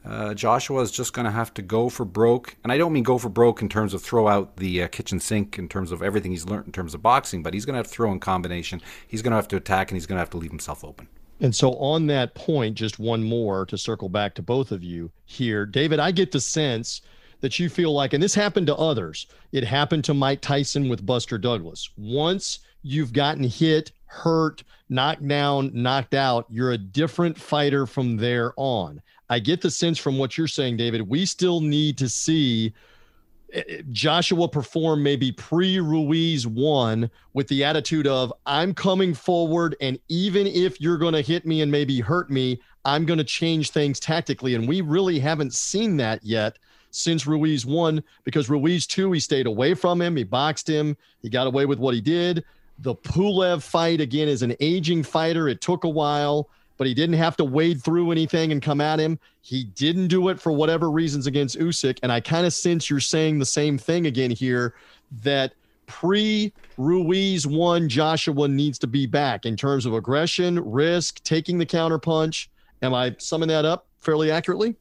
uh, 0.07 0.35
Joshua 0.35 0.83
is 0.83 0.93
just 0.93 1.13
going 1.13 1.25
to 1.25 1.33
have 1.33 1.53
to 1.55 1.63
go 1.63 1.89
for 1.89 2.05
broke. 2.05 2.57
And 2.63 2.73
I 2.73 2.79
don't 2.79 2.93
mean 2.93 3.03
go 3.03 3.19
for 3.19 3.29
broke 3.29 3.61
in 3.61 3.69
terms 3.69 3.93
of 3.93 4.03
throw 4.03 4.29
out 4.29 4.57
the 4.57 4.85
uh, 4.85 4.89
kitchen 4.89 5.19
sink 5.19 5.59
in 5.59 5.69
terms 5.69 5.91
of 5.91 6.01
everything 6.03 6.31
he's 6.31 6.47
learned 6.47 6.67
in 6.67 6.73
terms 6.73 6.95
of 6.95 7.03
boxing, 7.03 7.43
but 7.43 7.55
he's 7.55 7.65
going 7.65 7.75
to 7.75 7.79
have 7.79 7.89
to 7.89 7.93
throw 7.93 8.13
in 8.13 8.21
combination. 8.21 8.81
He's 9.09 9.21
going 9.21 9.33
to 9.33 9.37
have 9.37 9.49
to 9.49 9.57
attack 9.57 9.91
and 9.91 9.97
he's 9.97 10.07
going 10.07 10.17
to 10.17 10.21
have 10.21 10.31
to 10.31 10.37
leave 10.37 10.51
himself 10.51 10.85
open. 10.85 11.09
And 11.41 11.55
so, 11.55 11.75
on 11.75 12.07
that 12.07 12.35
point, 12.35 12.77
just 12.77 12.99
one 12.99 13.23
more 13.23 13.67
to 13.67 13.77
circle 13.77 14.09
back 14.09 14.35
to 14.37 14.43
both 14.43 14.73
of 14.73 14.83
you 14.83 15.11
here. 15.27 15.67
David, 15.67 15.99
I 15.99 16.11
get 16.11 16.33
the 16.33 16.41
sense 16.41 17.03
that 17.41 17.59
you 17.59 17.69
feel 17.69 17.93
like, 17.93 18.15
and 18.15 18.23
this 18.23 18.35
happened 18.35 18.69
to 18.69 18.77
others, 18.77 19.27
it 19.53 19.65
happened 19.65 20.05
to 20.05 20.15
Mike 20.15 20.41
Tyson 20.41 20.89
with 20.89 21.05
Buster 21.05 21.37
Douglas. 21.37 21.91
Once 21.99 22.61
you've 22.87 23.13
gotten 23.13 23.45
hit, 23.45 23.93
hurt, 24.07 24.63
knocked 24.89 25.27
down, 25.27 25.71
knocked 25.75 26.15
out, 26.15 26.47
you're 26.49 26.73
a 26.73 26.79
different 26.79 27.37
fighter 27.37 27.87
from 27.87 28.17
there 28.17 28.53
on. 28.57 29.03
I 29.29 29.41
get 29.41 29.61
the 29.61 29.71
sense 29.71 29.99
from 29.99 30.19
what 30.19 30.39
you're 30.39 30.47
saying, 30.47 30.77
David, 30.77 31.03
we 31.03 31.27
still 31.27 31.61
need 31.61 31.99
to 31.99 32.09
see 32.09 32.73
eh, 33.53 33.63
eh, 33.69 33.83
Joshua 33.91 34.49
perform 34.49 35.03
maybe 35.03 35.33
pre 35.33 35.81
Ruiz 35.81 36.47
one 36.47 37.11
with 37.35 37.49
the 37.49 37.65
attitude 37.65 38.07
of, 38.07 38.33
I'm 38.47 38.73
coming 38.73 39.15
forward, 39.15 39.75
and 39.81 39.99
even 40.09 40.47
if 40.47 40.81
you're 40.81 40.99
going 40.99 41.15
to 41.15 41.23
hit 41.23 41.45
me 41.45 41.63
and 41.63 41.73
maybe 41.73 41.99
hurt 41.99 42.31
me, 42.31 42.61
I'm 42.85 43.05
going 43.05 43.19
to 43.19 43.25
change 43.25 43.71
things 43.71 43.99
tactically. 43.99 44.55
And 44.55 44.69
we 44.69 44.81
really 44.81 45.19
haven't 45.19 45.55
seen 45.55 45.97
that 45.97 46.25
yet 46.25 46.57
since 46.93 47.27
Ruiz 47.27 47.67
one, 47.67 48.03
because 48.25 48.49
Ruiz 48.49 48.87
two, 48.87 49.11
he 49.13 49.21
stayed 49.21 49.47
away 49.47 49.75
from 49.75 50.01
him, 50.01 50.17
he 50.17 50.25
boxed 50.25 50.69
him, 50.69 50.97
he 51.21 51.29
got 51.29 51.47
away 51.47 51.67
with 51.67 51.79
what 51.79 51.95
he 51.95 52.01
did. 52.01 52.45
The 52.81 52.95
Pulev 52.95 53.63
fight 53.63 54.01
again 54.01 54.29
is 54.29 54.43
an 54.43 54.55
aging 54.61 55.03
fighter. 55.03 55.49
It 55.49 55.61
took 55.61 55.85
a 55.85 55.89
while 55.89 56.51
but 56.77 56.87
he 56.87 56.95
didn't 56.95 57.17
have 57.17 57.37
to 57.37 57.45
wade 57.45 57.83
through 57.83 58.11
anything 58.11 58.53
and 58.53 58.61
come 58.61 58.81
at 58.81 58.99
him. 58.99 59.19
He 59.41 59.65
didn't 59.65 60.09
do 60.09 60.29
it 60.29 60.41
for 60.41 60.53
whatever 60.53 60.91
reasons 60.91 61.27
against 61.27 61.59
Usyk. 61.59 61.99
And 62.03 62.13
I 62.13 62.21
kind 62.21 62.47
of 62.47 62.53
sense 62.53 62.91
you're 62.91 63.01
saying 63.01 63.39
the 63.39 63.47
same 63.47 63.79
thing 63.79 64.07
again 64.07 64.31
here 64.31 64.75
that 65.23 65.55
pre 65.87 66.53
Ruiz 66.77 67.47
one, 67.47 67.89
Joshua 67.89 68.49
needs 68.49 68.79
to 68.81 68.87
be 68.87 69.07
back 69.07 69.47
in 69.47 69.57
terms 69.57 69.87
of 69.87 69.95
aggression, 69.95 70.61
risk, 70.61 71.23
taking 71.23 71.59
the 71.59 71.67
counter 71.67 71.99
punch. 71.99 72.51
Am 72.83 72.93
I 72.93 73.15
summing 73.19 73.49
that 73.49 73.65
up 73.65 73.87
fairly 73.99 74.31
accurately? 74.31 74.77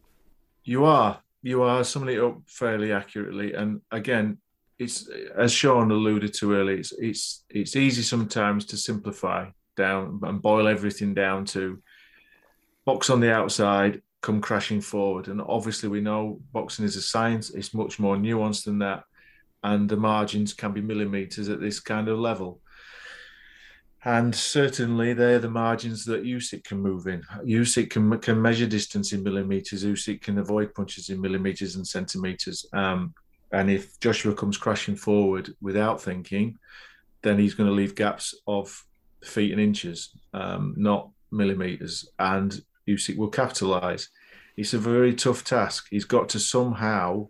You 0.64 0.86
are. 0.86 1.22
You 1.44 1.62
are 1.62 1.84
summing 1.84 2.16
it 2.16 2.22
up 2.22 2.40
fairly 2.48 2.92
accurately. 2.92 3.54
And 3.54 3.80
again, 3.92 4.40
it's 4.78 5.10
as 5.38 5.52
Sean 5.52 5.92
alluded 5.92 6.34
to 6.36 6.54
earlier, 6.54 6.78
it's 6.78 6.92
it's 6.94 7.44
it's 7.50 7.76
easy 7.76 8.02
sometimes 8.02 8.66
to 8.66 8.78
simplify 8.78 9.50
down 9.76 10.20
and 10.24 10.42
boil 10.42 10.68
everything 10.68 11.14
down 11.14 11.46
to 11.46 11.82
box 12.86 13.10
on 13.10 13.20
the 13.20 13.32
outside, 13.32 14.02
come 14.22 14.42
crashing 14.42 14.82
forward. 14.82 15.28
And 15.28 15.42
obviously, 15.42 15.90
we 15.90 16.02
know 16.02 16.42
boxing 16.52 16.86
is 16.86 16.96
a 16.96 17.02
science, 17.02 17.50
it's 17.52 17.74
much 17.74 18.00
more 18.00 18.16
nuanced 18.16 18.66
than 18.66 18.80
that. 18.80 19.04
And 19.64 19.90
the 19.90 19.98
margins 19.98 20.54
can 20.54 20.74
be 20.74 20.82
millimeters 20.82 21.50
at 21.50 21.60
this 21.60 21.80
kind 21.80 22.08
of 22.08 22.20
level. 22.20 22.62
And 24.04 24.36
certainly, 24.36 25.14
they're 25.14 25.40
the 25.40 25.50
margins 25.50 26.06
that 26.06 26.24
Usyk 26.24 26.64
can 26.64 26.80
move 26.80 27.08
in. 27.08 27.24
Usyk 27.44 27.90
can, 27.90 28.20
can 28.20 28.40
measure 28.40 28.68
distance 28.68 29.14
in 29.14 29.24
millimeters. 29.24 29.84
Usyk 29.84 30.22
can 30.22 30.38
avoid 30.38 30.76
punches 30.76 31.10
in 31.10 31.20
millimeters 31.20 31.76
and 31.76 31.88
centimeters. 31.88 32.68
Um, 32.72 33.16
and 33.52 33.70
if 33.70 34.00
Joshua 34.00 34.34
comes 34.34 34.58
crashing 34.58 34.96
forward 34.96 35.54
without 35.62 36.02
thinking, 36.02 36.58
then 37.22 37.40
he's 37.40 37.54
going 37.54 37.70
to 37.70 37.76
leave 37.76 37.96
gaps 37.96 38.36
of 38.48 38.84
feet 39.24 39.52
and 39.52 39.62
inches, 39.62 40.10
um, 40.34 40.74
not 40.78 41.10
millimeters. 41.32 42.08
And 42.20 42.60
Usyk 42.88 43.18
will 43.18 43.30
capitalise. 43.30 44.10
It's 44.58 44.74
a 44.74 44.80
very 44.80 45.14
tough 45.14 45.44
task. 45.44 45.88
He's 45.90 46.06
got 46.06 46.30
to 46.30 46.40
somehow 46.40 47.28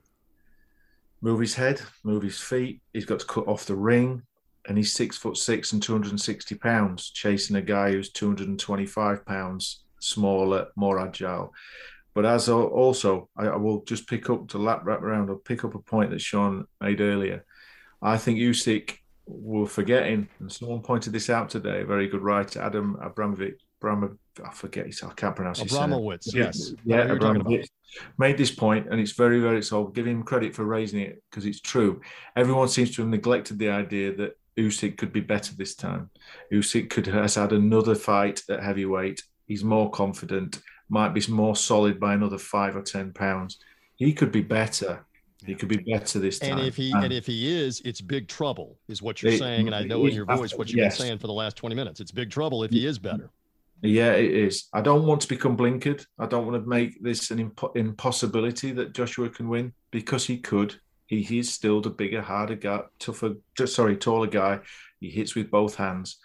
move 1.21 1.39
his 1.39 1.55
head, 1.55 1.81
move 2.03 2.23
his 2.23 2.39
feet. 2.39 2.81
He's 2.93 3.05
got 3.05 3.19
to 3.19 3.25
cut 3.25 3.47
off 3.47 3.65
the 3.65 3.75
ring, 3.75 4.21
and 4.67 4.77
he's 4.77 4.93
six 4.93 5.17
foot 5.17 5.37
six 5.37 5.73
and 5.73 5.81
260 5.81 6.55
pounds, 6.55 7.09
chasing 7.09 7.55
a 7.55 7.61
guy 7.61 7.91
who's 7.91 8.11
225 8.11 9.25
pounds 9.25 9.83
smaller, 9.99 10.67
more 10.75 10.99
agile. 10.99 11.53
But 12.15 12.25
as 12.25 12.49
also, 12.49 13.29
I, 13.37 13.55
will 13.57 13.83
just 13.83 14.07
pick 14.07 14.29
up 14.29 14.47
to 14.49 14.57
lap 14.57 14.81
wrap 14.83 15.03
around. 15.03 15.29
I'll 15.29 15.35
pick 15.35 15.63
up 15.65 15.75
a 15.75 15.79
point 15.79 16.11
that 16.11 16.21
Sean 16.21 16.65
made 16.81 17.01
earlier. 17.01 17.45
I 18.01 18.17
think 18.17 18.39
Usyk 18.39 18.97
we're 19.27 19.65
forgetting, 19.65 20.27
and 20.39 20.51
someone 20.51 20.81
pointed 20.81 21.11
this 21.11 21.29
out 21.29 21.49
today. 21.49 21.81
A 21.81 21.85
very 21.85 22.07
good 22.07 22.21
writer, 22.21 22.61
Adam 22.61 22.97
Abramovic. 23.01 23.55
Abram, 23.81 24.17
I 24.43 24.51
forget 24.51 24.87
his, 24.87 25.03
I 25.03 25.11
can't 25.13 25.35
pronounce 25.35 25.59
his 25.59 25.71
Abramowitz, 25.71 26.33
yes. 26.33 26.73
Yeah, 26.85 27.11
Abramovich 27.11 27.69
made 28.17 28.37
this 28.37 28.51
point, 28.51 28.87
and 28.89 28.99
it's 28.99 29.11
very, 29.11 29.39
very. 29.39 29.61
So 29.61 29.81
I'll 29.81 29.87
give 29.87 30.07
him 30.07 30.23
credit 30.23 30.55
for 30.55 30.65
raising 30.65 31.01
it 31.01 31.21
because 31.29 31.45
it's 31.45 31.61
true. 31.61 32.01
Everyone 32.35 32.67
seems 32.67 32.95
to 32.95 33.01
have 33.01 33.09
neglected 33.09 33.59
the 33.59 33.69
idea 33.69 34.15
that 34.15 34.37
Usyk 34.57 34.97
could 34.97 35.13
be 35.13 35.21
better 35.21 35.55
this 35.55 35.75
time. 35.75 36.09
Usyk 36.51 36.89
could 36.89 37.07
has 37.07 37.35
had 37.35 37.51
another 37.51 37.95
fight 37.95 38.41
at 38.49 38.63
heavyweight. 38.63 39.21
He's 39.45 39.63
more 39.63 39.91
confident, 39.91 40.61
might 40.89 41.13
be 41.13 41.21
more 41.29 41.55
solid 41.55 41.99
by 41.99 42.13
another 42.13 42.37
five 42.37 42.75
or 42.75 42.81
ten 42.81 43.11
pounds. 43.11 43.59
He 43.95 44.13
could 44.13 44.31
be 44.31 44.41
better. 44.41 45.05
He 45.45 45.55
could 45.55 45.69
be 45.69 45.77
better 45.77 46.19
this 46.19 46.39
time. 46.39 46.57
And 46.57 46.67
if 46.67 46.75
he 46.75 46.91
and 46.91 47.13
if 47.13 47.25
he 47.25 47.55
is, 47.55 47.81
it's 47.85 48.01
big 48.01 48.27
trouble, 48.27 48.77
is 48.87 49.01
what 49.01 49.21
you're 49.21 49.33
it, 49.33 49.39
saying. 49.39 49.67
And 49.67 49.75
I 49.75 49.83
know 49.83 50.05
in 50.05 50.13
your 50.13 50.25
voice 50.25 50.55
what 50.55 50.69
you've 50.69 50.77
yes. 50.77 50.97
been 50.97 51.07
saying 51.07 51.19
for 51.19 51.27
the 51.27 51.33
last 51.33 51.55
20 51.57 51.75
minutes. 51.75 51.99
It's 51.99 52.11
big 52.11 52.31
trouble 52.31 52.63
if 52.63 52.71
he 52.71 52.85
is 52.85 52.97
better. 52.97 53.29
Yeah, 53.81 54.13
it 54.13 54.31
is. 54.31 54.67
I 54.73 54.81
don't 54.81 55.05
want 55.05 55.21
to 55.21 55.27
become 55.27 55.55
blinkered. 55.55 56.05
I 56.17 56.25
don't 56.25 56.47
want 56.47 56.61
to 56.61 56.67
make 56.67 57.01
this 57.03 57.29
an 57.29 57.39
imp- 57.39 57.75
impossibility 57.75 58.71
that 58.71 58.93
Joshua 58.93 59.29
can 59.29 59.49
win 59.49 59.73
because 59.91 60.25
he 60.25 60.37
could. 60.37 60.75
He, 61.07 61.21
he's 61.21 61.53
still 61.53 61.81
the 61.81 61.91
bigger, 61.91 62.21
harder 62.21 62.55
guy, 62.55 62.81
tougher, 62.97 63.35
sorry, 63.65 63.97
taller 63.97 64.27
guy. 64.27 64.61
He 64.99 65.09
hits 65.09 65.35
with 65.35 65.51
both 65.51 65.75
hands. 65.75 66.17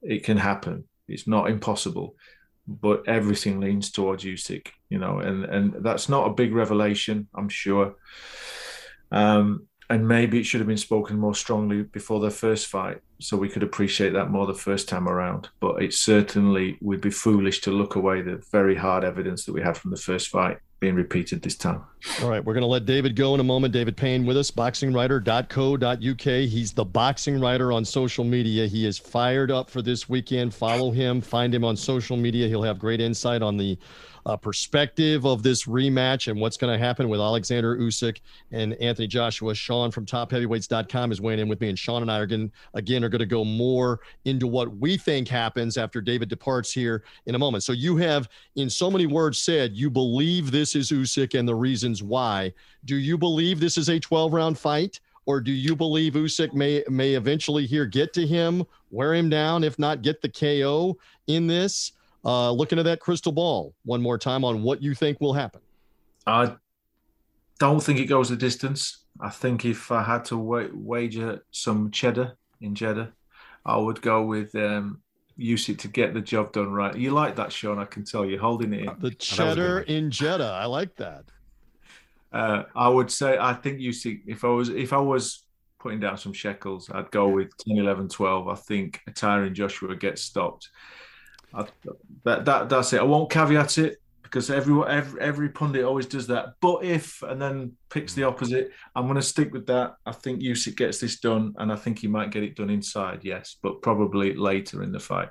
It 0.00 0.24
can 0.24 0.38
happen. 0.38 0.84
It's 1.08 1.26
not 1.26 1.50
impossible, 1.50 2.14
but 2.66 3.08
everything 3.08 3.60
leans 3.60 3.90
towards 3.90 4.24
Usyk, 4.24 4.68
you 4.88 4.98
know, 4.98 5.18
and 5.18 5.44
and 5.44 5.84
that's 5.84 6.08
not 6.08 6.28
a 6.28 6.34
big 6.34 6.54
revelation, 6.54 7.28
I'm 7.34 7.48
sure. 7.48 7.96
Um, 9.10 9.66
and 9.92 10.08
maybe 10.08 10.40
it 10.40 10.44
should 10.44 10.60
have 10.60 10.66
been 10.66 10.78
spoken 10.78 11.18
more 11.18 11.34
strongly 11.34 11.82
before 11.82 12.18
their 12.18 12.30
first 12.30 12.66
fight, 12.66 13.02
so 13.18 13.36
we 13.36 13.50
could 13.50 13.62
appreciate 13.62 14.14
that 14.14 14.30
more 14.30 14.46
the 14.46 14.54
first 14.54 14.88
time 14.88 15.06
around. 15.06 15.50
But 15.60 15.82
it 15.82 15.92
certainly 15.92 16.78
would 16.80 17.02
be 17.02 17.10
foolish 17.10 17.60
to 17.60 17.70
look 17.70 17.94
away 17.94 18.22
the 18.22 18.42
very 18.50 18.74
hard 18.74 19.04
evidence 19.04 19.44
that 19.44 19.52
we 19.52 19.60
have 19.60 19.76
from 19.76 19.90
the 19.90 19.98
first 19.98 20.28
fight 20.28 20.60
being 20.80 20.94
repeated 20.94 21.42
this 21.42 21.56
time. 21.56 21.82
All 22.22 22.30
right, 22.30 22.42
we're 22.42 22.54
going 22.54 22.62
to 22.62 22.68
let 22.68 22.86
David 22.86 23.14
go 23.16 23.34
in 23.34 23.40
a 23.40 23.44
moment. 23.44 23.74
David 23.74 23.94
Payne 23.94 24.24
with 24.24 24.38
us, 24.38 24.50
boxingwriter.co.uk. 24.50 26.48
He's 26.48 26.72
the 26.72 26.84
boxing 26.86 27.38
writer 27.38 27.70
on 27.70 27.84
social 27.84 28.24
media. 28.24 28.66
He 28.66 28.86
is 28.86 28.98
fired 28.98 29.50
up 29.50 29.68
for 29.68 29.82
this 29.82 30.08
weekend. 30.08 30.54
Follow 30.54 30.90
him, 30.90 31.20
find 31.20 31.54
him 31.54 31.64
on 31.64 31.76
social 31.76 32.16
media. 32.16 32.48
He'll 32.48 32.62
have 32.62 32.78
great 32.78 33.02
insight 33.02 33.42
on 33.42 33.58
the 33.58 33.78
uh, 34.26 34.36
perspective 34.36 35.26
of 35.26 35.42
this 35.42 35.64
rematch 35.64 36.30
and 36.30 36.40
what's 36.40 36.56
going 36.56 36.72
to 36.72 36.78
happen 36.78 37.08
with 37.08 37.20
Alexander 37.20 37.76
Usyk 37.76 38.20
and 38.50 38.74
Anthony 38.74 39.06
Joshua. 39.06 39.54
Sean 39.54 39.90
from 39.90 40.06
TopHeavyweights.com 40.06 41.12
is 41.12 41.20
weighing 41.20 41.40
in 41.40 41.48
with 41.48 41.60
me, 41.60 41.68
and 41.68 41.78
Sean 41.78 42.02
and 42.02 42.10
I 42.10 42.18
are 42.18 42.26
going 42.26 42.52
again 42.74 43.04
are 43.04 43.08
going 43.08 43.20
to 43.20 43.26
go 43.26 43.44
more 43.44 44.00
into 44.24 44.46
what 44.46 44.76
we 44.76 44.96
think 44.96 45.28
happens 45.28 45.76
after 45.76 46.00
David 46.00 46.28
departs 46.28 46.72
here 46.72 47.04
in 47.26 47.34
a 47.34 47.38
moment. 47.38 47.64
So 47.64 47.72
you 47.72 47.96
have, 47.96 48.28
in 48.56 48.70
so 48.70 48.90
many 48.90 49.06
words, 49.06 49.38
said 49.38 49.72
you 49.74 49.90
believe 49.90 50.50
this 50.50 50.76
is 50.76 50.90
Usyk 50.90 51.38
and 51.38 51.48
the 51.48 51.54
reasons 51.54 52.02
why. 52.02 52.52
Do 52.84 52.96
you 52.96 53.18
believe 53.18 53.60
this 53.60 53.76
is 53.78 53.88
a 53.88 53.98
12 53.98 54.32
round 54.32 54.58
fight? 54.58 55.00
or 55.26 55.40
do 55.40 55.52
you 55.52 55.76
believe 55.76 56.14
Usyk 56.14 56.52
may 56.52 56.82
may 56.88 57.14
eventually 57.14 57.66
here 57.66 57.86
get 57.86 58.12
to 58.14 58.26
him, 58.26 58.64
wear 58.90 59.14
him 59.14 59.28
down, 59.28 59.64
if 59.64 59.78
not 59.78 60.02
get 60.02 60.20
the 60.20 60.28
KO 60.28 60.98
in 61.26 61.46
this? 61.46 61.92
Uh, 62.24 62.52
look 62.52 62.72
into 62.72 62.84
that 62.84 63.00
crystal 63.00 63.32
ball 63.32 63.74
one 63.84 64.00
more 64.00 64.18
time 64.18 64.44
on 64.44 64.62
what 64.62 64.80
you 64.80 64.94
think 64.94 65.20
will 65.20 65.32
happen. 65.32 65.60
I 66.26 66.54
don't 67.58 67.80
think 67.82 67.98
it 67.98 68.06
goes 68.06 68.28
the 68.28 68.36
distance. 68.36 69.04
I 69.20 69.30
think 69.30 69.64
if 69.64 69.90
I 69.90 70.02
had 70.02 70.24
to 70.26 70.36
wa- 70.36 70.68
wager 70.72 71.44
some 71.50 71.90
cheddar 71.90 72.36
in 72.60 72.74
Jeddah, 72.74 73.12
I 73.66 73.76
would 73.76 74.00
go 74.02 74.22
with 74.22 74.54
um, 74.54 75.00
Usyk 75.38 75.78
to 75.78 75.88
get 75.88 76.14
the 76.14 76.20
job 76.20 76.52
done 76.52 76.72
right. 76.72 76.96
You 76.96 77.10
like 77.10 77.36
that, 77.36 77.52
Sean? 77.52 77.78
I 77.78 77.84
can 77.84 78.04
tell 78.04 78.24
you're 78.24 78.40
holding 78.40 78.72
it 78.72 78.84
in. 78.84 78.96
The 78.98 79.10
cheddar 79.10 79.80
in 79.80 80.10
Jeddah. 80.10 80.58
I 80.60 80.66
like 80.66 80.96
that. 80.96 81.24
Uh, 82.32 82.64
I 82.74 82.88
would 82.88 83.10
say 83.10 83.36
I 83.38 83.52
think 83.52 83.80
Usyk. 83.80 84.22
If 84.26 84.44
I 84.44 84.48
was 84.48 84.68
if 84.70 84.92
I 84.92 84.98
was 84.98 85.44
putting 85.78 86.00
down 86.00 86.16
some 86.16 86.32
shekels, 86.32 86.88
I'd 86.90 87.10
go 87.10 87.28
with 87.28 87.50
10, 87.58 87.76
11, 87.76 88.08
12. 88.08 88.48
I 88.48 88.54
think 88.54 89.00
Tyron 89.10 89.52
Joshua 89.52 89.96
gets 89.96 90.22
stopped. 90.22 90.68
I, 91.54 91.66
that, 92.24 92.44
that 92.44 92.68
that's 92.68 92.92
it. 92.92 93.00
I 93.00 93.04
won't 93.04 93.30
caveat 93.30 93.78
it 93.78 94.02
because 94.32 94.48
every, 94.48 94.82
every 94.88 95.20
every 95.20 95.48
pundit 95.50 95.84
always 95.84 96.06
does 96.06 96.26
that. 96.28 96.54
But 96.60 96.84
if 96.84 97.22
and 97.22 97.40
then 97.40 97.76
picks 97.90 98.14
the 98.14 98.24
opposite, 98.24 98.70
I'm 98.96 99.04
going 99.04 99.16
to 99.16 99.22
stick 99.22 99.52
with 99.52 99.66
that. 99.66 99.96
I 100.06 100.12
think 100.12 100.40
Usyk 100.40 100.76
gets 100.76 101.00
this 101.00 101.20
done, 101.20 101.54
and 101.58 101.70
I 101.70 101.76
think 101.76 101.98
he 101.98 102.08
might 102.08 102.30
get 102.30 102.42
it 102.42 102.56
done 102.56 102.70
inside, 102.70 103.20
yes, 103.22 103.56
but 103.62 103.82
probably 103.82 104.34
later 104.34 104.82
in 104.82 104.90
the 104.90 105.00
fight. 105.00 105.28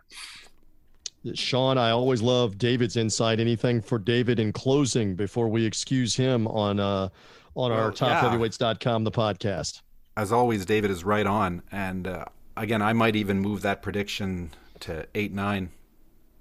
Sean, 1.33 1.77
I 1.77 1.91
always 1.91 2.21
love 2.21 2.57
David's 2.57 2.95
insight. 2.95 3.39
Anything 3.39 3.81
for 3.81 3.99
David 3.99 4.39
in 4.39 4.51
closing 4.51 5.15
before 5.15 5.49
we 5.49 5.65
excuse 5.65 6.15
him 6.15 6.47
on 6.47 6.79
uh, 6.79 7.09
on 7.55 7.71
our 7.71 7.91
topheavyweights.com, 7.91 9.03
the 9.03 9.11
podcast. 9.11 9.81
As 10.17 10.31
always, 10.31 10.65
David 10.65 10.91
is 10.91 11.03
right 11.03 11.25
on. 11.25 11.63
And 11.71 12.07
uh, 12.07 12.25
again, 12.57 12.81
I 12.81 12.93
might 12.93 13.15
even 13.15 13.39
move 13.39 13.61
that 13.63 13.81
prediction 13.81 14.51
to 14.81 15.07
8 15.15 15.33
9 15.33 15.69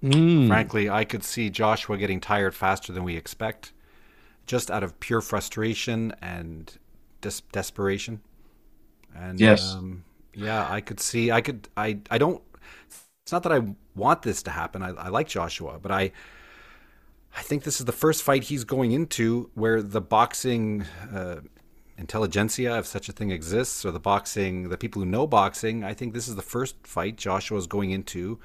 Mm. 0.03 0.49
Frankly, 0.49 0.89
I 0.89 1.05
could 1.05 1.25
see 1.25 1.51
Joshua 1.51 1.99
getting 1.99 2.21
tired 2.21 2.55
faster 2.55 2.93
than 2.93 3.05
we 3.05 3.17
expect, 3.17 3.73
just 4.47 4.71
out 4.71 4.83
of 4.83 4.99
pure 5.01 5.21
frustration 5.21 6.15
and 6.23 6.73
des- 7.21 7.43
desperation. 7.53 8.21
And 9.15 9.39
yes, 9.39 9.75
um, 9.75 10.05
yeah, 10.35 10.67
I 10.71 10.81
could 10.81 11.01
see. 11.01 11.31
I 11.31 11.41
could. 11.41 11.69
I. 11.77 11.99
I 12.11 12.19
don't. 12.19 12.43
It's 12.87 13.33
not 13.33 13.43
that 13.43 13.53
I 13.53 13.75
want 13.95 14.23
this 14.23 14.43
to 14.45 14.51
happen. 14.51 14.83
I, 14.83 14.91
I 14.91 15.09
like 15.09 15.29
Joshua, 15.29 15.79
but 15.81 15.93
I. 15.93 16.13
I 17.37 17.43
think 17.43 17.63
this 17.63 17.79
is 17.79 17.87
the 17.87 17.93
first 17.93 18.25
fight 18.25 18.45
he's 18.45 18.65
going 18.65 18.91
into 18.91 19.51
where 19.55 19.83
the 19.83 20.01
boxing 20.01 20.85
uh, 21.15 21.37
intelligentsia, 21.97 22.79
if 22.79 22.87
such 22.87 23.09
a 23.09 23.13
thing 23.13 23.31
exists, 23.31 23.85
or 23.85 23.93
the 23.93 24.01
boxing, 24.01 24.69
the 24.69 24.77
people 24.77 25.01
who 25.01 25.07
know 25.07 25.29
boxing, 25.29 25.85
I 25.85 25.95
think 25.95 26.13
this 26.13 26.27
is 26.27 26.35
the 26.35 26.43
first 26.43 26.75
fight 26.85 27.17
Joshua 27.17 27.57
is 27.59 27.69
going 27.69 27.93
into 27.93 28.41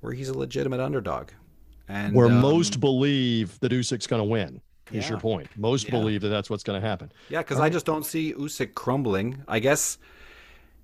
where 0.00 0.12
he's 0.12 0.28
a 0.28 0.36
legitimate 0.36 0.80
underdog. 0.80 1.30
And 1.88 2.14
where 2.14 2.26
um, 2.26 2.40
most 2.40 2.80
believe 2.80 3.58
that 3.60 3.72
Usyk's 3.72 4.06
going 4.06 4.20
to 4.20 4.28
win 4.28 4.60
is 4.92 5.04
yeah. 5.04 5.10
your 5.10 5.20
point. 5.20 5.48
Most 5.56 5.86
yeah. 5.86 5.90
believe 5.90 6.20
that 6.22 6.28
that's 6.28 6.48
what's 6.48 6.62
going 6.62 6.80
to 6.80 6.86
happen. 6.86 7.12
Yeah, 7.28 7.38
because 7.38 7.60
I 7.60 7.68
just 7.68 7.86
don't 7.86 8.04
see 8.04 8.32
Usyk 8.32 8.74
crumbling. 8.74 9.42
I 9.48 9.58
guess 9.58 9.98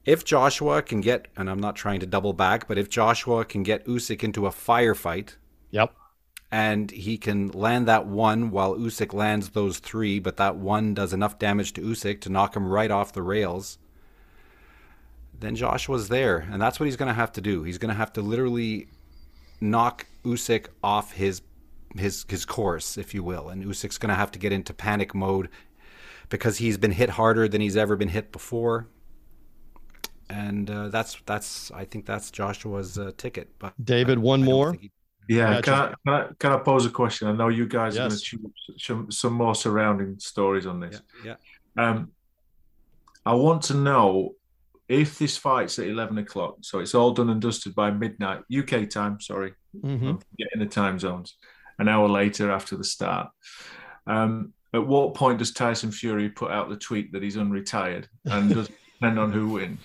if 0.05 0.25
Joshua 0.25 0.83
can 0.83 1.01
get, 1.01 1.29
and 1.37 1.51
I'm 1.51 1.61
not 1.61 1.77
trying 1.77 2.01
to 2.01 2.07
double 2.07 2.33
back, 2.33 2.69
but 2.69 2.79
if 2.79 2.89
Joshua 2.89 3.45
can 3.45 3.63
get 3.63 3.85
Usyk 3.87 4.23
into 4.23 4.47
a 4.47 4.51
firefight, 4.51 5.37
yep, 5.71 5.93
and 6.51 6.91
he 6.91 7.19
can 7.19 7.49
land 7.49 7.87
that 7.89 8.07
one 8.07 8.51
while 8.51 8.77
Usyk 8.77 9.13
lands 9.13 9.51
those 9.51 9.79
three, 9.79 10.19
but 10.19 10.37
that 10.37 10.57
one 10.57 10.95
does 10.95 11.13
enough 11.13 11.39
damage 11.39 11.73
to 11.75 11.81
Usyk 11.81 12.21
to 12.23 12.31
knock 12.31 12.57
him 12.57 12.67
right 12.67 12.91
off 12.91 13.13
the 13.13 13.23
rails. 13.23 13.79
Then 15.39 15.55
Joshua's 15.55 16.09
there, 16.09 16.49
and 16.51 16.63
that's 16.63 16.81
what 16.81 16.87
he's 16.87 16.97
going 16.97 17.09
to 17.09 17.15
have 17.15 17.33
to 17.33 17.41
do. 17.41 17.63
He's 17.63 17.79
going 17.79 17.91
to 17.91 17.99
have 17.99 18.13
to 18.15 18.23
literally 18.23 18.87
knock 19.61 20.07
Usyk 20.25 20.67
off 20.83 21.13
his 21.13 21.43
his 21.97 22.25
his 22.29 22.45
course, 22.45 22.99
if 22.99 23.15
you 23.15 23.23
will, 23.23 23.49
and 23.49 23.65
Usyk's 23.65 23.99
going 23.99 24.11
to 24.11 24.15
have 24.15 24.31
to 24.33 24.39
get 24.39 24.53
into 24.53 24.75
panic 24.75 25.15
mode 25.15 25.49
because 26.29 26.59
he's 26.59 26.77
been 26.77 26.93
hit 26.93 27.11
harder 27.11 27.49
than 27.49 27.61
he's 27.61 27.77
ever 27.77 27.97
been 27.97 28.09
hit 28.09 28.33
before, 28.33 28.89
and 30.29 30.71
uh, 30.71 30.89
that's 30.89 31.21
that's 31.27 31.71
I 31.71 31.85
think 31.85 32.07
that's 32.07 32.31
Joshua's 32.31 32.99
uh, 32.99 33.13
ticket. 33.17 33.49
But 33.59 33.73
David, 33.83 34.19
one 34.19 34.43
more. 34.43 34.75
He, 34.75 34.91
yeah, 35.29 35.61
can 35.61 35.75
I, 35.75 35.87
can 35.87 36.15
I, 36.15 36.29
can 36.39 36.53
I 36.53 36.59
pose 36.59 36.87
a 36.87 36.91
question? 36.91 37.29
I 37.29 37.33
know 37.33 37.49
you 37.49 37.67
guys 37.67 37.97
yes. 37.97 37.99
are 37.99 38.37
going 38.37 38.53
to 38.69 38.75
choose 38.77 39.19
some 39.19 39.33
more 39.33 39.55
surrounding 39.55 40.19
stories 40.21 40.67
on 40.67 40.79
this. 40.81 41.03
Yeah. 41.25 41.35
yeah. 41.77 41.91
Um, 41.91 42.13
I 43.25 43.35
want 43.35 43.63
to 43.63 43.75
know 43.75 44.35
if 44.89 45.19
this 45.19 45.37
fight's 45.37 45.79
at 45.79 45.89
11 45.89 46.19
o'clock, 46.19 46.57
so 46.63 46.79
it's 46.79 46.95
all 46.95 47.13
done 47.13 47.31
and 47.31 47.41
dusted 47.41 47.75
by 47.75 47.91
midnight, 47.91 48.43
UK 48.57 48.89
time, 48.89 49.21
sorry, 49.21 49.55
mm-hmm. 49.77 50.13
getting 50.39 50.61
the 50.61 50.67
time 50.67 50.99
zones, 50.99 51.37
an 51.79 51.89
hour 51.89 52.09
later 52.09 52.51
after 52.51 52.77
the 52.77 52.85
start. 52.85 53.29
Um, 54.07 54.53
at 54.73 54.87
what 54.87 55.15
point 55.15 55.39
does 55.39 55.53
Tyson 55.53 55.91
Fury 55.91 56.29
put 56.29 56.51
out 56.51 56.69
the 56.69 56.77
tweet 56.77 57.13
that 57.13 57.23
he's 57.23 57.37
unretired 57.37 58.07
and 58.25 58.53
does 58.55 58.69
depend 58.95 59.19
on 59.19 59.33
who 59.33 59.49
wins? 59.49 59.81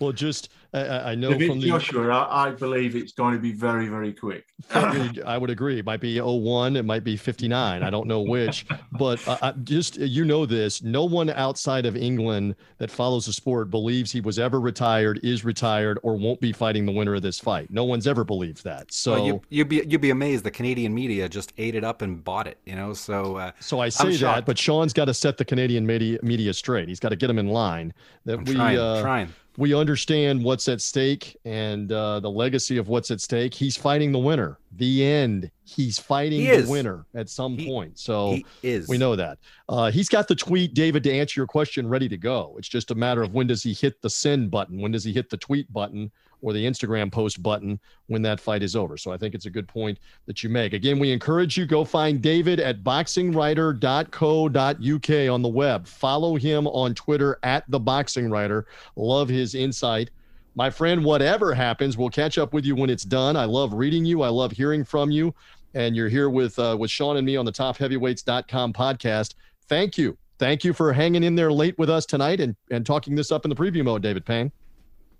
Well, 0.00 0.12
just 0.12 0.50
I, 0.74 1.12
I 1.12 1.14
know 1.14 1.30
from 1.30 1.60
the 1.60 1.68
Joshua, 1.68 2.08
I, 2.08 2.48
I, 2.48 2.50
believe 2.50 2.96
it's 2.96 3.12
going 3.12 3.34
to 3.34 3.40
be 3.40 3.52
very, 3.52 3.86
very 3.86 4.12
quick. 4.12 4.44
I 4.74 5.38
would 5.38 5.50
agree. 5.50 5.78
It 5.78 5.86
might 5.86 6.00
be 6.00 6.20
01, 6.20 6.76
it 6.76 6.84
might 6.84 7.04
be 7.04 7.16
59. 7.16 7.82
I 7.82 7.90
don't 7.90 8.08
know 8.08 8.22
which, 8.22 8.66
but 8.98 9.26
uh, 9.28 9.52
just 9.62 9.98
you 9.98 10.24
know 10.24 10.46
this. 10.46 10.82
No 10.82 11.04
one 11.04 11.30
outside 11.30 11.86
of 11.86 11.96
England 11.96 12.56
that 12.78 12.90
follows 12.90 13.26
the 13.26 13.32
sport 13.32 13.70
believes 13.70 14.10
he 14.10 14.20
was 14.20 14.38
ever 14.38 14.60
retired, 14.60 15.20
is 15.22 15.44
retired, 15.44 16.00
or 16.02 16.16
won't 16.16 16.40
be 16.40 16.52
fighting 16.52 16.86
the 16.86 16.92
winner 16.92 17.14
of 17.14 17.22
this 17.22 17.38
fight. 17.38 17.70
No 17.70 17.84
one's 17.84 18.08
ever 18.08 18.24
believed 18.24 18.64
that. 18.64 18.92
So 18.92 19.12
well, 19.12 19.42
you, 19.50 19.60
would 19.60 19.68
be 19.68 19.76
you'd 19.86 20.00
be 20.00 20.10
amazed. 20.10 20.44
The 20.44 20.50
Canadian 20.50 20.92
media 20.92 21.28
just 21.28 21.52
ate 21.56 21.76
it 21.76 21.84
up 21.84 22.02
and 22.02 22.22
bought 22.24 22.48
it. 22.48 22.58
You 22.64 22.74
know, 22.74 22.94
so 22.94 23.36
uh, 23.36 23.52
so 23.60 23.78
I 23.78 23.90
say 23.90 24.16
that, 24.16 24.44
but 24.44 24.58
Sean's 24.58 24.92
got 24.92 25.04
to 25.04 25.14
set 25.14 25.36
the 25.36 25.44
Canadian 25.44 25.86
media 25.86 26.18
media 26.22 26.52
straight. 26.52 26.88
He's 26.88 27.00
got 27.00 27.10
to 27.10 27.16
get 27.16 27.28
them 27.28 27.38
in 27.38 27.48
line. 27.48 27.94
That 28.24 28.38
I'm 28.38 28.44
we 28.44 28.54
trying, 28.54 28.78
uh, 28.78 29.02
trying 29.02 29.32
we 29.56 29.74
understand 29.74 30.42
what's 30.42 30.68
at 30.68 30.80
stake 30.80 31.36
and 31.44 31.90
uh, 31.92 32.20
the 32.20 32.30
legacy 32.30 32.76
of 32.76 32.88
what's 32.88 33.10
at 33.10 33.20
stake. 33.20 33.54
He's 33.54 33.76
fighting 33.76 34.12
the 34.12 34.18
winner. 34.18 34.58
The 34.72 35.04
end. 35.04 35.50
He's 35.74 35.98
fighting 35.98 36.40
He 36.40 36.56
the 36.56 36.70
winner 36.70 37.04
at 37.14 37.28
some 37.28 37.58
He- 37.58 37.66
point. 37.66 37.98
So 37.98 38.38
is. 38.62 38.88
we 38.88 38.96
know 38.96 39.16
that. 39.16 39.38
Uh, 39.68 39.90
he's 39.90 40.08
got 40.08 40.28
the 40.28 40.36
tweet, 40.36 40.74
David, 40.74 41.02
to 41.04 41.12
answer 41.12 41.40
your 41.40 41.48
question, 41.48 41.88
ready 41.88 42.08
to 42.08 42.16
go. 42.16 42.54
It's 42.58 42.68
just 42.68 42.92
a 42.92 42.94
matter 42.94 43.22
of 43.22 43.34
when 43.34 43.48
does 43.48 43.62
he 43.62 43.72
hit 43.72 44.00
the 44.00 44.10
send 44.10 44.50
button? 44.50 44.80
When 44.80 44.92
does 44.92 45.02
he 45.02 45.12
hit 45.12 45.30
the 45.30 45.36
tweet 45.36 45.72
button 45.72 46.12
or 46.42 46.52
the 46.52 46.64
Instagram 46.64 47.10
post 47.10 47.42
button 47.42 47.80
when 48.06 48.22
that 48.22 48.38
fight 48.38 48.62
is 48.62 48.76
over? 48.76 48.96
So 48.96 49.10
I 49.10 49.16
think 49.16 49.34
it's 49.34 49.46
a 49.46 49.50
good 49.50 49.66
point 49.66 49.98
that 50.26 50.44
you 50.44 50.48
make. 50.48 50.74
Again, 50.74 50.98
we 50.98 51.10
encourage 51.10 51.56
you 51.56 51.66
go 51.66 51.84
find 51.84 52.22
David 52.22 52.60
at 52.60 52.84
boxingwriter.co.uk 52.84 55.32
on 55.32 55.42
the 55.42 55.48
web. 55.48 55.86
Follow 55.86 56.36
him 56.36 56.66
on 56.68 56.94
Twitter 56.94 57.38
at 57.42 57.64
the 57.70 57.80
Boxing 57.80 58.30
Writer. 58.30 58.66
Love 58.96 59.28
his 59.28 59.54
insight. 59.54 60.10
My 60.56 60.70
friend, 60.70 61.04
whatever 61.04 61.52
happens, 61.52 61.96
we'll 61.96 62.10
catch 62.10 62.38
up 62.38 62.52
with 62.52 62.64
you 62.64 62.76
when 62.76 62.88
it's 62.88 63.02
done. 63.04 63.36
I 63.36 63.44
love 63.44 63.72
reading 63.72 64.04
you. 64.04 64.22
I 64.22 64.28
love 64.28 64.52
hearing 64.52 64.84
from 64.84 65.10
you. 65.10 65.34
And 65.74 65.96
you're 65.96 66.08
here 66.08 66.30
with 66.30 66.58
uh, 66.58 66.76
with 66.78 66.90
Sean 66.90 67.16
and 67.16 67.26
me 67.26 67.36
on 67.36 67.44
the 67.44 67.52
topheavyweights.com 67.52 68.72
podcast. 68.72 69.34
Thank 69.68 69.98
you. 69.98 70.16
Thank 70.38 70.64
you 70.64 70.72
for 70.72 70.92
hanging 70.92 71.22
in 71.22 71.34
there 71.34 71.52
late 71.52 71.78
with 71.78 71.88
us 71.88 72.06
tonight 72.06 72.40
and, 72.40 72.56
and 72.70 72.84
talking 72.84 73.14
this 73.14 73.30
up 73.30 73.44
in 73.44 73.48
the 73.48 73.56
preview 73.56 73.84
mode, 73.84 74.02
David 74.02 74.26
Payne. 74.26 74.50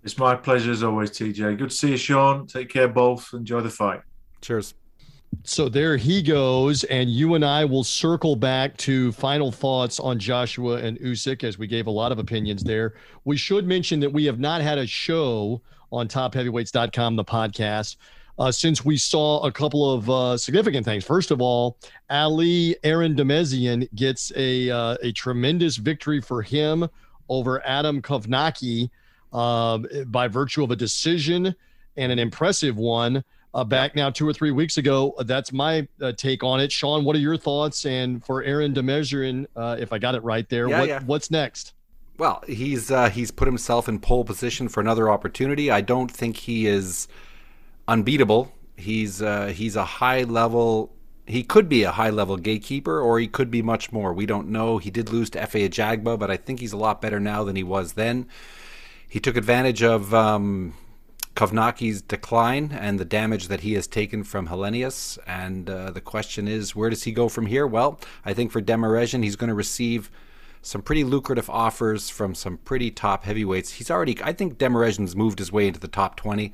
It's 0.02 0.18
my 0.18 0.34
pleasure 0.34 0.70
as 0.70 0.82
always, 0.82 1.10
TJ. 1.12 1.56
Good 1.56 1.70
to 1.70 1.74
see 1.74 1.90
you, 1.92 1.96
Sean. 1.96 2.46
Take 2.46 2.68
care, 2.68 2.88
both. 2.88 3.32
Enjoy 3.32 3.60
the 3.60 3.70
fight. 3.70 4.02
Cheers. 4.42 4.74
So 5.42 5.68
there 5.68 5.96
he 5.96 6.22
goes, 6.22 6.84
and 6.84 7.10
you 7.10 7.34
and 7.34 7.44
I 7.44 7.64
will 7.64 7.84
circle 7.84 8.36
back 8.36 8.76
to 8.78 9.12
final 9.12 9.50
thoughts 9.50 9.98
on 9.98 10.18
Joshua 10.18 10.76
and 10.76 10.98
Usyk 11.00 11.42
as 11.42 11.58
we 11.58 11.66
gave 11.66 11.86
a 11.86 11.90
lot 11.90 12.12
of 12.12 12.18
opinions 12.18 12.62
there. 12.62 12.94
We 13.24 13.36
should 13.36 13.66
mention 13.66 13.98
that 14.00 14.12
we 14.12 14.26
have 14.26 14.38
not 14.38 14.60
had 14.60 14.78
a 14.78 14.86
show 14.86 15.62
on 15.90 16.06
TopHeavyweights.com, 16.08 17.16
the 17.16 17.24
podcast, 17.24 17.96
uh, 18.38 18.50
since 18.50 18.84
we 18.84 18.96
saw 18.96 19.40
a 19.44 19.52
couple 19.52 19.92
of 19.92 20.10
uh, 20.10 20.36
significant 20.36 20.84
things. 20.84 21.04
First 21.04 21.30
of 21.30 21.40
all, 21.40 21.78
Ali 22.10 22.76
Eren 22.84 23.16
Demirezen 23.16 23.88
gets 23.94 24.32
a 24.36 24.70
uh, 24.70 24.96
a 25.02 25.12
tremendous 25.12 25.76
victory 25.76 26.20
for 26.20 26.42
him 26.42 26.88
over 27.28 27.64
Adam 27.66 28.02
Kownacki 28.02 28.90
um, 29.32 29.86
by 30.06 30.28
virtue 30.28 30.62
of 30.62 30.70
a 30.70 30.76
decision 30.76 31.54
and 31.96 32.12
an 32.12 32.18
impressive 32.18 32.76
one 32.76 33.24
uh, 33.54 33.64
back 33.64 33.94
now 33.94 34.10
two 34.10 34.28
or 34.28 34.32
three 34.32 34.50
weeks 34.50 34.78
ago. 34.78 35.14
That's 35.20 35.52
my 35.52 35.86
uh, 36.00 36.12
take 36.12 36.42
on 36.42 36.60
it. 36.60 36.72
Sean, 36.72 37.04
what 37.04 37.14
are 37.16 37.20
your 37.20 37.36
thoughts? 37.36 37.86
And 37.86 38.24
for 38.24 38.44
Eren 38.44 38.74
Demirezen, 38.74 39.46
uh, 39.56 39.76
if 39.78 39.92
I 39.92 39.98
got 39.98 40.14
it 40.14 40.22
right 40.22 40.48
there, 40.48 40.68
Yeah, 40.68 40.80
what, 40.80 40.88
yeah. 40.88 41.00
what's 41.06 41.30
next? 41.30 41.74
Well, 42.18 42.44
he's 42.46 42.90
uh, 42.90 43.10
he's 43.10 43.30
put 43.30 43.46
himself 43.46 43.88
in 43.88 43.98
pole 43.98 44.24
position 44.24 44.68
for 44.68 44.80
another 44.80 45.10
opportunity. 45.10 45.70
I 45.70 45.80
don't 45.80 46.10
think 46.10 46.36
he 46.36 46.66
is 46.66 47.08
unbeatable. 47.88 48.52
He's 48.76 49.22
uh, 49.22 49.46
he's 49.46 49.76
a 49.76 49.84
high 49.84 50.22
level. 50.22 50.92
He 51.26 51.42
could 51.42 51.68
be 51.68 51.84
a 51.84 51.92
high 51.92 52.10
level 52.10 52.36
gatekeeper, 52.36 53.00
or 53.00 53.18
he 53.18 53.28
could 53.28 53.50
be 53.50 53.62
much 53.62 53.92
more. 53.92 54.12
We 54.12 54.26
don't 54.26 54.48
know. 54.48 54.78
He 54.78 54.90
did 54.90 55.10
lose 55.10 55.30
to 55.30 55.38
Efe 55.38 55.68
Ajagba, 55.68 56.18
but 56.18 56.30
I 56.30 56.36
think 56.36 56.60
he's 56.60 56.72
a 56.72 56.76
lot 56.76 57.00
better 57.00 57.18
now 57.18 57.44
than 57.44 57.56
he 57.56 57.62
was 57.62 57.94
then. 57.94 58.26
He 59.08 59.20
took 59.20 59.36
advantage 59.36 59.82
of 59.82 60.12
um, 60.12 60.74
Kownacki's 61.34 62.02
decline 62.02 62.76
and 62.78 62.98
the 62.98 63.04
damage 63.04 63.48
that 63.48 63.60
he 63.60 63.74
has 63.74 63.86
taken 63.86 64.22
from 64.22 64.48
Helenius. 64.48 65.18
And 65.26 65.68
uh, 65.68 65.90
the 65.90 66.00
question 66.00 66.46
is, 66.46 66.76
where 66.76 66.90
does 66.90 67.04
he 67.04 67.12
go 67.12 67.28
from 67.28 67.46
here? 67.46 67.66
Well, 67.66 68.00
I 68.24 68.34
think 68.34 68.52
for 68.52 68.60
Demirezen, 68.60 69.22
he's 69.22 69.36
going 69.36 69.48
to 69.48 69.54
receive 69.54 70.10
some 70.62 70.80
pretty 70.80 71.04
lucrative 71.04 71.50
offers 71.50 72.08
from 72.08 72.34
some 72.34 72.56
pretty 72.58 72.90
top 72.90 73.24
heavyweights. 73.24 73.72
He's 73.72 73.90
already, 73.90 74.16
I 74.22 74.32
think 74.32 74.58
Demirezen's 74.58 75.14
moved 75.14 75.38
his 75.38 75.52
way 75.52 75.66
into 75.66 75.80
the 75.80 75.88
top 75.88 76.16
20, 76.16 76.52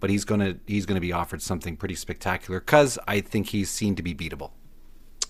but 0.00 0.10
he's 0.10 0.24
going 0.24 0.40
to 0.40 0.58
he's 0.66 0.86
to 0.86 1.00
be 1.00 1.12
offered 1.12 1.42
something 1.42 1.76
pretty 1.76 1.94
spectacular 1.94 2.60
because 2.60 2.98
I 3.06 3.20
think 3.20 3.48
he's 3.48 3.70
seen 3.70 3.94
to 3.96 4.02
be 4.02 4.14
beatable. 4.14 4.50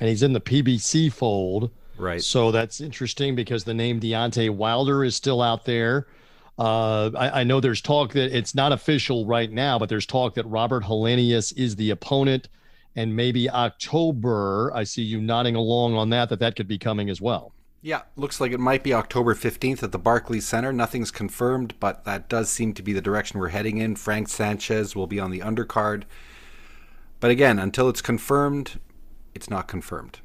And 0.00 0.08
he's 0.08 0.22
in 0.22 0.32
the 0.32 0.40
PBC 0.40 1.12
fold. 1.12 1.70
Right. 1.96 2.22
So 2.22 2.50
that's 2.50 2.80
interesting 2.80 3.34
because 3.34 3.64
the 3.64 3.72
name 3.72 4.00
Deontay 4.00 4.50
Wilder 4.50 5.04
is 5.04 5.16
still 5.16 5.40
out 5.40 5.64
there. 5.64 6.06
Uh, 6.58 7.10
I, 7.16 7.40
I 7.40 7.44
know 7.44 7.60
there's 7.60 7.80
talk 7.80 8.12
that 8.12 8.36
it's 8.36 8.54
not 8.54 8.72
official 8.72 9.26
right 9.26 9.50
now, 9.50 9.78
but 9.78 9.88
there's 9.88 10.06
talk 10.06 10.34
that 10.34 10.46
Robert 10.46 10.84
Helenius 10.84 11.56
is 11.56 11.76
the 11.76 11.90
opponent, 11.90 12.48
and 12.94 13.14
maybe 13.14 13.48
October. 13.50 14.72
I 14.74 14.84
see 14.84 15.02
you 15.02 15.20
nodding 15.20 15.54
along 15.54 15.94
on 15.94 16.10
that. 16.10 16.28
That 16.30 16.40
that 16.40 16.56
could 16.56 16.68
be 16.68 16.78
coming 16.78 17.10
as 17.10 17.20
well. 17.20 17.52
Yeah, 17.86 18.02
looks 18.16 18.40
like 18.40 18.50
it 18.50 18.58
might 18.58 18.82
be 18.82 18.92
October 18.92 19.32
15th 19.32 19.80
at 19.84 19.92
the 19.92 19.98
Barclays 20.00 20.44
Center. 20.44 20.72
Nothing's 20.72 21.12
confirmed, 21.12 21.74
but 21.78 22.04
that 22.04 22.28
does 22.28 22.48
seem 22.48 22.74
to 22.74 22.82
be 22.82 22.92
the 22.92 23.00
direction 23.00 23.38
we're 23.38 23.50
heading 23.50 23.78
in. 23.78 23.94
Frank 23.94 24.28
Sanchez 24.28 24.96
will 24.96 25.06
be 25.06 25.20
on 25.20 25.30
the 25.30 25.38
undercard. 25.38 26.02
But 27.20 27.30
again, 27.30 27.60
until 27.60 27.88
it's 27.88 28.02
confirmed, 28.02 28.80
it's 29.36 29.48
not 29.48 29.68
confirmed. 29.68 30.18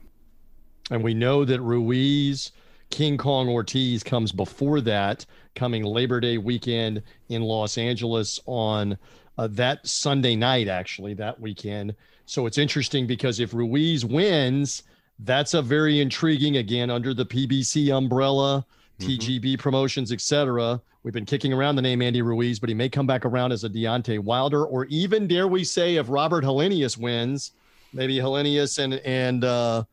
And 0.90 1.04
we 1.04 1.14
know 1.14 1.46
that 1.46 1.62
Ruiz, 1.62 2.52
King 2.90 3.20
Kong 3.20 3.48
Ortiz 3.48 4.02
comes 4.02 4.32
before 4.32 4.82
that, 4.82 5.28
coming 5.54 5.84
Labor 5.84 6.20
Day 6.20 6.40
weekend 6.40 7.04
in 7.30 7.44
Los 7.44 7.78
Angeles 7.78 8.40
on 8.48 8.98
uh, 9.38 9.46
that 9.52 9.86
Sunday 9.86 10.36
night, 10.36 10.68
actually, 10.68 11.14
that 11.14 11.40
weekend. 11.40 11.94
So 12.26 12.48
it's 12.48 12.58
interesting 12.58 13.06
because 13.06 13.40
if 13.40 13.54
Ruiz 13.54 14.04
wins, 14.04 14.82
that's 15.24 15.54
a 15.54 15.62
very 15.62 16.00
intriguing, 16.00 16.58
again, 16.58 16.90
under 16.90 17.14
the 17.14 17.26
PBC 17.26 17.96
umbrella, 17.96 18.66
TGB 19.00 19.60
promotions, 19.60 20.12
etc. 20.12 20.82
We've 21.04 21.14
been 21.14 21.26
kicking 21.26 21.54
around 21.54 21.76
the 21.76 21.82
name 21.82 22.02
Andy 22.02 22.22
Ruiz, 22.22 22.60
but 22.60 22.70
he 22.70 22.76
may 22.76 22.90
come 22.90 23.08
back 23.08 23.26
around 23.26 23.52
as 23.52 23.64
a 23.64 23.70
Deontay 23.70 24.20
Wilder, 24.20 24.66
or 24.66 24.86
even 24.86 25.28
dare 25.28 25.48
we 25.48 25.64
say, 25.64 25.96
if 25.96 26.08
Robert 26.10 26.44
Helenius 26.44 26.98
wins, 26.98 27.52
maybe 27.94 28.18
Helenius 28.18 28.80
and 28.80 28.96
and 28.96 29.44
uh, 29.44 29.84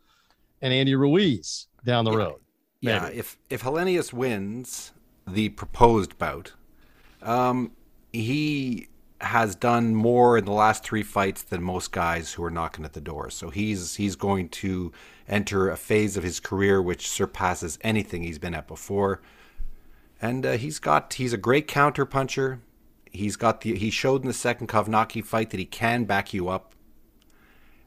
and 0.61 0.73
Andy 0.73 0.95
Ruiz 0.95 1.67
down 1.85 2.05
the 2.05 2.13
road. 2.13 2.41
Yeah, 2.81 3.05
Maybe. 3.05 3.19
if 3.19 3.39
if 3.49 3.63
Helenius 3.63 4.13
wins 4.13 4.93
the 5.27 5.49
proposed 5.51 6.19
bout, 6.19 6.53
um, 7.23 7.73
he 8.13 8.89
has 9.21 9.57
done 9.57 9.95
more 9.95 10.39
in 10.39 10.45
the 10.45 10.53
last 10.53 10.85
three 10.85 11.03
fights 11.03 11.43
than 11.43 11.63
most 11.63 11.91
guys 11.91 12.33
who 12.33 12.45
are 12.45 12.51
knocking 12.51 12.85
at 12.85 12.93
the 12.93 13.01
door. 13.01 13.31
So 13.31 13.51
he's 13.51 13.97
he's 13.97 14.17
going 14.17 14.49
to 14.51 14.93
enter 15.29 15.69
a 15.69 15.77
phase 15.77 16.17
of 16.17 16.23
his 16.23 16.41
career 16.41 16.81
which 16.81 17.09
surpasses 17.09 17.79
anything 17.83 18.23
he's 18.23 18.39
been 18.39 18.55
at 18.55 18.69
before. 18.69 19.21
And 20.21 20.47
uh, 20.47 20.53
he's 20.53 20.79
got 20.79 21.15
he's 21.15 21.33
a 21.33 21.39
great 21.39 21.67
counter 21.67 22.05
puncher. 22.05 22.61
He's 23.11 23.37
got 23.37 23.63
the 23.63 23.77
he 23.77 23.91
showed 23.91 24.23
in 24.23 24.29
the 24.29 24.35
second 24.35 24.69
Kownacki 24.69 25.25
fight 25.25 25.51
that 25.51 25.61
he 25.61 25.67
can 25.67 26.05
back 26.05 26.33
you 26.33 26.49
up. 26.49 26.75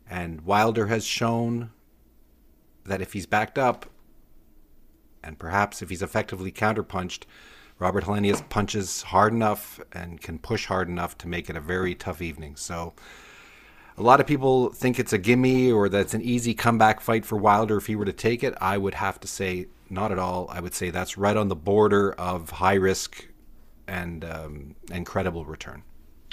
And 0.09 0.41
Wilder 0.41 0.88
has 0.88 1.05
shown 1.05 1.71
that 2.84 3.01
if 3.01 3.13
he's 3.13 3.25
backed 3.25 3.57
up, 3.57 3.86
and 5.23 5.39
perhaps 5.39 5.82
if 5.82 5.89
he's 5.89 6.01
effectively 6.01 6.51
counterpunched, 6.51 7.23
Robert 7.82 8.03
Helenius 8.03 8.47
punches 8.47 9.01
hard 9.01 9.34
enough 9.34 9.79
and 9.91 10.21
can 10.21 10.38
push 10.38 10.67
hard 10.67 10.88
enough 10.88 11.17
to 11.17 11.27
make 11.27 11.49
it 11.49 11.57
a 11.57 11.59
very 11.59 11.95
tough 11.95 12.21
evening. 12.21 12.55
So, 12.55 12.93
a 13.97 14.03
lot 14.03 14.19
of 14.19 14.27
people 14.27 14.69
think 14.69 14.99
it's 14.99 15.13
a 15.13 15.17
gimme 15.17 15.71
or 15.71 15.89
that 15.89 15.99
it's 15.99 16.13
an 16.13 16.21
easy 16.21 16.53
comeback 16.53 17.01
fight 17.01 17.25
for 17.25 17.38
Wilder 17.38 17.77
if 17.77 17.88
he 17.88 17.95
were 17.95 18.05
to 18.05 18.13
take 18.13 18.43
it. 18.43 18.53
I 18.61 18.77
would 18.77 18.93
have 18.93 19.19
to 19.21 19.27
say, 19.27 19.65
not 19.89 20.11
at 20.11 20.19
all. 20.19 20.47
I 20.51 20.59
would 20.59 20.75
say 20.75 20.91
that's 20.91 21.17
right 21.17 21.36
on 21.36 21.47
the 21.47 21.55
border 21.55 22.13
of 22.13 22.51
high 22.51 22.75
risk 22.75 23.25
and 23.88 24.23
um, 24.25 24.75
incredible 24.91 25.43
return. 25.43 25.82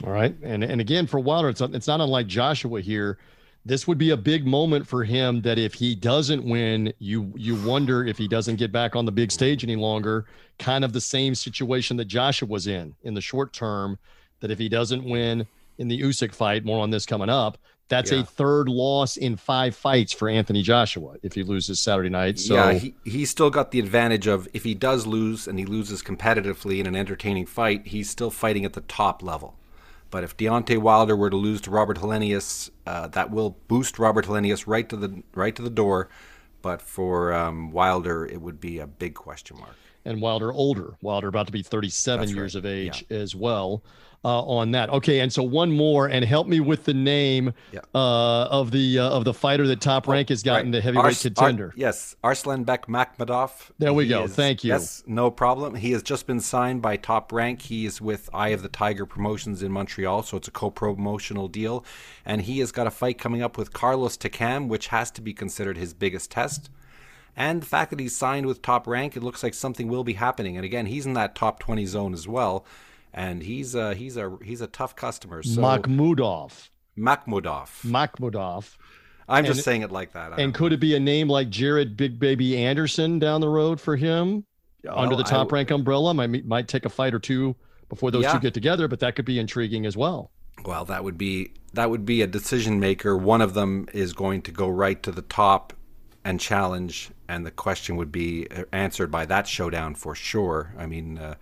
All 0.05 0.12
right, 0.12 0.36
and 0.42 0.62
and 0.62 0.82
again 0.82 1.07
for 1.07 1.18
Wilder, 1.18 1.49
it's 1.49 1.62
it's 1.62 1.86
not 1.88 2.03
unlike 2.03 2.26
Joshua 2.26 2.82
here. 2.82 3.18
This 3.68 3.86
would 3.86 3.98
be 3.98 4.10
a 4.10 4.16
big 4.16 4.46
moment 4.46 4.86
for 4.86 5.04
him. 5.04 5.42
That 5.42 5.58
if 5.58 5.74
he 5.74 5.94
doesn't 5.94 6.42
win, 6.42 6.92
you 6.98 7.32
you 7.36 7.54
wonder 7.54 8.04
if 8.06 8.16
he 8.16 8.26
doesn't 8.26 8.56
get 8.56 8.72
back 8.72 8.96
on 8.96 9.04
the 9.04 9.12
big 9.12 9.30
stage 9.30 9.62
any 9.62 9.76
longer. 9.76 10.24
Kind 10.58 10.84
of 10.84 10.94
the 10.94 11.02
same 11.02 11.34
situation 11.34 11.98
that 11.98 12.06
Joshua 12.06 12.48
was 12.48 12.66
in 12.66 12.94
in 13.02 13.12
the 13.12 13.20
short 13.20 13.52
term. 13.52 13.98
That 14.40 14.50
if 14.50 14.58
he 14.58 14.70
doesn't 14.70 15.04
win 15.04 15.46
in 15.76 15.88
the 15.88 16.00
Usyk 16.00 16.34
fight, 16.34 16.64
more 16.64 16.82
on 16.82 16.88
this 16.90 17.04
coming 17.04 17.28
up. 17.28 17.58
That's 17.88 18.10
Yeah. 18.10 18.20
a 18.20 18.24
third 18.24 18.68
loss 18.68 19.16
in 19.16 19.36
five 19.36 19.74
fights 19.74 20.12
for 20.12 20.28
Anthony 20.28 20.62
Joshua 20.62 21.16
if 21.22 21.34
he 21.34 21.42
loses 21.42 21.80
Saturday 21.80 22.10
night. 22.10 22.38
So 22.38 22.54
yeah, 22.54 22.72
he, 22.72 22.94
he's 23.04 23.30
still 23.30 23.50
got 23.50 23.70
the 23.70 23.78
advantage 23.80 24.26
of 24.26 24.48
if 24.52 24.64
he 24.64 24.74
does 24.74 25.06
lose 25.06 25.46
and 25.46 25.58
he 25.58 25.64
loses 25.64 26.02
competitively 26.02 26.80
in 26.80 26.86
an 26.86 26.96
entertaining 26.96 27.46
fight, 27.46 27.86
he's 27.86 28.08
still 28.10 28.30
fighting 28.30 28.64
at 28.64 28.72
the 28.74 28.82
top 28.82 29.22
level. 29.22 29.57
But 30.11 30.24
if 30.24 30.36
Deontay 30.36 30.78
Wilder 30.78 31.16
were 31.16 31.30
to 31.30 31.36
lose 31.36 31.61
to 31.62 31.70
Robert 31.70 31.98
Helenius, 31.98 32.70
uh, 32.86 33.09
that 33.09 33.30
will 33.30 33.59
boost 33.68 33.98
Robert 33.98 34.26
Helenius 34.26 34.66
right 34.66 34.88
to 34.88 34.96
the 34.96 35.22
right 35.34 35.54
to 35.54 35.62
the 35.62 35.70
door. 35.70 36.09
But 36.62 36.82
for 36.82 37.32
um, 37.32 37.70
Wilder, 37.70 38.26
it 38.26 38.40
would 38.40 38.61
be 38.61 38.78
a 38.78 38.86
big 38.86 39.14
question 39.14 39.59
mark. 39.59 39.76
And 40.05 40.22
Wilder 40.22 40.53
older. 40.53 40.94
Wilder 41.03 41.28
about 41.28 41.46
to 41.46 41.53
be 41.53 41.62
37 41.62 42.20
That's 42.20 42.32
years 42.34 42.55
right. 42.55 42.59
of 42.61 42.66
age 42.66 43.05
as 43.11 43.34
well 43.34 43.82
uh, 44.24 44.42
on 44.42 44.70
that. 44.72 44.88
Okay, 44.90 45.20
and 45.20 45.30
so 45.32 45.42
one 45.42 45.70
more, 45.70 46.07
and 46.07 46.24
help 46.24 46.46
me 46.46 46.61
with 46.61 46.84
the 46.84 46.94
name 46.94 47.53
Yeah. 47.72 47.80
uh, 47.94 48.44
of 48.51 48.70
the 48.70 48.99
uh, 49.01 49.11
of 49.11 49.24
the 49.24 49.34
fighter 49.34 49.66
that 49.66 49.80
Top 49.82 50.09
Rank 50.09 50.30
has 50.30 50.42
gotten 50.42 50.66
Right. 50.66 50.72
the 50.72 50.80
heavyweight 50.80 51.05
Ars- 51.05 51.26
Ar- 51.26 51.30
contender. 51.30 51.72
yes, 51.76 52.16
Arslanbek 52.24 52.86
Makhmudov. 52.86 53.70
There 53.78 53.92
we 53.92 54.05
He 54.05 54.09
go. 54.11 54.26
Thank 54.26 54.64
you. 54.64 54.70
Yes, 54.72 55.03
no 55.07 55.30
problem. 55.30 55.74
He 55.74 55.92
has 55.92 56.03
just 56.03 56.26
been 56.26 56.40
signed 56.40 56.80
by 56.80 56.96
Top 56.96 57.30
Rank. 57.30 57.62
He 57.62 57.84
is 57.84 58.01
with 58.01 58.30
Eye 58.32 58.49
of 58.49 58.62
the 58.62 58.68
Tiger 58.68 59.05
Promotions 59.05 59.62
in 59.62 59.70
Montreal, 59.70 60.22
so 60.22 60.36
it's 60.38 60.49
a 60.49 60.53
co-promotional 60.53 61.49
deal. 61.49 61.84
And 62.24 62.42
he 62.42 62.61
has 62.61 62.72
got 62.72 62.86
a 62.86 62.90
fight 62.90 63.18
coming 63.18 63.42
up 63.42 63.59
with 63.59 63.72
Carlos 63.72 64.16
Takam, 64.16 64.68
which 64.68 64.88
has 64.88 65.11
to 65.12 65.20
be 65.20 65.32
considered 65.34 65.76
his 65.76 65.92
biggest 65.94 66.30
test. 66.30 66.70
And 67.41 67.62
the 67.62 67.66
fact 67.66 67.91
that 67.91 68.01
he's 68.01 68.16
signed 68.16 68.47
with 68.47 68.62
Top 68.62 68.89
Rank, 68.89 69.16
it 69.16 69.22
looks 69.22 69.45
like 69.45 69.55
something 69.55 69.86
will 69.86 70.03
be 70.03 70.14
happening. 70.14 70.57
And 70.57 70.64
again, 70.64 70.86
he's 70.86 71.07
in 71.07 71.12
that 71.12 71.36
top 71.36 71.61
20 71.61 71.86
zone 71.86 72.12
as 72.12 72.26
well. 72.26 72.66
And 73.14 73.45
he's 73.45 73.76
uh, 73.76 73.95
he's 73.95 74.16
a 74.16 74.36
he's 74.45 74.61
a 74.61 74.66
tough 74.66 74.97
customer. 74.97 75.43
So 75.45 75.61
Makhmudov. 75.61 76.68
Makhmudov. 76.99 77.86
Makhmudov. 77.86 78.76
I'm 79.28 79.45
just 79.45 79.59
and- 79.59 79.64
saying 79.64 79.82
it 79.82 79.93
like 79.93 80.12
that. 80.14 80.32
I 80.32 80.36
And 80.36 80.53
don't 80.53 80.53
could 80.55 80.72
it 80.72 80.80
be 80.80 80.95
a 80.97 81.01
name 81.01 81.28
like 81.28 81.49
Jared 81.49 81.97
Big 81.97 82.18
Baby 82.18 82.57
Anderson 82.57 83.18
down 83.18 83.41
the 83.41 83.49
road 83.49 83.80
for 83.80 83.95
him 83.97 84.45
under 84.89 85.14
the 85.14 85.22
Well, 85.22 85.26
I 85.26 85.30
top 85.30 85.53
rank 85.53 85.70
umbrella? 85.70 86.12
Might 86.14 86.45
might 86.45 86.66
take 86.68 86.84
a 86.84 86.89
fight 86.91 87.14
or 87.14 87.18
two 87.20 87.55
before 87.89 88.11
those 88.11 88.26
two 88.30 88.41
get 88.41 88.53
together, 88.53 88.89
but 88.89 89.01
that 89.01 89.14
could 89.16 89.24
be 89.24 89.39
intriguing 89.39 89.86
as 89.86 89.97
well. 89.97 90.30
Well, 90.64 90.84
that 90.86 91.05
would 91.05 91.16
be 91.16 91.53
that 91.74 91.89
would 91.89 92.05
be 92.05 92.20
a 92.22 92.26
decision 92.26 92.80
maker. 92.80 93.16
One 93.16 93.41
of 93.41 93.55
them 93.55 93.86
is 93.93 94.12
going 94.12 94.43
to 94.43 94.51
go 94.51 94.68
right 94.68 95.01
to 95.05 95.12
the 95.12 95.22
top 95.22 95.72
and 96.29 96.39
challenge, 96.39 97.11
and 97.29 97.47
the 97.47 97.51
question 97.51 97.97
would 97.97 98.12
be 98.12 98.47
uh, 98.51 98.64
answered 98.72 99.11
by 99.11 99.24
that 99.26 99.47
showdown 99.49 99.95
for 99.95 100.14
sure. 100.14 100.74
I 100.79 100.87
mean, 100.87 101.16
uh, 101.18 101.37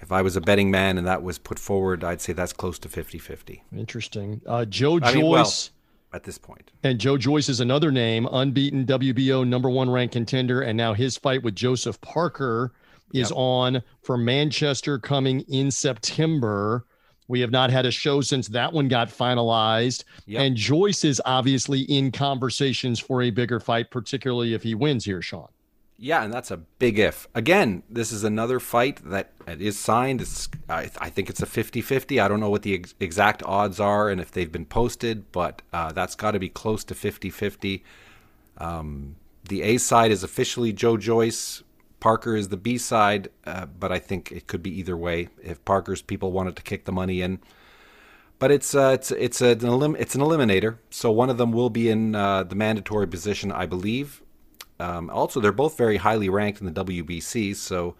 if 0.00 0.10
I 0.10 0.22
was 0.22 0.34
a 0.34 0.40
betting 0.40 0.70
man 0.70 0.96
and 0.98 1.06
that 1.06 1.22
was 1.22 1.38
put 1.38 1.58
forward, 1.58 2.02
I'd 2.02 2.20
say 2.20 2.32
that's 2.32 2.52
close 2.54 2.78
to 2.80 2.88
50-50 2.88 3.60
Interesting. 3.76 4.40
Uh, 4.46 4.64
Joe 4.64 4.98
I 5.02 5.14
mean, 5.14 5.26
well- 5.26 5.44
Joyce. 5.44 5.70
at 6.14 6.24
this 6.24 6.38
point. 6.38 6.72
And 6.82 6.98
Joe 6.98 7.16
Joyce 7.18 7.48
is 7.50 7.60
another 7.60 7.92
name, 7.92 8.26
unbeaten 8.32 8.84
WBO 8.86 9.46
number 9.46 9.68
one 9.70 9.90
ranked 9.90 10.12
contender. 10.14 10.62
And 10.62 10.76
now 10.76 10.94
his 10.94 11.16
fight 11.18 11.42
with 11.42 11.54
Joseph 11.54 12.00
Parker 12.00 12.72
is 13.12 13.28
Yep. 13.30 13.36
on 13.38 13.82
for 14.02 14.16
Manchester 14.16 14.98
coming 14.98 15.40
in 15.48 15.70
September. 15.70 16.86
We 17.32 17.40
have 17.40 17.50
not 17.50 17.70
had 17.70 17.86
a 17.86 17.90
show 17.90 18.20
since 18.20 18.48
that 18.48 18.74
one 18.74 18.88
got 18.88 19.08
finalized. 19.08 20.04
Yep. 20.26 20.42
And 20.42 20.54
Joyce 20.54 21.02
is 21.02 21.18
obviously 21.24 21.80
in 21.80 22.12
conversations 22.12 23.00
for 23.00 23.22
a 23.22 23.30
bigger 23.30 23.58
fight, 23.58 23.90
particularly 23.90 24.52
if 24.52 24.64
he 24.64 24.74
wins 24.74 25.06
here, 25.06 25.22
Sean. 25.22 25.48
Yeah, 25.96 26.24
and 26.24 26.30
that's 26.30 26.50
a 26.50 26.58
big 26.58 26.98
if. 26.98 27.26
Again, 27.34 27.84
this 27.88 28.12
is 28.12 28.22
another 28.22 28.60
fight 28.60 29.00
that 29.08 29.30
is 29.46 29.78
signed. 29.78 30.20
It's 30.20 30.46
I, 30.68 30.90
I 30.98 31.08
think 31.08 31.30
it's 31.30 31.40
a 31.40 31.46
50-50. 31.46 32.22
I 32.22 32.28
don't 32.28 32.38
know 32.38 32.50
what 32.50 32.64
the 32.64 32.74
ex- 32.74 32.94
exact 33.00 33.42
odds 33.44 33.80
are 33.80 34.10
and 34.10 34.20
if 34.20 34.30
they've 34.30 34.52
been 34.52 34.66
posted, 34.66 35.32
but 35.32 35.62
uh, 35.72 35.90
that's 35.90 36.14
got 36.14 36.32
to 36.32 36.38
be 36.38 36.50
close 36.50 36.84
to 36.84 36.94
50-50. 36.94 37.80
Um, 38.58 39.16
the 39.48 39.62
A 39.62 39.78
side 39.78 40.10
is 40.10 40.22
officially 40.22 40.74
Joe 40.74 40.98
Joyce. 40.98 41.62
Parker 42.02 42.34
is 42.34 42.48
the 42.48 42.56
B 42.56 42.78
side, 42.78 43.28
uh, 43.46 43.66
but 43.66 43.92
I 43.92 44.00
think 44.00 44.32
it 44.32 44.48
could 44.48 44.60
be 44.60 44.76
either 44.76 44.96
way. 44.96 45.28
If 45.40 45.64
Parker's 45.64 46.02
people 46.02 46.32
wanted 46.32 46.56
to 46.56 46.62
kick 46.62 46.84
the 46.84 46.90
money 46.90 47.22
in, 47.22 47.38
but 48.40 48.50
it's 48.50 48.74
uh, 48.74 48.90
it's 48.94 49.12
it's 49.12 49.40
an 49.40 49.64
elim- 49.64 49.94
it's 49.94 50.16
an 50.16 50.20
eliminator. 50.20 50.78
So 50.90 51.12
one 51.12 51.30
of 51.30 51.38
them 51.38 51.52
will 51.52 51.70
be 51.70 51.88
in 51.88 52.16
uh, 52.16 52.42
the 52.42 52.56
mandatory 52.56 53.06
position, 53.06 53.52
I 53.52 53.66
believe. 53.66 54.20
Um, 54.80 55.10
also, 55.10 55.38
they're 55.38 55.52
both 55.52 55.78
very 55.78 55.98
highly 55.98 56.28
ranked 56.28 56.60
in 56.60 56.66
the 56.66 56.84
WBC, 56.84 57.54
so 57.54 57.94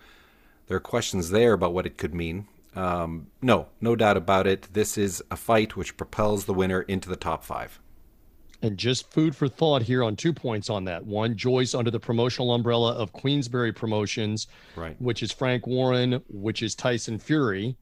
there 0.66 0.76
are 0.76 0.80
questions 0.80 1.30
there 1.30 1.52
about 1.52 1.72
what 1.72 1.86
it 1.86 1.96
could 1.96 2.12
mean. 2.12 2.48
Um, 2.74 3.28
no, 3.40 3.68
no 3.80 3.94
doubt 3.94 4.16
about 4.16 4.48
it. 4.48 4.66
This 4.72 4.98
is 4.98 5.22
a 5.30 5.36
fight 5.36 5.76
which 5.76 5.96
propels 5.96 6.46
the 6.46 6.54
winner 6.54 6.82
into 6.82 7.08
the 7.08 7.14
top 7.14 7.44
five. 7.44 7.78
And 8.62 8.78
just 8.78 9.10
food 9.12 9.34
for 9.34 9.48
thought 9.48 9.82
here 9.82 10.04
on 10.04 10.14
two 10.14 10.32
points 10.32 10.70
on 10.70 10.84
that. 10.84 11.04
One, 11.04 11.36
Joyce 11.36 11.74
under 11.74 11.90
the 11.90 11.98
promotional 11.98 12.54
umbrella 12.54 12.92
of 12.92 13.12
Queensberry 13.12 13.72
Promotions, 13.72 14.46
Right. 14.76 14.94
which 15.00 15.22
is 15.22 15.32
Frank 15.32 15.66
Warren, 15.66 16.22
which 16.28 16.62
is 16.62 16.76
Tyson 16.76 17.18
Fury. 17.18 17.76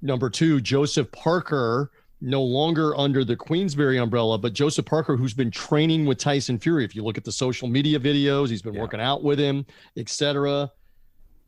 Number 0.00 0.30
two, 0.30 0.60
Joseph 0.60 1.10
Parker, 1.10 1.90
no 2.20 2.40
longer 2.42 2.96
under 2.96 3.24
the 3.24 3.34
Queensberry 3.34 3.98
umbrella, 3.98 4.38
but 4.38 4.52
Joseph 4.52 4.86
Parker, 4.86 5.16
who's 5.16 5.34
been 5.34 5.50
training 5.50 6.06
with 6.06 6.18
Tyson 6.18 6.56
Fury. 6.56 6.84
If 6.84 6.94
you 6.94 7.02
look 7.02 7.18
at 7.18 7.24
the 7.24 7.32
social 7.32 7.66
media 7.66 7.98
videos, 7.98 8.48
he's 8.48 8.62
been 8.62 8.74
Yeah. 8.74 8.80
working 8.82 9.00
out 9.00 9.24
with 9.24 9.40
him, 9.40 9.66
etc. 9.96 10.70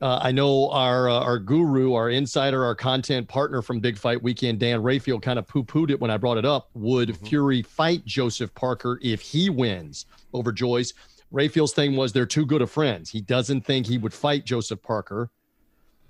Uh, 0.00 0.18
I 0.20 0.32
know 0.32 0.68
our 0.70 1.08
uh, 1.08 1.20
our 1.20 1.38
guru, 1.38 1.94
our 1.94 2.10
insider, 2.10 2.64
our 2.64 2.74
content 2.74 3.28
partner 3.28 3.62
from 3.62 3.80
Big 3.80 3.96
Fight 3.96 4.22
Weekend, 4.22 4.58
Dan 4.58 4.82
Rafael, 4.82 5.20
kind 5.20 5.38
of 5.38 5.46
poo 5.46 5.64
pooed 5.64 5.90
it 5.90 6.00
when 6.00 6.10
I 6.10 6.16
brought 6.16 6.36
it 6.36 6.44
up. 6.44 6.68
Would 6.74 7.10
Mhm. 7.10 7.28
Fury 7.28 7.62
fight 7.62 8.04
Joseph 8.04 8.52
Parker 8.54 8.98
if 9.02 9.20
he 9.20 9.48
wins 9.50 10.06
over 10.32 10.52
Joyce? 10.52 10.92
Rafael's 11.30 11.72
thing 11.72 11.96
was 11.96 12.12
they're 12.12 12.26
too 12.26 12.44
good 12.44 12.60
of 12.60 12.70
friends. 12.70 13.10
He 13.10 13.20
doesn't 13.20 13.62
think 13.64 13.86
he 13.86 13.96
would 13.98 14.12
fight 14.12 14.44
Joseph 14.44 14.82
Parker. 14.82 15.30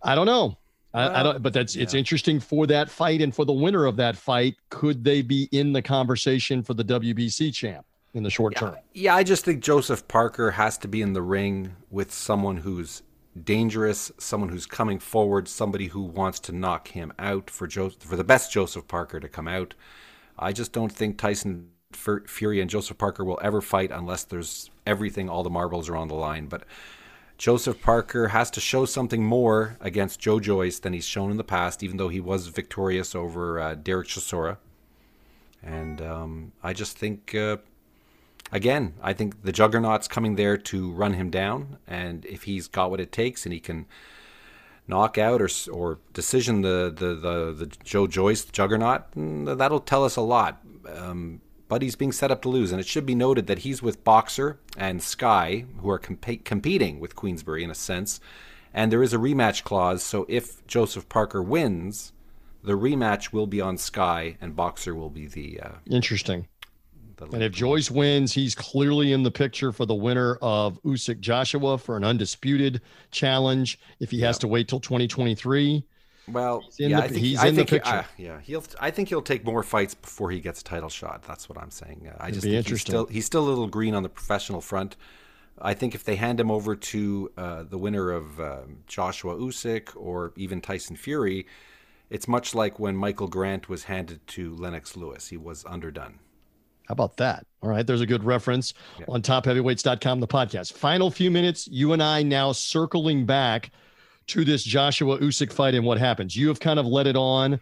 I 0.03 0.14
don't 0.14 0.26
know. 0.26 0.59
I, 0.93 1.20
I 1.20 1.22
don't, 1.22 1.43
but 1.43 1.53
that's 1.53 1.74
it's 1.76 1.93
interesting 1.95 2.39
for 2.41 2.66
that 2.68 2.89
fight 2.89 3.20
and 3.20 3.35
for 3.35 3.45
the 3.45 3.53
winner 3.53 3.85
of 3.85 3.97
that 3.97 4.16
fight. 4.16 4.55
Could 4.70 5.03
they 5.05 5.22
be 5.22 5.49
in 5.53 5.72
the 5.72 5.82
conversation 5.82 6.62
for 6.62 6.72
the 6.74 6.85
WBC 6.85 7.53
champ 7.53 7.85
in 8.14 8.22
the 8.22 8.30
short 8.30 8.55
term? 8.57 8.76
Yeah, 8.93 9.14
I 9.16 9.24
just 9.24 9.45
think 9.45 9.62
Joseph 9.62 10.07
Parker 10.09 10.53
has 10.53 10.78
to 10.78 10.89
be 10.89 11.03
in 11.03 11.12
the 11.12 11.22
ring 11.22 11.74
with 11.91 12.12
someone 12.12 12.59
who's 12.59 13.03
dangerous, 13.43 14.12
someone 14.18 14.51
who's 14.51 14.66
coming 14.66 14.99
forward, 14.99 15.49
somebody 15.49 15.89
who 15.89 16.03
wants 16.03 16.41
to 16.41 16.53
knock 16.53 16.89
him 16.89 17.12
out 17.18 17.51
for 17.51 17.66
jo- 17.66 17.91
for 17.91 18.16
the 18.16 18.24
best 18.24 18.53
Joseph 18.53 18.87
Parker 18.87 19.20
to 19.20 19.28
come 19.28 19.49
out. 19.49 19.74
I 20.39 20.53
just 20.53 20.72
don't 20.72 20.93
think 20.93 21.18
Tyson 21.18 21.70
Fury 21.93 22.61
and 22.61 22.70
Joseph 22.70 22.99
Parker 22.99 23.24
will 23.24 23.39
ever 23.43 23.61
fight 23.61 23.91
unless 23.93 24.24
there's 24.24 24.70
everything, 24.87 25.28
all 25.28 25.43
the 25.43 25.51
marbles 25.51 25.89
are 25.89 25.97
on 25.97 26.09
the 26.09 26.14
line. 26.14 26.47
But 26.47 26.64
Joseph 27.39 27.80
Parker 27.80 28.28
has 28.28 28.51
to 28.53 28.61
show 28.61 28.85
something 28.85 29.24
more 29.24 29.76
against 29.80 30.20
Joe 30.20 30.41
Joyce 30.41 30.78
than 30.78 30.93
he's 30.93 31.05
shown 31.05 31.30
in 31.30 31.37
the 31.37 31.45
past, 31.45 31.82
even 31.82 31.97
though 31.97 32.09
he 32.09 32.20
was 32.20 32.49
victorious 32.49 33.14
over 33.14 33.61
uh, 33.61 33.74
Derek 33.74 34.09
Chisora. 34.09 34.59
And 35.62 36.01
um, 36.01 36.53
I 36.62 36.72
just 36.72 36.99
think, 36.99 37.35
uh, 37.35 37.57
again, 38.53 38.95
I 39.03 39.13
think 39.13 39.43
the 39.43 39.53
Juggernaut's 39.53 40.09
coming 40.09 40.37
there 40.37 40.57
to 40.57 40.93
run 40.93 41.15
him 41.15 41.31
down. 41.31 41.79
And 41.87 42.25
if 42.27 42.45
he's 42.45 42.69
got 42.69 42.91
what 42.91 43.01
it 43.01 43.13
takes 43.13 43.45
and 43.45 43.53
he 43.53 43.61
can 43.61 43.87
knock 44.87 45.17
out 45.17 45.41
or 45.41 45.49
or 45.73 45.99
decision 46.13 46.61
the 46.61 46.93
the 46.95 47.15
the, 47.15 47.53
the 47.53 47.67
Joe 47.85 48.07
Joyce 48.07 48.45
Juggernaut, 48.45 49.11
mm, 49.13 49.57
that'll 49.59 49.81
tell 49.81 50.05
us 50.05 50.17
a 50.17 50.23
lot. 50.23 50.61
Um, 50.89 51.41
but 51.67 51.83
he's 51.83 51.97
being 51.97 52.13
set 52.13 52.31
up 52.31 52.43
to 52.43 52.49
lose, 52.49 52.73
and 52.73 52.81
it 52.81 52.87
should 52.87 53.07
be 53.07 53.15
noted 53.15 53.47
that 53.47 53.61
he's 53.61 53.83
with 53.83 54.05
Boxxer 54.05 54.59
and 54.77 55.03
Sky, 55.03 55.65
who 55.81 55.91
are 55.91 55.99
comp- 55.99 56.45
competing 56.45 57.01
with 57.01 57.17
Queensberry 57.17 57.65
in 57.65 57.71
a 57.71 57.75
sense, 57.75 58.21
and 58.73 58.93
there 58.93 59.03
is 59.03 59.15
a 59.15 59.19
rematch 59.19 59.65
clause. 59.65 60.03
So 60.03 60.27
if 60.29 60.65
Joseph 60.67 61.09
Parker 61.09 61.43
wins, 61.43 62.13
the 62.63 62.75
rematch 62.75 63.33
will 63.33 63.47
be 63.47 63.61
on 63.61 63.79
Sky, 63.79 64.37
and 64.41 64.55
Boxxer 64.55 64.95
will 64.95 65.11
be 65.11 65.27
the. 65.27 65.61
Uh, 65.61 65.73
Interesting. 65.87 66.49
And 67.21 67.43
if 67.43 67.53
Joyce 67.53 67.91
wins, 67.91 68.33
he's 68.33 68.55
clearly 68.55 69.12
in 69.12 69.23
the 69.23 69.31
picture 69.31 69.73
for 69.73 69.87
the 69.87 69.95
winner 69.95 70.37
of 70.43 70.83
Usyk 70.83 71.21
Joshua 71.21 71.79
for 71.79 71.97
an 71.97 72.05
undisputed 72.05 72.81
challenge. 73.11 73.79
If 74.01 74.11
he 74.11 74.21
has 74.21 74.39
to 74.39 74.49
wait 74.49 74.69
till 74.69 74.81
2023, 74.81 75.85
Well, 76.29 76.65
yeah, 76.79 76.89
the- 76.89 76.95
I 77.05 77.09
think 77.09 77.21
he's 77.21 77.39
I 77.39 77.49
in 77.49 77.55
the 77.55 77.59
think 77.61 77.71
picture. 77.71 77.91
uh, 77.97 78.05
yeah, 78.17 78.41
he'll. 78.41 78.65
I 78.81 78.91
think 78.91 79.09
he'll 79.11 79.23
take 79.23 79.45
more 79.45 79.62
fights 79.62 79.95
before 79.95 80.31
he 80.31 80.41
gets 80.41 80.61
a 80.61 80.65
title 80.65 80.89
shot. 80.89 81.23
That's 81.23 81.49
what 81.49 81.59
I'm 81.59 81.71
saying. 81.71 82.09
Uh, 82.11 82.17
I 82.19 82.25
It'd 82.29 82.35
just 82.35 82.45
be 82.45 82.53
think 82.53 82.69
he's 82.69 82.81
still 82.81 83.07
he's 83.07 83.27
still 83.27 83.47
a 83.47 83.49
little 83.51 83.67
green 83.69 83.95
on 83.95 84.03
the 84.03 84.09
professional 84.09 84.61
front. 84.61 84.97
I 85.61 85.73
think 85.75 85.95
if 85.95 86.03
they 86.03 86.17
hand 86.17 86.41
him 86.41 86.51
over 86.51 86.75
to 86.75 87.31
uh, 87.37 87.62
the 87.62 87.79
winner 87.79 88.11
of 88.11 88.41
um, 88.41 88.79
Joshua 88.89 89.37
Usyk 89.37 89.91
or 89.95 90.33
even 90.37 90.61
Tyson 90.61 90.97
Fury, 90.97 91.47
it's 92.11 92.27
much 92.27 92.55
like 92.57 92.81
when 92.81 92.97
Michael 92.97 93.29
Grant 93.29 93.69
was 93.69 93.85
handed 93.85 94.27
to 94.29 94.55
Lennox 94.57 94.97
Lewis. 94.97 95.29
He 95.29 95.37
was 95.37 95.65
underdone. 95.67 96.19
How 96.87 96.93
about 96.93 97.16
that? 97.16 97.47
All 97.62 97.70
right, 97.70 97.87
there's 97.87 98.01
a 98.03 98.07
good 98.07 98.24
reference 98.24 98.74
Yeah. 98.99 99.07
on 99.09 99.22
topheavyweights.com, 99.22 100.20
the 100.20 100.26
podcast. 100.28 100.72
Final 100.74 101.11
few 101.11 101.30
minutes, 101.30 101.66
you 101.68 101.93
and 101.93 102.03
I 102.03 102.22
now 102.22 102.53
circling 102.53 103.24
back 103.26 103.70
to 104.28 104.45
this 104.45 104.62
Joshua 104.64 105.18
Usyk 105.18 105.53
fight 105.53 105.74
and 105.74 105.85
what 105.85 105.99
happens. 105.99 106.37
You 106.37 106.49
have 106.49 106.61
kind 106.61 106.78
of 106.78 106.87
let 106.87 107.07
it 107.07 107.16
on. 107.16 107.61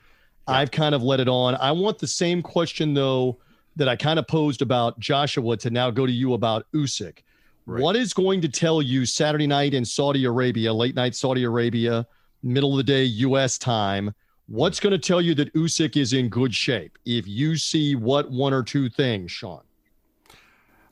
I've 0.49 0.71
kind 0.73 0.95
of 0.95 1.03
let 1.03 1.21
it 1.21 1.29
on. 1.29 1.55
I 1.57 1.71
want 1.73 1.99
the 1.99 2.07
same 2.07 2.43
question 2.43 2.95
though 2.95 3.39
that 3.77 3.89
I 3.89 3.97
kind 3.97 4.19
of 4.19 4.27
posed 4.27 4.61
about 4.61 4.99
Joshua 4.99 5.57
to 5.59 5.71
now 5.71 5.91
go 5.91 6.05
to 6.05 6.13
you 6.13 6.35
about 6.35 6.67
Usyk. 6.75 7.19
Right. 7.65 7.81
What 7.81 7.95
is 7.97 8.13
going 8.13 8.41
to 8.41 8.49
tell 8.49 8.83
you 8.83 9.07
Saturday 9.07 9.47
night 9.47 9.73
in 9.73 9.85
Saudi 9.85 10.25
Arabia, 10.25 10.73
late 10.73 10.97
night 10.97 11.15
Saudi 11.15 11.45
Arabia, 11.45 12.07
middle 12.43 12.73
of 12.73 12.77
the 12.79 12.83
day 12.83 13.05
U.S. 13.05 13.57
time? 13.57 14.13
What's 14.53 14.81
going 14.81 14.91
to 14.91 14.99
tell 14.99 15.23
you 15.23 15.35
that 15.37 15.55
Usyk 15.55 15.97
is 15.97 16.13
in 16.13 16.29
good 16.29 16.55
shape? 16.55 16.99
If 17.07 17.27
you 17.27 17.57
see 17.57 17.95
what 17.95 18.31
one 18.31 18.53
or 18.53 18.63
two 18.63 18.91
things, 18.91 19.33
Sean? 19.33 19.63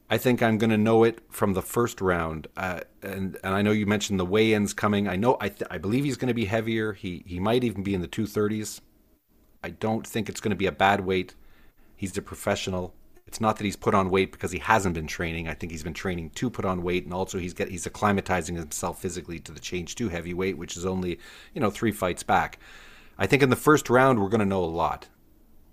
I 0.09 0.17
think 0.17 0.43
I'm 0.43 0.57
going 0.57 0.71
to 0.71 0.79
know 0.79 1.05
it 1.05 1.19
from 1.29 1.53
the 1.53 1.61
first 1.61 2.01
round. 2.01 2.47
Uh, 2.57 2.81
and 3.03 3.37
and 3.45 3.55
I 3.55 3.61
know 3.61 3.73
you 3.73 3.85
mentioned 3.85 4.19
the 4.19 4.25
weigh-ins 4.25 4.73
coming. 4.73 5.09
I 5.09 5.17
know 5.17 5.37
I 5.43 5.51
th- 5.51 5.71
I 5.71 5.77
believe 5.77 6.05
he's 6.05 6.17
going 6.17 6.29
to 6.29 6.35
be 6.35 6.47
heavier. 6.47 6.95
He 6.95 7.23
he 7.27 7.39
might 7.39 7.63
even 7.63 7.83
be 7.83 7.93
in 7.93 8.01
the 8.01 8.09
230s. 8.09 8.81
I 9.63 9.69
don't 9.69 10.07
think 10.07 10.31
it's 10.31 10.41
going 10.41 10.53
to 10.53 10.57
be 10.57 10.65
a 10.65 10.73
bad 10.73 11.05
weight. 11.05 11.35
He's 11.97 12.17
a 12.17 12.23
professional. 12.23 12.95
It's 13.27 13.43
not 13.43 13.59
that 13.59 13.65
he's 13.65 13.77
put 13.77 13.95
on 13.95 14.09
weight 14.09 14.33
because 14.33 14.53
he 14.53 14.59
hasn't 14.61 14.95
been 14.95 15.07
training. 15.07 15.49
I 15.49 15.53
think 15.53 15.71
he's 15.71 15.85
been 15.85 15.93
training 15.93 16.31
to 16.31 16.49
put 16.49 16.65
on 16.65 16.83
weight, 16.83 17.05
and 17.05 17.13
also 17.13 17.37
he's 17.37 17.53
get 17.53 17.69
he's 17.69 17.87
acclimatizing 17.87 18.57
himself 18.57 19.03
physically 19.03 19.39
to 19.41 19.53
the 19.53 19.61
change 19.61 19.97
to 19.97 20.09
heavyweight, 20.09 20.57
which 20.57 20.79
is 20.79 20.87
only 20.87 21.19
you 21.53 21.61
know 21.61 21.69
three 21.69 21.93
fights 21.93 22.23
back. 22.23 22.59
I 23.21 23.27
think 23.27 23.43
in 23.43 23.51
the 23.51 23.57
first 23.57 23.91
round 23.91 24.19
we're 24.19 24.31
going 24.31 24.41
to 24.41 24.47
know 24.47 24.65
a 24.65 24.67
lot. 24.67 25.09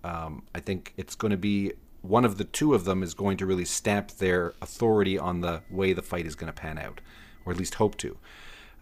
Um, 0.04 0.44
I 0.54 0.60
think 0.60 0.94
it's 0.98 1.16
going 1.16 1.32
to 1.32 1.38
be 1.38 1.72
one 2.02 2.26
of 2.26 2.38
the 2.38 2.44
two 2.44 2.74
of 2.74 2.86
them 2.86 3.02
is 3.02 3.14
going 3.14 3.38
to 3.38 3.46
really 3.46 3.66
stamp 3.66 4.12
their 4.12 4.54
authority 4.62 5.18
on 5.18 5.42
the 5.42 5.62
way 5.72 5.94
the 5.94 6.02
fight 6.02 6.26
is 6.26 6.36
going 6.36 6.52
to 6.52 6.62
pan 6.62 6.78
out, 6.78 7.02
or 7.46 7.54
at 7.54 7.58
least 7.58 7.76
hope 7.76 7.98
to. 7.98 8.18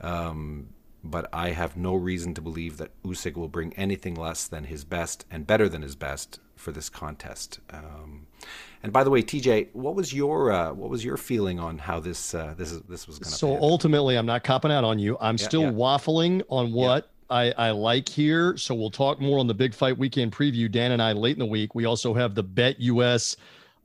Um, 0.02 0.70
but 1.04 1.30
I 1.32 1.52
have 1.52 1.78
no 1.78 1.94
reason 1.94 2.34
to 2.34 2.42
believe 2.42 2.78
that 2.78 2.92
Usyk 3.04 3.36
will 3.36 3.48
bring 3.48 3.74
anything 3.74 4.16
less 4.16 4.48
than 4.48 4.66
his 4.66 4.84
best 4.84 5.26
and 5.30 5.46
better 5.46 5.70
than 5.70 5.84
his 5.84 5.96
best 5.96 6.40
for 6.56 6.72
this 6.72 6.90
contest. 6.90 7.60
Um, 7.70 8.26
and 8.82 8.92
by 8.92 9.04
the 9.04 9.12
way, 9.12 9.22
TJ, 9.22 9.70
what 9.74 9.96
was 9.96 10.14
your 10.14 10.52
uh, 10.52 10.74
what 10.74 10.90
was 10.90 11.06
your 11.06 11.18
feeling 11.18 11.60
on 11.60 11.78
how 11.78 12.00
this 12.00 12.34
uh, 12.34 12.56
this 12.58 12.72
is, 12.72 12.82
this 12.84 13.08
was 13.08 13.20
going 13.20 13.32
to? 13.32 13.38
So 13.38 13.58
ultimately, 13.58 14.16
I'm 14.16 14.26
not 14.26 14.44
copping 14.44 14.72
out 14.72 14.84
on 14.84 14.98
you. 14.98 15.18
I'm 15.22 15.38
yeah, 15.38 15.46
still 15.46 15.62
yeah. 15.64 15.72
waffling 15.72 16.42
on 16.50 16.74
what 16.74 17.12
I, 17.30 17.52
I 17.52 17.72
like 17.72 18.08
here. 18.08 18.56
So 18.58 18.76
we'll 18.76 18.92
talk 18.92 19.20
more 19.20 19.40
on 19.40 19.48
the 19.48 19.54
big 19.54 19.74
fight 19.74 19.98
weekend 19.98 20.32
preview. 20.32 20.72
Dan 20.72 20.92
and 20.92 21.02
I 21.02 21.12
late 21.12 21.34
in 21.34 21.40
the 21.40 21.46
week. 21.46 21.76
We 21.76 21.86
also 21.86 22.14
have 22.14 22.36
the 22.36 22.44
BetUS 22.44 23.36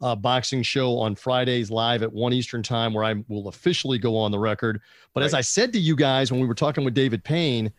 uh, 0.03 0.15
boxing 0.15 0.63
show 0.63 0.99
on 0.99 1.15
Fridays 1.15 1.71
live 1.71 2.03
at 2.03 2.13
one 2.13 2.33
Eastern 2.33 2.63
time, 2.63 2.93
where 2.93 3.05
I 3.05 3.15
will 3.29 3.49
officially 3.49 3.99
go 3.99 4.17
on 4.17 4.31
the 4.31 4.39
record. 4.39 4.81
But 5.15 5.21
right. 5.21 5.27
as 5.27 5.35
I 5.35 5.41
said 5.41 5.73
to 5.75 5.79
you 5.79 5.97
guys 5.97 6.31
when 6.31 6.41
we 6.41 6.47
were 6.47 6.55
talking 6.55 6.85
with 6.85 6.95
David 6.95 7.23
Payne, 7.25 7.73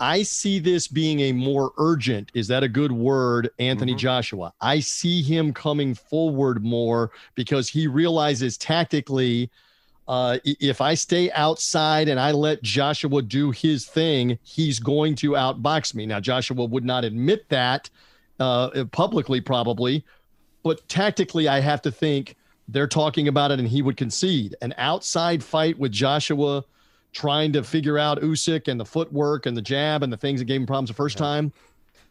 I 0.00 0.22
see 0.22 0.58
this 0.58 0.88
being 0.88 1.20
a 1.20 1.32
more 1.32 1.72
urgent, 1.76 2.32
is 2.32 2.48
that 2.48 2.62
a 2.62 2.68
good 2.68 2.90
word, 2.90 3.50
Anthony 3.58 3.92
mm-hmm. 3.92 3.98
Joshua? 3.98 4.52
I 4.60 4.80
see 4.80 5.20
him 5.20 5.52
coming 5.52 5.94
forward 5.94 6.64
more 6.64 7.10
because 7.34 7.68
he 7.68 7.86
realizes 7.86 8.56
tactically 8.56 9.50
uh, 10.10 10.38
if 10.44 10.80
I 10.80 10.94
stay 10.94 11.30
outside 11.30 12.08
and 12.08 12.18
I 12.18 12.32
let 12.32 12.62
Joshua 12.62 13.22
do 13.22 13.52
his 13.52 13.86
thing, 13.86 14.40
he's 14.42 14.80
going 14.80 15.14
to 15.14 15.30
outbox 15.32 15.94
me. 15.94 16.04
Now, 16.04 16.18
Joshua 16.18 16.64
would 16.64 16.84
not 16.84 17.04
admit 17.04 17.48
that 17.48 17.88
uh, 18.40 18.86
publicly, 18.90 19.40
probably, 19.40 20.04
but 20.64 20.86
tactically, 20.88 21.46
I 21.46 21.60
have 21.60 21.80
to 21.82 21.92
think 21.92 22.34
they're 22.66 22.88
talking 22.88 23.28
about 23.28 23.52
it 23.52 23.60
and 23.60 23.68
he 23.68 23.82
would 23.82 23.96
concede. 23.96 24.56
An 24.62 24.74
outside 24.78 25.44
fight 25.44 25.78
with 25.78 25.92
Joshua 25.92 26.64
trying 27.12 27.52
to 27.52 27.62
figure 27.62 27.96
out 27.96 28.20
Usyk 28.20 28.66
and 28.66 28.80
the 28.80 28.84
footwork 28.84 29.46
and 29.46 29.56
the 29.56 29.62
jab 29.62 30.02
and 30.02 30.12
the 30.12 30.16
things 30.16 30.40
that 30.40 30.46
gave 30.46 30.60
him 30.60 30.66
problems 30.66 30.90
the 30.90 30.94
first 30.94 31.18
time 31.18 31.52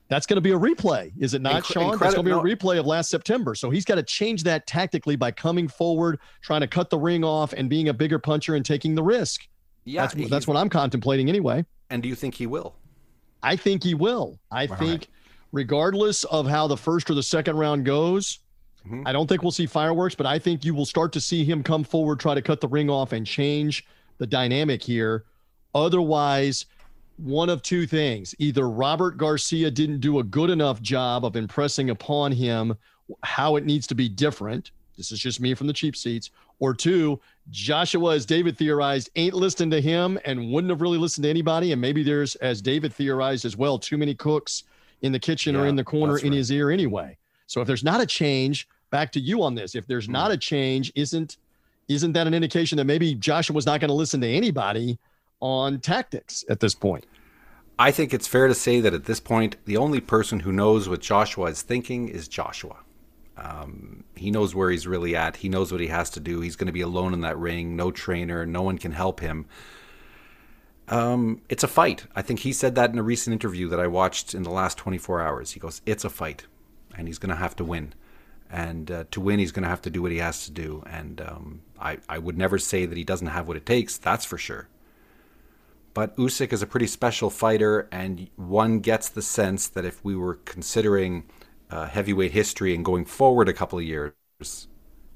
that's 0.09 0.25
going 0.25 0.35
to 0.35 0.41
be 0.41 0.51
a 0.51 0.57
replay, 0.57 1.11
is 1.19 1.35
it 1.35 1.41
not, 1.41 1.63
Incre- 1.63 1.73
Sean? 1.73 1.97
That's 1.99 2.15
going 2.15 2.25
to 2.25 2.29
be 2.29 2.31
no. 2.31 2.39
a 2.39 2.43
replay 2.43 2.79
of 2.79 2.85
last 2.85 3.09
September. 3.09 3.53
So 3.55 3.69
he's 3.69 3.85
got 3.85 3.95
to 3.95 4.03
change 4.03 4.43
that 4.43 4.65
tactically 4.65 5.15
by 5.15 5.31
coming 5.31 5.67
forward, 5.67 6.19
trying 6.41 6.61
to 6.61 6.67
cut 6.67 6.89
the 6.89 6.97
ring 6.97 7.23
off, 7.23 7.53
and 7.53 7.69
being 7.69 7.89
a 7.89 7.93
bigger 7.93 8.17
puncher 8.19 8.55
and 8.55 8.65
taking 8.65 8.95
the 8.95 9.03
risk. 9.03 9.47
Yeah, 9.85 10.07
that's, 10.07 10.29
that's 10.29 10.47
what 10.47 10.57
I'm 10.57 10.67
contemplating 10.67 11.29
anyway. 11.29 11.63
And 11.91 12.03
do 12.03 12.09
you 12.09 12.15
think 12.15 12.35
he 12.35 12.47
will? 12.47 12.75
I 13.41 13.55
think 13.55 13.83
he 13.83 13.93
will. 13.93 14.39
I 14.51 14.67
think, 14.67 15.07
regardless 15.51 16.23
of 16.25 16.47
how 16.47 16.67
the 16.67 16.77
first 16.77 17.09
or 17.09 17.13
the 17.13 17.23
second 17.23 17.55
round 17.55 17.85
goes, 17.85 18.39
mm-hmm. 18.85 19.07
I 19.07 19.13
don't 19.13 19.27
think 19.27 19.43
we'll 19.43 19.51
see 19.51 19.65
fireworks, 19.65 20.15
but 20.15 20.25
I 20.25 20.39
think 20.39 20.65
you 20.65 20.73
will 20.73 20.85
start 20.85 21.13
to 21.13 21.21
see 21.21 21.45
him 21.45 21.63
come 21.63 21.83
forward, 21.83 22.19
try 22.19 22.33
to 22.33 22.41
cut 22.41 22.61
the 22.61 22.67
ring 22.67 22.89
off, 22.89 23.13
and 23.13 23.25
change 23.25 23.85
the 24.17 24.27
dynamic 24.27 24.83
here. 24.83 25.25
Otherwise, 25.73 26.65
one 27.19 27.49
of 27.49 27.61
two 27.61 27.85
things. 27.85 28.33
Either 28.39 28.69
Robert 28.69 29.17
Garcia 29.17 29.69
didn't 29.69 29.99
do 29.99 30.19
a 30.19 30.23
good 30.23 30.49
enough 30.49 30.81
job 30.81 31.25
of 31.25 31.35
impressing 31.35 31.89
upon 31.89 32.31
him 32.31 32.75
how 33.23 33.55
it 33.55 33.65
needs 33.65 33.87
to 33.87 33.95
be 33.95 34.07
different. 34.07 34.71
This 34.97 35.11
is 35.11 35.19
just 35.19 35.39
me 35.39 35.53
from 35.53 35.67
the 35.67 35.73
cheap 35.73 35.95
seats. 35.95 36.31
Or 36.59 36.73
two, 36.73 37.19
Joshua, 37.51 38.15
as 38.15 38.25
David 38.25 38.57
theorized, 38.57 39.09
ain't 39.15 39.33
listening 39.33 39.71
to 39.71 39.81
him 39.81 40.19
and 40.25 40.51
wouldn't 40.51 40.69
have 40.69 40.81
really 40.81 40.97
listened 40.97 41.23
to 41.23 41.29
anybody. 41.29 41.71
And 41.71 41.81
maybe 41.81 42.03
there's, 42.03 42.35
as 42.35 42.61
David 42.61 42.93
theorized 42.93 43.45
as 43.45 43.55
well, 43.55 43.79
too 43.79 43.97
many 43.97 44.13
cooks 44.13 44.65
in 45.01 45.11
the 45.11 45.19
kitchen 45.19 45.55
yeah, 45.55 45.61
or 45.61 45.67
in 45.67 45.75
the 45.75 45.83
corner 45.83 46.17
in 46.17 46.25
right. 46.25 46.33
his 46.33 46.51
ear 46.51 46.69
anyway. 46.69 47.17
So 47.47 47.61
if 47.61 47.67
there's 47.67 47.83
not 47.83 48.01
a 48.01 48.05
change, 48.05 48.67
back 48.89 49.11
to 49.13 49.19
you 49.19 49.41
on 49.41 49.55
this. 49.55 49.73
If 49.73 49.87
there's 49.87 50.07
mm. 50.07 50.11
not 50.11 50.31
a 50.31 50.37
change, 50.37 50.91
isn't 50.95 51.37
isn't 51.87 52.13
that 52.13 52.27
an 52.27 52.35
indication 52.35 52.77
that 52.77 52.85
maybe 52.85 53.15
Joshua 53.15 53.55
was 53.55 53.65
not 53.65 53.79
going 53.79 53.89
to 53.89 53.95
listen 53.95 54.21
to 54.21 54.27
anybody 54.27 54.99
on 55.39 55.79
tactics 55.79 56.43
at 56.49 56.59
this 56.59 56.75
point. 56.75 57.05
I 57.77 57.91
think 57.91 58.13
it's 58.13 58.27
fair 58.27 58.47
to 58.47 58.55
say 58.55 58.81
that 58.81 58.93
at 58.93 59.05
this 59.05 59.21
point, 59.21 59.55
the 59.65 59.77
only 59.77 60.01
person 60.01 60.41
who 60.41 60.51
knows 60.51 60.89
what 60.89 60.99
Joshua 60.99 61.45
is 61.45 61.61
thinking 61.61 62.09
is 62.09 62.27
Joshua. 62.27 62.77
Um, 63.37 64.03
he 64.15 64.31
knows 64.31 64.53
where 64.53 64.69
he's 64.69 64.85
really 64.85 65.15
at. 65.15 65.37
He 65.37 65.47
knows 65.47 65.71
what 65.71 65.79
he 65.79 65.87
has 65.87 66.09
to 66.11 66.19
do. 66.19 66.41
He's 66.41 66.57
going 66.57 66.67
to 66.67 66.73
be 66.73 66.81
alone 66.81 67.13
in 67.13 67.21
that 67.21 67.37
ring, 67.37 67.77
no 67.77 67.89
trainer, 67.89 68.45
no 68.45 68.61
one 68.61 68.77
can 68.77 68.91
help 68.91 69.21
him. 69.21 69.45
Um, 70.89 71.41
it's 71.47 71.63
a 71.63 71.67
fight. 71.67 72.05
I 72.15 72.21
think 72.21 72.39
he 72.39 72.51
said 72.51 72.75
that 72.75 72.91
in 72.91 72.99
a 72.99 73.03
recent 73.03 73.33
interview 73.33 73.69
that 73.69 73.79
I 73.79 73.87
watched 73.87 74.33
in 74.33 74.43
the 74.43 74.49
last 74.49 74.77
24 74.77 75.21
hours. 75.21 75.51
He 75.51 75.59
goes, 75.59 75.81
It's 75.85 76.03
a 76.03 76.09
fight, 76.09 76.47
and 76.97 77.07
he's 77.07 77.19
going 77.19 77.29
to 77.29 77.35
have 77.35 77.55
to 77.57 77.63
win. 77.63 77.93
And 78.49 78.89
uh, 78.91 79.03
to 79.11 79.21
win, 79.21 79.39
he's 79.39 79.51
going 79.51 79.63
to 79.63 79.69
have 79.69 79.83
to 79.83 79.91
do 79.91 80.01
what 80.01 80.11
he 80.11 80.17
has 80.17 80.45
to 80.45 80.51
do. 80.51 80.83
And 80.87 81.21
um, 81.21 81.61
I, 81.79 81.99
I 82.09 82.17
would 82.17 82.37
never 82.37 82.57
say 82.57 82.85
that 82.87 82.97
he 82.97 83.03
doesn't 83.03 83.27
have 83.27 83.47
what 83.47 83.55
it 83.55 83.65
takes, 83.65 83.97
that's 83.97 84.25
for 84.25 84.37
sure. 84.37 84.67
But 85.99 86.15
Usyk 86.15 86.53
is 86.53 86.61
a 86.61 86.65
pretty 86.65 86.87
special 86.87 87.29
fighter, 87.29 87.89
and 87.91 88.29
one 88.37 88.79
gets 88.79 89.09
the 89.09 89.21
sense 89.21 89.67
that 89.67 89.83
if 89.83 90.01
we 90.01 90.15
were 90.15 90.35
considering 90.35 91.25
uh, 91.69 91.87
heavyweight 91.87 92.31
history 92.31 92.73
and 92.73 92.85
going 92.85 93.03
forward 93.03 93.49
a 93.49 93.53
couple 93.53 93.77
of 93.77 93.83
years, 93.83 94.13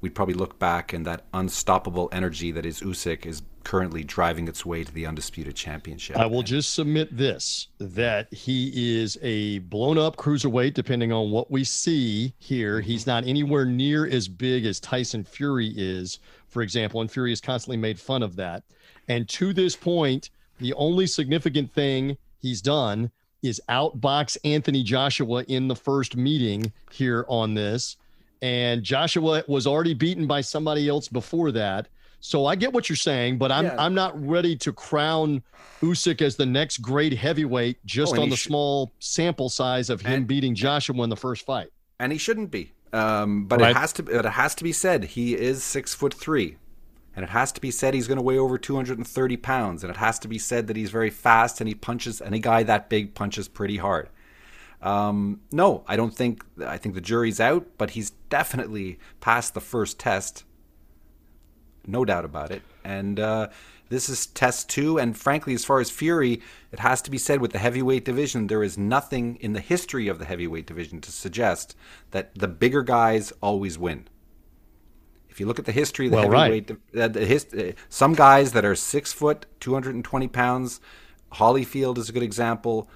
we'd 0.02 0.14
probably 0.14 0.34
look 0.34 0.58
back 0.58 0.92
and 0.92 1.06
that 1.06 1.24
unstoppable 1.32 2.10
energy 2.12 2.52
that 2.52 2.66
is 2.66 2.82
Usyk 2.82 3.24
is 3.24 3.40
currently 3.62 4.04
driving 4.04 4.46
its 4.46 4.66
way 4.66 4.84
to 4.84 4.92
the 4.92 5.06
undisputed 5.06 5.56
championship. 5.56 6.18
I 6.18 6.26
will 6.26 6.42
just 6.42 6.74
submit 6.74 7.16
this 7.16 7.68
that 7.78 8.30
he 8.30 9.00
is 9.00 9.16
a 9.22 9.60
blown 9.60 9.96
up 9.96 10.16
cruiserweight, 10.16 10.74
depending 10.74 11.12
on 11.12 11.30
what 11.30 11.50
we 11.50 11.64
see 11.64 12.34
here. 12.38 12.82
He's 12.82 13.06
not 13.06 13.26
anywhere 13.26 13.64
near 13.64 14.06
as 14.06 14.28
big 14.28 14.66
as 14.66 14.80
Tyson 14.80 15.24
Fury 15.24 15.72
is, 15.74 16.18
for 16.46 16.60
example, 16.60 17.00
and 17.00 17.10
Fury 17.10 17.30
has 17.30 17.40
constantly 17.40 17.78
made 17.78 17.98
fun 17.98 18.22
of 18.22 18.36
that. 18.36 18.64
And 19.08 19.26
to 19.30 19.54
this 19.54 19.76
point, 19.76 20.28
the 20.58 20.72
only 20.74 21.06
significant 21.06 21.72
thing 21.72 22.16
he's 22.38 22.60
done 22.60 23.10
is 23.42 23.60
outbox 23.68 24.36
Anthony 24.44 24.82
Joshua 24.82 25.44
in 25.48 25.68
the 25.68 25.76
first 25.76 26.16
meeting 26.16 26.72
here 26.90 27.26
on 27.28 27.54
this. 27.54 27.96
And 28.40 28.82
Joshua 28.82 29.44
was 29.46 29.66
already 29.66 29.94
beaten 29.94 30.26
by 30.26 30.40
somebody 30.40 30.88
else 30.88 31.08
before 31.08 31.52
that. 31.52 31.88
So 32.20 32.46
I 32.46 32.56
get 32.56 32.72
what 32.72 32.88
you're 32.88 32.96
saying, 32.96 33.36
but 33.36 33.52
I'm 33.52 33.66
yeah. 33.66 33.76
I'm 33.78 33.94
not 33.94 34.18
ready 34.26 34.56
to 34.56 34.72
crown 34.72 35.42
Usyk 35.82 36.22
as 36.22 36.36
the 36.36 36.46
next 36.46 36.78
great 36.78 37.12
heavyweight 37.12 37.84
just 37.84 38.16
oh, 38.16 38.22
on 38.22 38.30
the 38.30 38.36
sh- 38.36 38.44
small 38.44 38.92
sample 38.98 39.50
size 39.50 39.90
of 39.90 40.00
him 40.00 40.12
and, 40.12 40.26
beating 40.26 40.54
Joshua 40.54 41.02
in 41.02 41.10
the 41.10 41.16
first 41.16 41.44
fight. 41.44 41.68
And 42.00 42.12
he 42.12 42.16
shouldn't 42.16 42.50
be. 42.50 42.72
Um, 42.94 43.44
but 43.44 43.60
right. 43.60 43.72
it 43.72 43.76
has 43.76 43.92
to 43.94 44.06
it 44.06 44.24
has 44.24 44.54
to 44.54 44.64
be 44.64 44.72
said 44.72 45.04
he 45.04 45.34
is 45.34 45.62
six 45.62 45.92
foot 45.92 46.14
three 46.14 46.56
and 47.16 47.24
it 47.24 47.30
has 47.30 47.52
to 47.52 47.60
be 47.60 47.70
said 47.70 47.94
he's 47.94 48.08
going 48.08 48.18
to 48.18 48.22
weigh 48.22 48.38
over 48.38 48.58
230 48.58 49.36
pounds, 49.38 49.84
and 49.84 49.90
it 49.90 49.98
has 49.98 50.18
to 50.20 50.28
be 50.28 50.38
said 50.38 50.66
that 50.66 50.76
he's 50.76 50.90
very 50.90 51.10
fast 51.10 51.60
and 51.60 51.68
he 51.68 51.74
punches. 51.74 52.20
Any 52.20 52.40
guy 52.40 52.62
that 52.62 52.88
big 52.88 53.14
punches 53.14 53.48
pretty 53.48 53.76
hard. 53.76 54.08
Um, 54.82 55.40
no, 55.50 55.84
I 55.88 55.96
don't 55.96 56.14
think. 56.14 56.44
I 56.64 56.76
think 56.76 56.94
the 56.94 57.00
jury's 57.00 57.40
out, 57.40 57.66
but 57.78 57.90
he's 57.90 58.10
definitely 58.28 58.98
passed 59.20 59.54
the 59.54 59.60
first 59.60 59.98
test. 59.98 60.44
No 61.86 62.04
doubt 62.04 62.24
about 62.24 62.50
it. 62.50 62.62
And 62.84 63.20
uh, 63.20 63.48
this 63.88 64.08
is 64.08 64.26
test 64.26 64.68
two. 64.68 64.98
And 64.98 65.16
frankly, 65.16 65.54
as 65.54 65.64
far 65.64 65.80
as 65.80 65.90
Fury, 65.90 66.40
it 66.72 66.80
has 66.80 67.02
to 67.02 67.10
be 67.10 67.18
said 67.18 67.40
with 67.40 67.52
the 67.52 67.58
heavyweight 67.58 68.04
division, 68.04 68.46
there 68.46 68.62
is 68.62 68.78
nothing 68.78 69.36
in 69.36 69.52
the 69.52 69.60
history 69.60 70.08
of 70.08 70.18
the 70.18 70.24
heavyweight 70.24 70.66
division 70.66 71.00
to 71.02 71.12
suggest 71.12 71.76
that 72.10 72.34
the 72.34 72.48
bigger 72.48 72.82
guys 72.82 73.32
always 73.40 73.78
win. 73.78 74.08
If 75.34 75.40
you 75.40 75.46
look 75.46 75.58
at 75.58 75.64
the 75.64 75.72
history 75.72 76.06
of 76.06 76.12
the 76.12 76.28
well, 76.28 76.42
heavyweight, 76.42 76.70
right. 76.70 77.02
uh, 77.02 77.08
the 77.08 77.26
his, 77.26 77.52
uh, 77.52 77.72
some 77.88 78.14
guys 78.14 78.52
that 78.52 78.64
are 78.64 78.76
six 78.76 79.12
foot, 79.12 79.46
220 79.58 80.28
pounds, 80.28 80.80
Holyfield 81.32 81.98
is 81.98 82.08
a 82.08 82.12
good 82.12 82.22
example. 82.22 82.88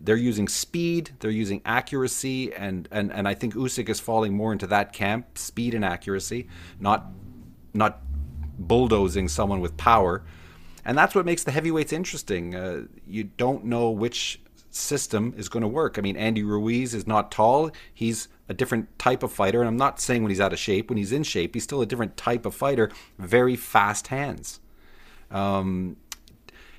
They're 0.00 0.16
using 0.16 0.48
speed, 0.48 1.12
they're 1.20 1.30
using 1.30 1.62
accuracy, 1.64 2.52
and, 2.52 2.88
and, 2.90 3.12
and 3.12 3.28
I 3.28 3.34
think 3.34 3.54
Usyk 3.54 3.88
is 3.88 4.00
falling 4.00 4.34
more 4.34 4.52
into 4.52 4.66
that 4.66 4.92
camp, 4.92 5.38
speed 5.38 5.74
and 5.74 5.84
accuracy, 5.84 6.48
not 6.80 7.06
not 7.72 8.00
bulldozing 8.58 9.28
someone 9.28 9.60
with 9.60 9.76
power. 9.76 10.24
And 10.84 10.98
that's 10.98 11.14
what 11.14 11.24
makes 11.24 11.44
the 11.44 11.52
heavyweights 11.52 11.92
interesting. 11.92 12.56
Uh, 12.56 12.86
you 13.06 13.22
don't 13.22 13.64
know 13.64 13.90
which 13.90 14.40
system 14.76 15.34
is 15.36 15.48
going 15.48 15.62
to 15.62 15.68
work. 15.68 15.98
I 15.98 16.02
mean, 16.02 16.16
Andy 16.16 16.42
Ruiz 16.42 16.94
is 16.94 17.06
not 17.06 17.30
tall. 17.30 17.70
He's 17.92 18.28
a 18.48 18.54
different 18.54 18.98
type 18.98 19.22
of 19.22 19.32
fighter. 19.32 19.60
And 19.60 19.68
I'm 19.68 19.76
not 19.76 20.00
saying 20.00 20.22
when 20.22 20.30
he's 20.30 20.40
out 20.40 20.52
of 20.52 20.58
shape, 20.58 20.88
when 20.88 20.98
he's 20.98 21.12
in 21.12 21.22
shape, 21.22 21.54
he's 21.54 21.64
still 21.64 21.82
a 21.82 21.86
different 21.86 22.16
type 22.16 22.46
of 22.46 22.54
fighter. 22.54 22.90
Very 23.18 23.56
fast 23.56 24.08
hands. 24.08 24.60
Um, 25.30 25.96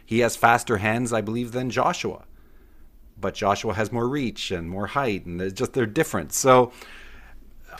he 0.06 0.20
has 0.20 0.36
faster 0.36 0.78
hands, 0.78 1.12
I 1.12 1.22
believe, 1.22 1.52
than 1.52 1.70
Joshua. 1.70 2.24
But 3.20 3.34
Joshua 3.34 3.74
has 3.74 3.92
more 3.92 4.08
reach 4.08 4.52
and 4.52 4.70
more 4.70 4.88
height, 4.88 5.26
and 5.26 5.54
just 5.56 5.74
they're 5.74 5.86
different. 5.86 6.32
So 6.34 6.72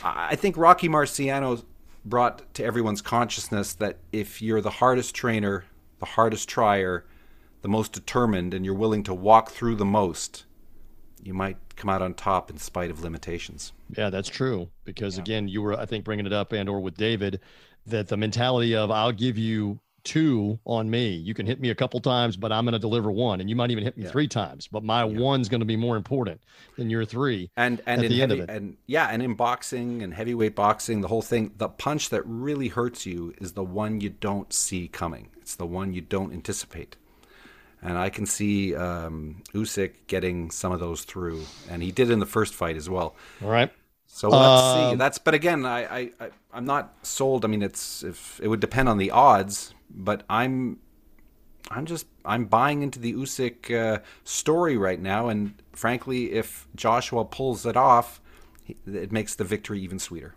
I 0.02 0.36
think 0.36 0.56
Rocky 0.56 0.88
Marciano 0.88 1.64
brought 2.04 2.52
to 2.54 2.64
everyone's 2.64 3.00
consciousness 3.00 3.74
that 3.74 3.98
if 4.12 4.42
you're 4.42 4.60
the 4.60 4.70
hardest 4.70 5.14
trainer, 5.14 5.64
the 6.00 6.06
hardest 6.06 6.48
trier, 6.48 7.04
the 7.62 7.68
most 7.68 7.92
determined, 7.92 8.54
and 8.54 8.64
you're 8.64 8.74
willing 8.74 9.02
to 9.04 9.14
walk 9.14 9.50
through 9.50 9.76
the 9.76 9.84
most, 9.84 10.44
you 11.22 11.34
might 11.34 11.56
come 11.76 11.90
out 11.90 12.02
on 12.02 12.14
top 12.14 12.50
in 12.50 12.58
spite 12.58 12.90
of 12.90 13.02
limitations. 13.02 13.72
Yeah, 13.96 14.10
that's 14.10 14.28
true. 14.28 14.68
Because 14.84 15.16
yeah. 15.16 15.22
again, 15.22 15.48
you 15.48 15.62
were, 15.62 15.78
I 15.78 15.86
think, 15.86 16.04
bringing 16.04 16.26
it 16.26 16.32
up 16.32 16.52
and 16.52 16.68
or 16.68 16.80
with 16.80 16.96
David, 16.96 17.40
that 17.86 18.08
the 18.08 18.16
mentality 18.16 18.74
of 18.74 18.90
I'll 18.90 19.12
give 19.12 19.38
you 19.38 19.80
two 20.04 20.58
on 20.64 20.88
me. 20.88 21.10
You 21.10 21.34
can 21.34 21.46
hit 21.46 21.60
me 21.60 21.70
a 21.70 21.74
couple 21.74 22.00
times, 22.00 22.36
but 22.36 22.50
I'm 22.50 22.64
going 22.64 22.72
to 22.72 22.78
deliver 22.78 23.10
one, 23.10 23.40
and 23.40 23.50
you 23.50 23.56
might 23.56 23.70
even 23.70 23.84
hit 23.84 23.96
me 23.96 24.04
yeah. 24.04 24.10
three 24.10 24.28
times. 24.28 24.66
But 24.66 24.82
my 24.82 25.04
yeah. 25.04 25.18
one's 25.18 25.48
going 25.48 25.60
to 25.60 25.66
be 25.66 25.76
more 25.76 25.96
important 25.96 26.40
than 26.76 26.88
your 26.88 27.04
three. 27.04 27.50
And 27.56 27.82
and 27.86 28.04
at 28.04 28.10
in 28.10 28.30
heavy, 28.30 28.44
and 28.48 28.76
yeah, 28.86 29.08
and 29.08 29.22
in 29.22 29.34
boxing 29.34 30.02
and 30.02 30.14
heavyweight 30.14 30.54
boxing, 30.54 31.00
the 31.00 31.08
whole 31.08 31.22
thing, 31.22 31.52
the 31.56 31.68
punch 31.68 32.10
that 32.10 32.22
really 32.24 32.68
hurts 32.68 33.06
you 33.06 33.34
is 33.38 33.52
the 33.52 33.64
one 33.64 34.00
you 34.00 34.10
don't 34.10 34.52
see 34.52 34.88
coming. 34.88 35.28
It's 35.40 35.56
the 35.56 35.66
one 35.66 35.92
you 35.92 36.00
don't 36.00 36.32
anticipate. 36.32 36.96
And 37.80 37.96
I 37.96 38.10
can 38.10 38.26
see 38.26 38.74
um, 38.74 39.42
Usyk 39.54 39.92
getting 40.08 40.50
some 40.50 40.72
of 40.72 40.80
those 40.80 41.04
through, 41.04 41.44
and 41.70 41.82
he 41.82 41.92
did 41.92 42.10
in 42.10 42.18
the 42.18 42.26
first 42.26 42.54
fight 42.54 42.76
as 42.76 42.90
well. 42.90 43.14
All 43.42 43.48
right. 43.48 43.70
So 44.06 44.30
let's 44.30 44.62
see. 44.62 44.92
Um, 44.92 44.98
That's 44.98 45.18
but 45.18 45.34
again, 45.34 45.64
I, 45.64 45.84
I, 45.84 46.10
I 46.18 46.30
I'm 46.52 46.64
not 46.64 46.94
sold. 47.02 47.44
I 47.44 47.48
mean, 47.48 47.62
it's 47.62 48.02
if 48.02 48.40
it 48.42 48.48
would 48.48 48.60
depend 48.60 48.88
on 48.88 48.98
the 48.98 49.10
odds, 49.12 49.74
but 49.90 50.24
I'm 50.28 50.78
I'm 51.70 51.86
just 51.86 52.06
I'm 52.24 52.46
buying 52.46 52.82
into 52.82 52.98
the 52.98 53.12
Usyk 53.12 53.70
uh, 53.70 54.00
story 54.24 54.76
right 54.76 55.00
now, 55.00 55.28
and 55.28 55.54
frankly, 55.72 56.32
if 56.32 56.66
Joshua 56.74 57.24
pulls 57.24 57.64
it 57.66 57.76
off, 57.76 58.20
it 58.86 59.12
makes 59.12 59.34
the 59.34 59.44
victory 59.44 59.80
even 59.80 59.98
sweeter. 59.98 60.34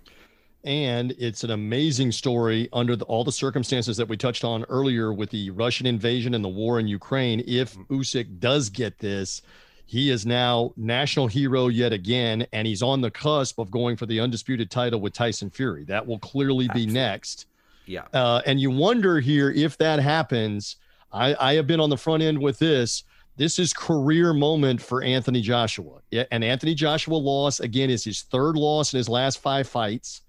And 0.63 1.15
it's 1.17 1.43
an 1.43 1.51
amazing 1.51 2.11
story 2.11 2.69
under 2.71 2.95
the, 2.95 3.05
all 3.05 3.23
the 3.23 3.31
circumstances 3.31 3.97
that 3.97 4.07
we 4.07 4.15
touched 4.15 4.43
on 4.43 4.63
earlier 4.65 5.11
with 5.11 5.31
the 5.31 5.49
Russian 5.49 5.87
invasion 5.87 6.35
and 6.35 6.43
the 6.43 6.49
war 6.49 6.79
in 6.79 6.87
Ukraine. 6.87 7.43
If 7.47 7.75
mm-hmm. 7.75 7.99
Usyk 7.99 8.39
does 8.39 8.69
get 8.69 8.99
this, 8.99 9.41
he 9.85 10.09
is 10.09 10.25
now 10.25 10.71
national 10.77 11.27
hero 11.27 11.67
yet 11.67 11.91
again, 11.91 12.45
and 12.53 12.65
he's 12.65 12.81
on 12.81 13.01
the 13.01 13.11
cusp 13.11 13.59
of 13.59 13.71
going 13.71 13.97
for 13.97 14.05
the 14.05 14.19
undisputed 14.19 14.71
title 14.71 15.01
with 15.01 15.13
Tyson 15.13 15.49
Fury. 15.49 15.83
That 15.83 16.05
will 16.07 16.19
clearly 16.19 16.69
be 16.73 16.85
next. 16.85 17.47
Yeah. 17.85 18.03
Uh, 18.13 18.41
and 18.45 18.59
you 18.59 18.69
wonder 18.71 19.19
here 19.19 19.51
if 19.51 19.77
that 19.79 19.99
happens. 19.99 20.77
I, 21.11 21.35
I 21.39 21.53
have 21.55 21.67
been 21.67 21.79
on 21.79 21.89
the 21.89 21.97
front 21.97 22.23
end 22.23 22.39
with 22.39 22.59
this. 22.59 23.03
This 23.35 23.59
is 23.59 23.73
career 23.73 24.33
moment 24.33 24.81
for 24.81 25.03
Anthony 25.03 25.41
Joshua. 25.41 25.99
Yeah, 26.11 26.23
and 26.31 26.43
Anthony 26.43 26.75
Joshua 26.75 27.15
loss 27.15 27.59
again 27.59 27.89
is 27.89 28.03
his 28.03 28.21
third 28.21 28.55
loss 28.55 28.93
in 28.93 28.97
his 28.97 29.09
last 29.09 29.39
five 29.39 29.67
fights. 29.67 30.21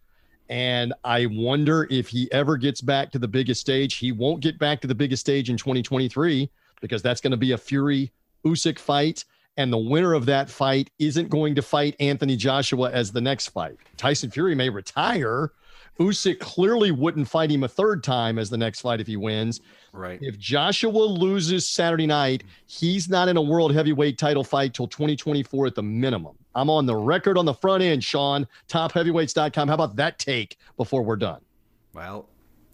And 0.52 0.92
I 1.02 1.24
wonder 1.30 1.86
if 1.90 2.08
he 2.08 2.30
ever 2.30 2.58
gets 2.58 2.82
back 2.82 3.10
to 3.12 3.18
the 3.18 3.26
biggest 3.26 3.58
stage. 3.62 3.94
He 3.94 4.12
won't 4.12 4.42
get 4.42 4.58
back 4.58 4.82
to 4.82 4.86
the 4.86 4.94
biggest 4.94 5.20
stage 5.20 5.48
in 5.48 5.56
2023 5.56 6.50
because 6.82 7.00
that's 7.00 7.22
going 7.22 7.30
to 7.30 7.38
be 7.38 7.52
a 7.52 7.58
Fury 7.58 8.12
Usyk 8.44 8.78
fight 8.78 9.24
and 9.56 9.72
the 9.72 9.78
winner 9.78 10.12
of 10.12 10.26
that 10.26 10.50
fight 10.50 10.90
isn't 10.98 11.30
going 11.30 11.54
to 11.54 11.62
fight 11.62 11.96
Anthony 12.00 12.36
Joshua 12.36 12.90
as 12.90 13.12
the 13.12 13.20
next 13.22 13.48
fight. 13.48 13.76
Tyson 13.96 14.30
Fury 14.30 14.54
may 14.54 14.68
retire. 14.68 15.52
Usyk 15.98 16.40
clearly 16.40 16.90
wouldn't 16.90 17.28
fight 17.28 17.50
him 17.50 17.64
a 17.64 17.68
third 17.68 18.02
time 18.02 18.38
as 18.38 18.50
the 18.50 18.56
next 18.56 18.80
fight 18.80 19.00
if 19.00 19.06
he 19.06 19.16
wins. 19.16 19.60
Right. 19.92 20.18
If 20.22 20.38
Joshua 20.38 20.90
loses 20.90 21.68
Saturday 21.68 22.06
night, 22.06 22.44
he's 22.66 23.08
not 23.08 23.28
in 23.28 23.36
a 23.36 23.42
world 23.42 23.74
heavyweight 23.74 24.18
title 24.18 24.42
fight 24.42 24.72
till 24.74 24.86
2024 24.86 25.66
at 25.66 25.74
the 25.74 25.82
minimum. 25.82 26.34
I'm 26.54 26.70
on 26.70 26.86
the 26.86 26.96
record 26.96 27.36
on 27.36 27.44
the 27.44 27.54
front 27.54 27.82
end, 27.82 28.02
Sean. 28.02 28.46
TopHeavyweights.com. 28.68 29.68
How 29.68 29.74
about 29.74 29.96
that 29.96 30.18
take 30.18 30.58
before 30.76 31.02
we're 31.02 31.16
done? 31.16 31.40
Well, 31.94 32.28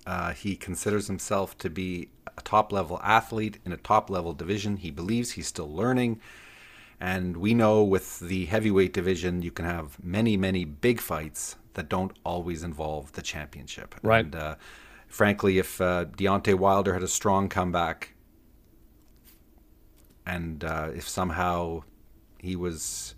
uh, 0.07 0.33
he 0.33 0.57
considers 0.57 1.07
himself 1.07 1.59
to 1.59 1.71
be 1.71 2.11
a 2.37 2.41
top 2.43 2.73
level 2.73 3.01
athlete 3.03 3.59
in 3.65 3.73
a 3.73 3.77
top 3.77 4.11
level 4.11 4.33
division. 4.33 4.77
He 4.77 4.91
believes 4.91 5.33
he's 5.33 5.49
still 5.49 5.73
learning. 5.73 6.21
And 7.01 7.37
we 7.37 7.55
know 7.55 7.85
with 7.85 8.21
the 8.21 8.47
heavyweight 8.47 8.93
division, 8.93 9.43
you 9.43 9.51
can 9.51 9.65
have 9.65 10.03
many, 10.03 10.37
many 10.37 10.65
big 10.65 11.01
fights 11.01 11.57
that 11.79 11.89
don't 11.89 12.13
always 12.25 12.65
involve 12.65 13.13
the 13.13 13.23
championship. 13.23 13.95
Right. 14.03 14.25
And 14.25 14.35
uh, 14.35 14.57
frankly, 15.07 15.59
if 15.59 15.81
uh, 15.81 16.07
Deontay 16.07 16.57
Wilder 16.57 16.93
had 16.93 17.05
a 17.05 17.09
strong 17.09 17.49
comeback, 17.49 18.15
and 20.27 20.65
uh, 20.65 20.91
if 20.93 21.09
somehow 21.09 21.85
he 22.41 22.57
was 22.57 23.15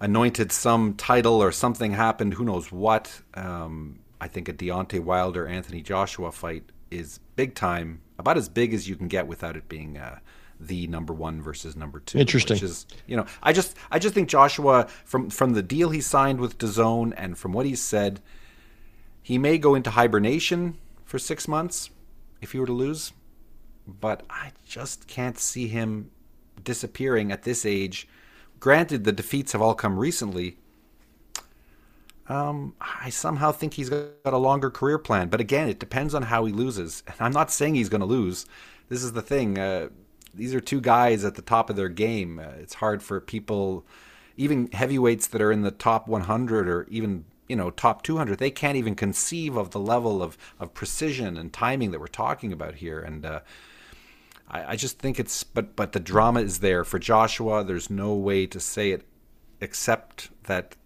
anointed 0.00 0.50
some 0.50 0.94
title 0.94 1.40
or 1.40 1.52
something 1.52 1.92
happened, 1.92 2.34
who 2.34 2.44
knows 2.44 2.72
what, 2.72 3.22
um, 3.34 4.00
I 4.20 4.26
think 4.26 4.48
a 4.48 4.52
Deontay 4.52 5.00
Wilder 5.00 5.46
Anthony 5.46 5.80
Joshua 5.80 6.32
fight 6.32 6.64
is 6.90 7.20
big 7.36 7.54
time, 7.54 8.00
about 8.18 8.36
as 8.36 8.48
big 8.48 8.74
as 8.74 8.88
you 8.88 8.96
can 8.96 9.06
get 9.06 9.28
without 9.28 9.56
it 9.56 9.68
being 9.68 9.96
uh, 9.96 10.18
the 10.60 10.86
number 10.88 11.12
one 11.12 11.40
versus 11.40 11.76
number 11.76 12.00
two. 12.00 12.18
Interesting. 12.18 12.56
Which 12.56 12.62
is, 12.62 12.86
you 13.06 13.16
know, 13.16 13.26
I 13.42 13.52
just 13.52 13.76
I 13.90 13.98
just 13.98 14.14
think 14.14 14.28
Joshua 14.28 14.88
from 15.04 15.30
from 15.30 15.52
the 15.52 15.62
deal 15.62 15.90
he 15.90 16.00
signed 16.00 16.40
with 16.40 16.58
DAZN 16.58 17.14
and 17.16 17.38
from 17.38 17.52
what 17.52 17.66
he 17.66 17.74
said, 17.74 18.20
he 19.22 19.38
may 19.38 19.58
go 19.58 19.74
into 19.74 19.90
hibernation 19.90 20.76
for 21.04 21.18
six 21.18 21.46
months 21.46 21.90
if 22.40 22.52
he 22.52 22.58
were 22.58 22.66
to 22.66 22.72
lose, 22.72 23.12
but 23.86 24.22
I 24.30 24.52
just 24.66 25.06
can't 25.06 25.38
see 25.38 25.68
him 25.68 26.10
disappearing 26.62 27.32
at 27.32 27.42
this 27.42 27.64
age. 27.64 28.08
Granted, 28.60 29.04
the 29.04 29.12
defeats 29.12 29.52
have 29.52 29.62
all 29.62 29.74
come 29.74 29.98
recently. 29.98 30.58
Um, 32.28 32.74
I 32.80 33.08
somehow 33.08 33.52
think 33.52 33.74
he's 33.74 33.88
got 33.88 34.10
a 34.24 34.36
longer 34.36 34.70
career 34.70 34.98
plan, 34.98 35.28
but 35.28 35.40
again, 35.40 35.68
it 35.68 35.78
depends 35.78 36.14
on 36.14 36.24
how 36.24 36.44
he 36.44 36.52
loses. 36.52 37.02
And 37.06 37.16
I'm 37.20 37.32
not 37.32 37.50
saying 37.50 37.74
he's 37.74 37.88
going 37.88 38.02
to 38.02 38.06
lose. 38.06 38.44
This 38.90 39.02
is 39.02 39.12
the 39.12 39.22
thing. 39.22 39.58
Uh, 39.58 39.88
these 40.34 40.54
are 40.54 40.60
two 40.60 40.80
guys 40.80 41.24
at 41.24 41.34
the 41.34 41.42
top 41.42 41.70
of 41.70 41.76
their 41.76 41.88
game. 41.88 42.38
Uh, 42.38 42.50
it's 42.58 42.74
hard 42.74 43.02
for 43.02 43.20
people, 43.20 43.86
even 44.36 44.70
heavyweights 44.72 45.26
that 45.28 45.42
are 45.42 45.52
in 45.52 45.62
the 45.62 45.70
top 45.70 46.08
100 46.08 46.68
or 46.68 46.86
even 46.90 47.24
you 47.48 47.56
know 47.56 47.70
top 47.70 48.02
200. 48.02 48.38
They 48.38 48.50
can't 48.50 48.76
even 48.76 48.94
conceive 48.94 49.56
of 49.56 49.70
the 49.70 49.80
level 49.80 50.22
of 50.22 50.38
of 50.58 50.74
precision 50.74 51.36
and 51.36 51.52
timing 51.52 51.90
that 51.90 52.00
we're 52.00 52.06
talking 52.06 52.52
about 52.52 52.76
here. 52.76 53.00
And 53.00 53.24
uh, 53.24 53.40
I, 54.48 54.72
I 54.72 54.76
just 54.76 54.98
think 54.98 55.18
it's 55.18 55.44
but 55.44 55.76
but 55.76 55.92
the 55.92 56.00
drama 56.00 56.40
is 56.40 56.60
there 56.60 56.84
for 56.84 56.98
Joshua. 56.98 57.64
There's 57.64 57.90
no 57.90 58.14
way 58.14 58.46
to 58.46 58.60
say 58.60 58.92
it 58.92 59.06
except 59.60 60.30
that 60.44 60.76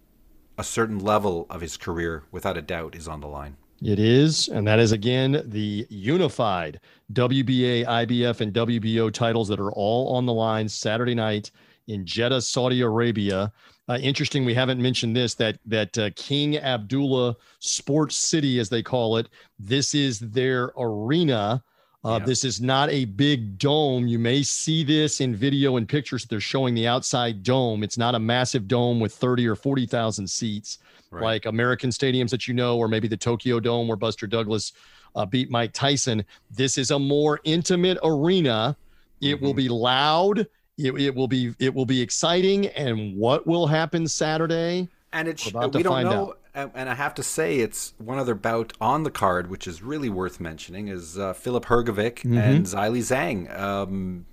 a 0.57 0.63
certain 0.63 0.99
level 0.99 1.47
of 1.49 1.61
his 1.61 1.77
career, 1.77 2.23
without 2.31 2.57
a 2.57 2.61
doubt, 2.61 2.95
is 2.95 3.07
on 3.07 3.21
the 3.21 3.27
line. 3.27 3.57
It 3.83 3.99
is, 3.99 4.47
and 4.47 4.65
that 4.65 4.79
is 4.79 4.93
again 4.93 5.43
the 5.45 5.85
unified 5.89 6.79
WBA, 7.11 7.85
IBF, 7.85 8.39
and 8.39 8.53
WBO 8.53 9.11
titles 9.11 9.49
that 9.49 9.59
are 9.59 9.73
all 9.73 10.15
on 10.15 10.25
the 10.25 10.31
line 10.31 10.69
Saturday 10.69 11.13
night 11.13 11.51
in 11.87 12.05
Jeddah, 12.05 12.41
Saudi 12.41 12.79
Arabia. 12.79 13.51
Uh, 13.89 13.97
interesting, 14.01 14.45
we 14.45 14.53
haven't 14.53 14.81
mentioned 14.81 15.13
this 15.13 15.35
that 15.35 15.59
that 15.65 15.97
uh, 15.97 16.09
King 16.15 16.57
Abdullah 16.57 17.35
Sports 17.59 18.15
City, 18.15 18.57
as 18.59 18.69
they 18.69 18.81
call 18.81 19.17
it, 19.17 19.27
this 19.59 19.93
is 19.93 20.19
their 20.19 20.71
arena. 20.77 21.61
Uh, 22.05 22.19
yeah. 22.19 22.25
This 22.25 22.45
is 22.45 22.61
not 22.61 22.89
a 22.89 23.05
big 23.05 23.57
dome. 23.57 24.07
You 24.07 24.19
may 24.19 24.43
see 24.43 24.83
this 24.83 25.19
in 25.19 25.35
video 25.35 25.75
and 25.75 25.87
pictures. 25.87 26.25
They're 26.25 26.39
showing 26.39 26.73
the 26.73 26.87
outside 26.87 27.43
dome. 27.43 27.83
It's 27.83 27.97
not 27.97 28.15
a 28.15 28.19
massive 28.19 28.67
dome 28.67 28.99
with 28.99 29.13
30 29.13 29.47
or 29.47 29.55
40,000 29.55 30.27
seats 30.29 30.79
right. 31.13 31.23
like 31.23 31.45
American 31.45 31.89
stadiums 31.89 32.29
that 32.31 32.47
you 32.47 32.53
know, 32.53 32.77
or 32.77 32.87
maybe 32.87 33.07
the 33.07 33.17
Tokyo 33.17 33.59
Dome 33.59 33.87
where 33.87 33.97
Buster 33.97 34.27
Douglas 34.27 34.73
uh, 35.15 35.25
beat 35.25 35.49
Mike 35.49 35.73
Tyson. 35.73 36.25
This 36.51 36.77
is 36.77 36.91
a 36.91 36.99
more 36.99 37.39
intimate 37.43 37.97
arena. 38.03 38.75
It 39.21 39.35
mm-hmm. 39.35 39.45
will 39.45 39.53
be 39.53 39.69
loud. 39.69 40.39
It, 40.77 40.99
it, 40.99 41.15
will 41.15 41.27
be 41.27 41.53
it 41.59 41.73
will 41.73 41.85
be 41.85 42.01
exciting. 42.01 42.67
And 42.67 43.15
what 43.15 43.45
will 43.45 43.67
happen 43.67 44.07
Saturday? 44.07 44.89
And 45.11 45.27
it's 45.27 45.45
we 45.45 45.83
don't 45.83 46.03
know. 46.03 46.35
Out. 46.55 46.71
And 46.75 46.87
I 46.87 46.93
have 46.93 47.15
to 47.15 47.23
say, 47.23 47.59
it's 47.59 47.95
one 47.97 48.19
other 48.19 48.35
bout 48.35 48.73
on 48.79 49.01
the 49.01 49.09
card, 49.09 49.49
which 49.49 49.65
is 49.65 49.81
really 49.81 50.09
worth 50.09 50.39
mentioning, 50.39 50.87
is 50.87 51.17
uh, 51.17 51.33
Filip 51.33 51.65
Hrgovic 51.65 52.17
mm-hmm. 52.17 52.37
and 52.37 52.65
Zhilei 52.65 52.99
Zhang. 52.99 53.59
Um, 53.59 54.25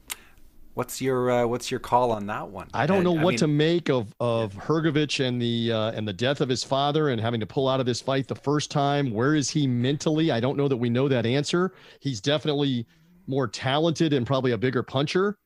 What's 0.74 1.00
your 1.00 1.30
uh, 1.30 1.46
what's 1.46 1.70
your 1.70 1.80
call 1.80 2.12
on 2.12 2.26
that 2.26 2.48
one? 2.48 2.68
I 2.72 2.86
don't 2.86 3.02
know 3.02 3.18
I 3.18 3.24
what 3.24 3.30
mean, 3.32 3.38
to 3.38 3.48
make 3.48 3.88
of 3.88 4.14
of 4.20 4.54
yeah. 4.54 4.60
Hrgovic 4.60 5.26
and 5.26 5.42
the 5.42 5.72
uh, 5.72 5.92
and 5.92 6.06
the 6.06 6.12
death 6.12 6.40
of 6.40 6.48
his 6.48 6.62
father 6.62 7.08
and 7.08 7.20
having 7.20 7.40
to 7.40 7.46
pull 7.46 7.68
out 7.68 7.80
of 7.80 7.86
this 7.86 8.00
fight 8.00 8.28
the 8.28 8.36
first 8.36 8.70
time. 8.70 9.12
Where 9.12 9.34
is 9.34 9.50
he 9.50 9.66
mentally? 9.66 10.30
I 10.30 10.38
don't 10.38 10.56
know 10.56 10.68
that 10.68 10.76
we 10.76 10.88
know 10.88 11.08
that 11.08 11.26
answer. 11.26 11.72
He's 11.98 12.20
definitely 12.20 12.86
more 13.26 13.48
talented 13.48 14.12
and 14.12 14.26
probably 14.26 14.52
a 14.52 14.58
bigger 14.58 14.82
puncher 14.82 15.38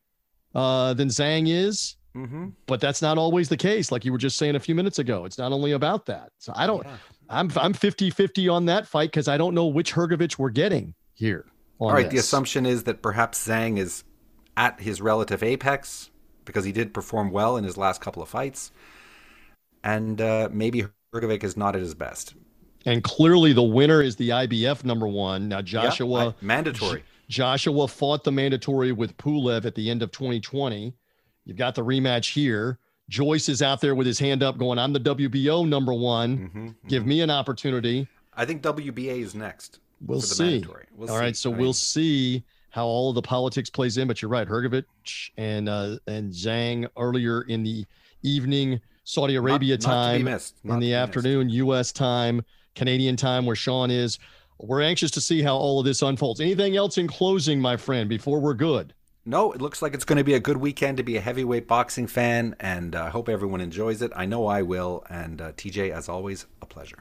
uh, 0.54 0.94
than 0.94 1.08
Zhang 1.08 1.48
is. 1.48 1.96
Mm-hmm. 2.16 2.50
But 2.66 2.80
that's 2.80 3.02
not 3.02 3.18
always 3.18 3.48
the 3.48 3.56
case. 3.56 3.90
Like 3.90 4.04
you 4.04 4.12
were 4.12 4.18
just 4.18 4.36
saying 4.38 4.54
a 4.54 4.60
few 4.60 4.74
minutes 4.74 4.98
ago, 4.98 5.24
it's 5.24 5.38
not 5.38 5.52
only 5.52 5.72
about 5.72 6.06
that. 6.06 6.30
So 6.38 6.52
I 6.54 6.66
don't, 6.66 6.84
yeah. 6.84 6.96
I'm, 7.28 7.50
I'm 7.56 7.72
50 7.72 8.10
50 8.10 8.48
on 8.48 8.66
that 8.66 8.86
fight 8.86 9.10
because 9.10 9.26
I 9.26 9.36
don't 9.36 9.54
know 9.54 9.66
which 9.66 9.92
Hrgovic 9.92 10.38
we're 10.38 10.50
getting 10.50 10.94
here. 11.14 11.46
All 11.80 11.92
right. 11.92 12.04
This. 12.04 12.12
The 12.12 12.18
assumption 12.18 12.66
is 12.66 12.84
that 12.84 13.02
perhaps 13.02 13.46
Zhang 13.46 13.78
is 13.78 14.04
at 14.56 14.80
his 14.80 15.00
relative 15.00 15.42
apex 15.42 16.10
because 16.44 16.64
he 16.64 16.72
did 16.72 16.94
perform 16.94 17.30
well 17.30 17.56
in 17.56 17.64
his 17.64 17.76
last 17.76 18.00
couple 18.00 18.22
of 18.22 18.28
fights. 18.28 18.70
And 19.82 20.20
uh, 20.20 20.48
maybe 20.52 20.86
Hrgovic 21.14 21.44
is 21.44 21.56
not 21.56 21.74
at 21.74 21.82
his 21.82 21.94
best. 21.94 22.34
And 22.86 23.02
clearly 23.02 23.52
the 23.52 23.62
winner 23.62 24.02
is 24.02 24.16
the 24.16 24.30
IBF 24.30 24.84
number 24.84 25.08
one. 25.08 25.48
Now, 25.48 25.62
Joshua. 25.62 26.26
Yep, 26.26 26.42
mandatory. 26.42 27.04
Joshua 27.28 27.88
fought 27.88 28.24
the 28.24 28.32
mandatory 28.32 28.92
with 28.92 29.16
Pulev 29.16 29.64
at 29.64 29.74
the 29.74 29.90
end 29.90 30.02
of 30.02 30.10
2020. 30.12 30.94
You've 31.44 31.56
got 31.56 31.74
the 31.74 31.84
rematch 31.84 32.32
here. 32.32 32.78
Joyce 33.08 33.48
is 33.48 33.62
out 33.62 33.80
there 33.80 33.94
with 33.94 34.06
his 34.06 34.18
hand 34.18 34.42
up, 34.42 34.58
going, 34.58 34.78
"I'm 34.78 34.92
the 34.92 35.00
WBO 35.00 35.66
number 35.68 35.92
one. 35.92 36.38
Mm-hmm, 36.38 36.66
mm-hmm. 36.66 36.88
Give 36.88 37.06
me 37.06 37.20
an 37.20 37.30
opportunity." 37.30 38.08
I 38.34 38.44
think 38.44 38.62
WBA 38.62 39.20
is 39.20 39.34
next. 39.34 39.80
We'll 40.00 40.20
see. 40.20 40.64
We'll 40.96 41.10
all 41.10 41.16
see. 41.16 41.22
right, 41.22 41.36
so 41.36 41.50
we'll 41.50 41.72
see 41.72 42.44
how 42.74 42.86
all 42.86 43.08
of 43.08 43.14
the 43.14 43.22
politics 43.22 43.70
plays 43.70 43.98
in. 43.98 44.08
But 44.08 44.20
you're 44.20 44.28
right, 44.28 44.48
Hrgovic 44.48 44.84
and 45.36 45.68
uh, 45.68 45.98
and 46.08 46.32
Zhang 46.32 46.88
earlier 46.96 47.42
in 47.42 47.62
the 47.62 47.86
evening, 48.22 48.80
Saudi 49.04 49.36
Arabia 49.36 49.76
not, 49.76 49.80
time, 49.80 50.24
not 50.24 50.74
in 50.74 50.80
the 50.80 50.94
afternoon, 50.94 51.46
missed. 51.46 51.56
U.S. 51.56 51.92
time, 51.92 52.44
Canadian 52.74 53.14
time, 53.14 53.46
where 53.46 53.56
Sean 53.56 53.90
is. 53.90 54.18
We're 54.58 54.82
anxious 54.82 55.10
to 55.12 55.20
see 55.20 55.42
how 55.42 55.56
all 55.56 55.78
of 55.78 55.84
this 55.84 56.02
unfolds. 56.02 56.40
Anything 56.40 56.76
else 56.76 56.98
in 56.98 57.06
closing, 57.06 57.60
my 57.60 57.76
friend, 57.76 58.08
before 58.08 58.40
we're 58.40 58.54
good? 58.54 58.92
no, 59.26 59.52
it 59.52 59.62
looks 59.62 59.80
like 59.80 59.94
it's 59.94 60.04
going 60.04 60.18
to 60.18 60.24
be 60.24 60.34
a 60.34 60.40
good 60.40 60.58
weekend 60.58 60.98
to 60.98 61.02
be 61.02 61.16
a 61.16 61.20
heavyweight 61.20 61.66
boxing 61.66 62.06
fan, 62.06 62.54
and 62.60 62.94
I 62.94 63.06
uh, 63.06 63.10
hope 63.10 63.28
everyone 63.28 63.60
enjoys 63.60 64.02
it. 64.02 64.12
I 64.14 64.26
know 64.26 64.46
I 64.46 64.62
will. 64.62 65.04
And 65.08 65.40
uh, 65.40 65.52
TJ, 65.52 65.90
as 65.90 66.08
always, 66.08 66.46
a 66.60 66.66
pleasure. 66.66 66.98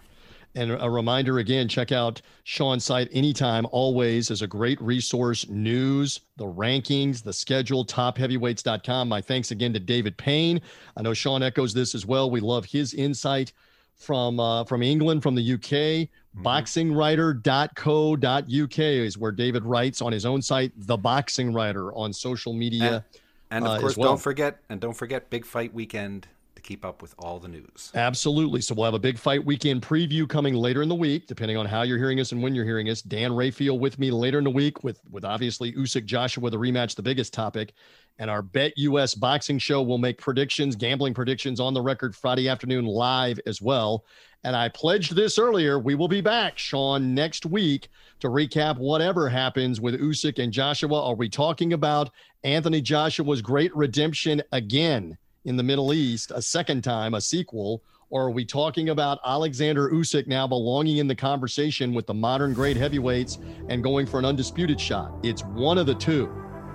And 0.55 0.71
a 0.71 0.89
reminder 0.89 1.39
again, 1.39 1.67
check 1.67 1.91
out 1.91 2.21
Sean's 2.43 2.85
site 2.85 3.09
anytime, 3.11 3.65
always 3.71 4.29
as 4.29 4.43
a 4.43 4.47
great 4.47 4.79
resource. 4.79 5.49
News, 5.49 6.19
the 6.37 6.45
rankings, 6.45 7.23
the 7.23 7.33
schedule, 7.33 7.83
topheavyweights.com. 7.83 9.09
My 9.09 9.19
thanks 9.19 9.49
again 9.49 9.73
to 9.73 9.79
David 9.79 10.15
Payne. 10.15 10.61
I 10.95 11.01
know 11.01 11.15
Sean 11.15 11.41
echoes 11.41 11.73
this 11.73 11.95
as 11.95 12.05
well. 12.05 12.29
We 12.29 12.39
love 12.39 12.65
his 12.65 12.93
insight 12.93 13.51
from 13.95 14.39
uh, 14.39 14.63
from 14.65 14.83
England, 14.83 15.23
from 15.23 15.33
the 15.33 15.53
UK. 15.53 16.09
Mm-hmm. 16.35 16.45
Boxingwriter.co.uk 16.45 18.79
is 18.79 19.17
where 19.17 19.31
David 19.31 19.63
writes 19.63 20.01
on 20.01 20.11
his 20.11 20.25
own 20.25 20.41
site, 20.41 20.71
The 20.75 20.97
Boxing 20.97 21.53
Writer, 21.53 21.93
on 21.93 22.11
social 22.13 22.53
media. 22.53 23.05
And, 23.49 23.51
and 23.51 23.65
of 23.65 23.77
uh, 23.77 23.79
course, 23.79 23.97
well. 23.97 24.09
don't 24.09 24.21
forget, 24.21 24.59
and 24.69 24.79
don't 24.79 24.95
forget, 24.95 25.29
Big 25.29 25.45
Fight 25.45 25.73
Weekend 25.73 26.27
keep 26.63 26.85
up 26.85 27.01
with 27.01 27.13
all 27.19 27.39
the 27.39 27.47
news. 27.47 27.91
Absolutely. 27.93 28.61
So 28.61 28.73
we'll 28.73 28.85
have 28.85 28.93
a 28.93 28.99
Big 28.99 29.17
Fight 29.17 29.43
Weekend 29.43 29.81
preview 29.81 30.27
coming 30.27 30.53
later 30.53 30.81
in 30.81 30.89
the 30.89 30.95
week, 30.95 31.27
depending 31.27 31.57
on 31.57 31.65
how 31.65 31.83
you're 31.83 31.97
hearing 31.97 32.19
us 32.19 32.31
and 32.31 32.41
when 32.41 32.55
you're 32.55 32.65
hearing 32.65 32.89
us. 32.89 33.01
Dan 33.01 33.35
Rafael 33.35 33.77
with 33.77 33.99
me 33.99 34.09
later 34.09 34.37
in 34.37 34.43
the 34.43 34.49
week 34.49 34.83
with 34.83 34.99
with 35.11 35.25
obviously 35.25 35.73
Usyk 35.73 36.05
Joshua 36.05 36.49
the 36.49 36.57
rematch, 36.57 36.95
the 36.95 37.03
biggest 37.03 37.33
topic. 37.33 37.73
And 38.19 38.29
our 38.29 38.43
BetUS 38.43 39.19
boxing 39.19 39.57
show 39.57 39.81
will 39.81 39.97
make 39.97 40.19
predictions, 40.19 40.75
gambling 40.75 41.13
predictions 41.13 41.59
on 41.59 41.73
the 41.73 41.81
record 41.81 42.15
Friday 42.15 42.47
afternoon 42.47 42.85
live 42.85 43.39
as 43.45 43.61
well. 43.61 44.05
And 44.43 44.55
I 44.55 44.69
pledged 44.69 45.15
this 45.15 45.39
earlier. 45.39 45.79
We 45.79 45.95
will 45.95 46.07
be 46.07 46.21
back, 46.21 46.57
Sean, 46.57 47.15
next 47.15 47.45
week 47.45 47.89
to 48.19 48.27
recap 48.27 48.77
whatever 48.77 49.29
happens 49.29 49.81
with 49.81 49.99
Usyk 49.99 50.37
and 50.37 50.51
Joshua. 50.51 51.01
Are 51.01 51.15
we 51.15 51.29
talking 51.29 51.73
about 51.73 52.11
Anthony 52.43 52.81
Joshua's 52.81 53.41
great 53.41 53.75
redemption 53.75 54.43
again 54.51 55.17
in 55.45 55.57
the 55.57 55.63
Middle 55.63 55.93
East, 55.93 56.31
a 56.33 56.41
second 56.41 56.83
time, 56.83 57.13
a 57.13 57.21
sequel? 57.21 57.83
Or 58.09 58.25
are 58.25 58.31
we 58.31 58.45
talking 58.45 58.89
about 58.89 59.19
Alexander 59.25 59.89
Usyk 59.89 60.27
now 60.27 60.45
belonging 60.45 60.97
in 60.97 61.07
the 61.07 61.15
conversation 61.15 61.93
with 61.93 62.05
the 62.05 62.13
modern 62.13 62.53
great 62.53 62.77
heavyweights 62.77 63.39
and 63.69 63.83
going 63.83 64.05
for 64.05 64.19
an 64.19 64.25
undisputed 64.25 64.79
shot? 64.79 65.11
It's 65.23 65.43
one 65.43 65.77
of 65.77 65.87
the 65.87 65.95
two. 65.95 66.31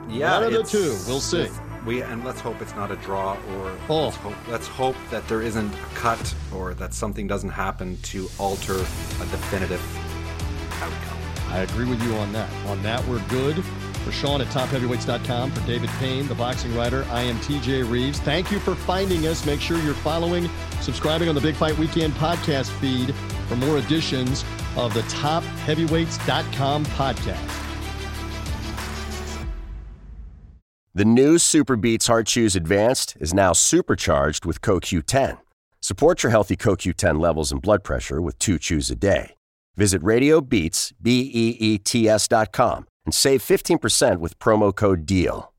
Yeah, 0.09 0.41
one 0.41 0.45
of 0.45 0.53
the 0.53 0.65
two. 0.65 0.97
We'll 1.07 1.21
see. 1.21 1.49
We 1.87 2.03
and 2.03 2.25
let's 2.25 2.41
hope 2.41 2.61
it's 2.61 2.75
not 2.75 2.91
a 2.91 2.97
draw, 2.97 3.35
or 3.35 3.79
oh. 3.89 4.05
let's, 4.07 4.17
hope, 4.17 4.49
let's 4.49 4.67
hope 4.67 4.97
that 5.11 5.27
there 5.29 5.43
isn't 5.43 5.73
a 5.73 5.79
cut, 5.95 6.35
or 6.53 6.75
that 6.75 6.93
something 6.93 7.27
doesn't 7.27 7.51
happen 7.51 7.97
to 8.03 8.29
alter 8.39 8.75
a 8.75 9.27
definitive 9.31 9.81
outcome. 10.83 11.19
I 11.51 11.61
agree 11.61 11.87
with 11.89 12.03
you 12.03 12.15
on 12.17 12.33
that. 12.33 12.51
On 12.67 12.83
that, 12.83 13.07
we're 13.07 13.27
good. 13.29 13.63
For 14.05 14.13
Sean 14.13 14.41
at 14.41 14.47
topheavyweights.com, 14.49 15.51
for 15.53 15.67
David 15.67 15.91
Payne, 15.99 16.27
the 16.29 16.35
boxing 16.35 16.75
writer, 16.75 17.05
I 17.11 17.23
am 17.23 17.37
TJ 17.41 17.91
Rives. 17.91 18.21
Thank 18.21 18.51
you 18.51 18.59
for 18.59 18.75
finding 18.75 19.27
us. 19.27 19.45
Make 19.45 19.61
sure 19.61 19.79
you're 19.81 19.95
following, 19.95 20.49
subscribing 20.81 21.29
on 21.29 21.35
the 21.35 21.41
Big 21.41 21.55
Fight 21.55 21.77
Weekend 21.79 22.15
podcast 22.15 22.71
feed 22.81 23.15
for 23.49 23.57
more 23.57 23.79
editions 23.79 24.45
of 24.77 24.95
the 24.95 25.03
topheavyweights.com 25.03 26.85
podcast. 26.87 27.65
The 30.95 31.05
new 31.05 31.37
SuperBeets 31.37 32.09
Heart 32.09 32.27
Chews 32.27 32.57
Advanced 32.57 33.17
is 33.21 33.33
now 33.33 33.53
supercharged 33.53 34.45
with 34.45 34.61
CoQ10. 34.63 35.39
Support 35.81 36.23
your 36.25 36.31
healthy 36.31 36.57
CoQ10 36.57 37.21
levels 37.21 37.53
and 37.53 37.63
blood 37.63 37.85
pressure 37.85 38.21
with 38.21 38.37
two 38.41 38.59
chews 38.59 38.91
a 38.91 38.97
day. 38.97 39.37
Visit 39.77 40.03
RadioBeats, 40.03 40.93
B-E-E-T-S 41.01 42.27
dot 42.27 42.53
com 42.53 42.88
and 43.09 43.15
save 43.15 43.41
15% 43.43 44.19
with 44.19 44.39
promo 44.39 44.75
code 44.75 45.07
DEAL. 45.07 45.51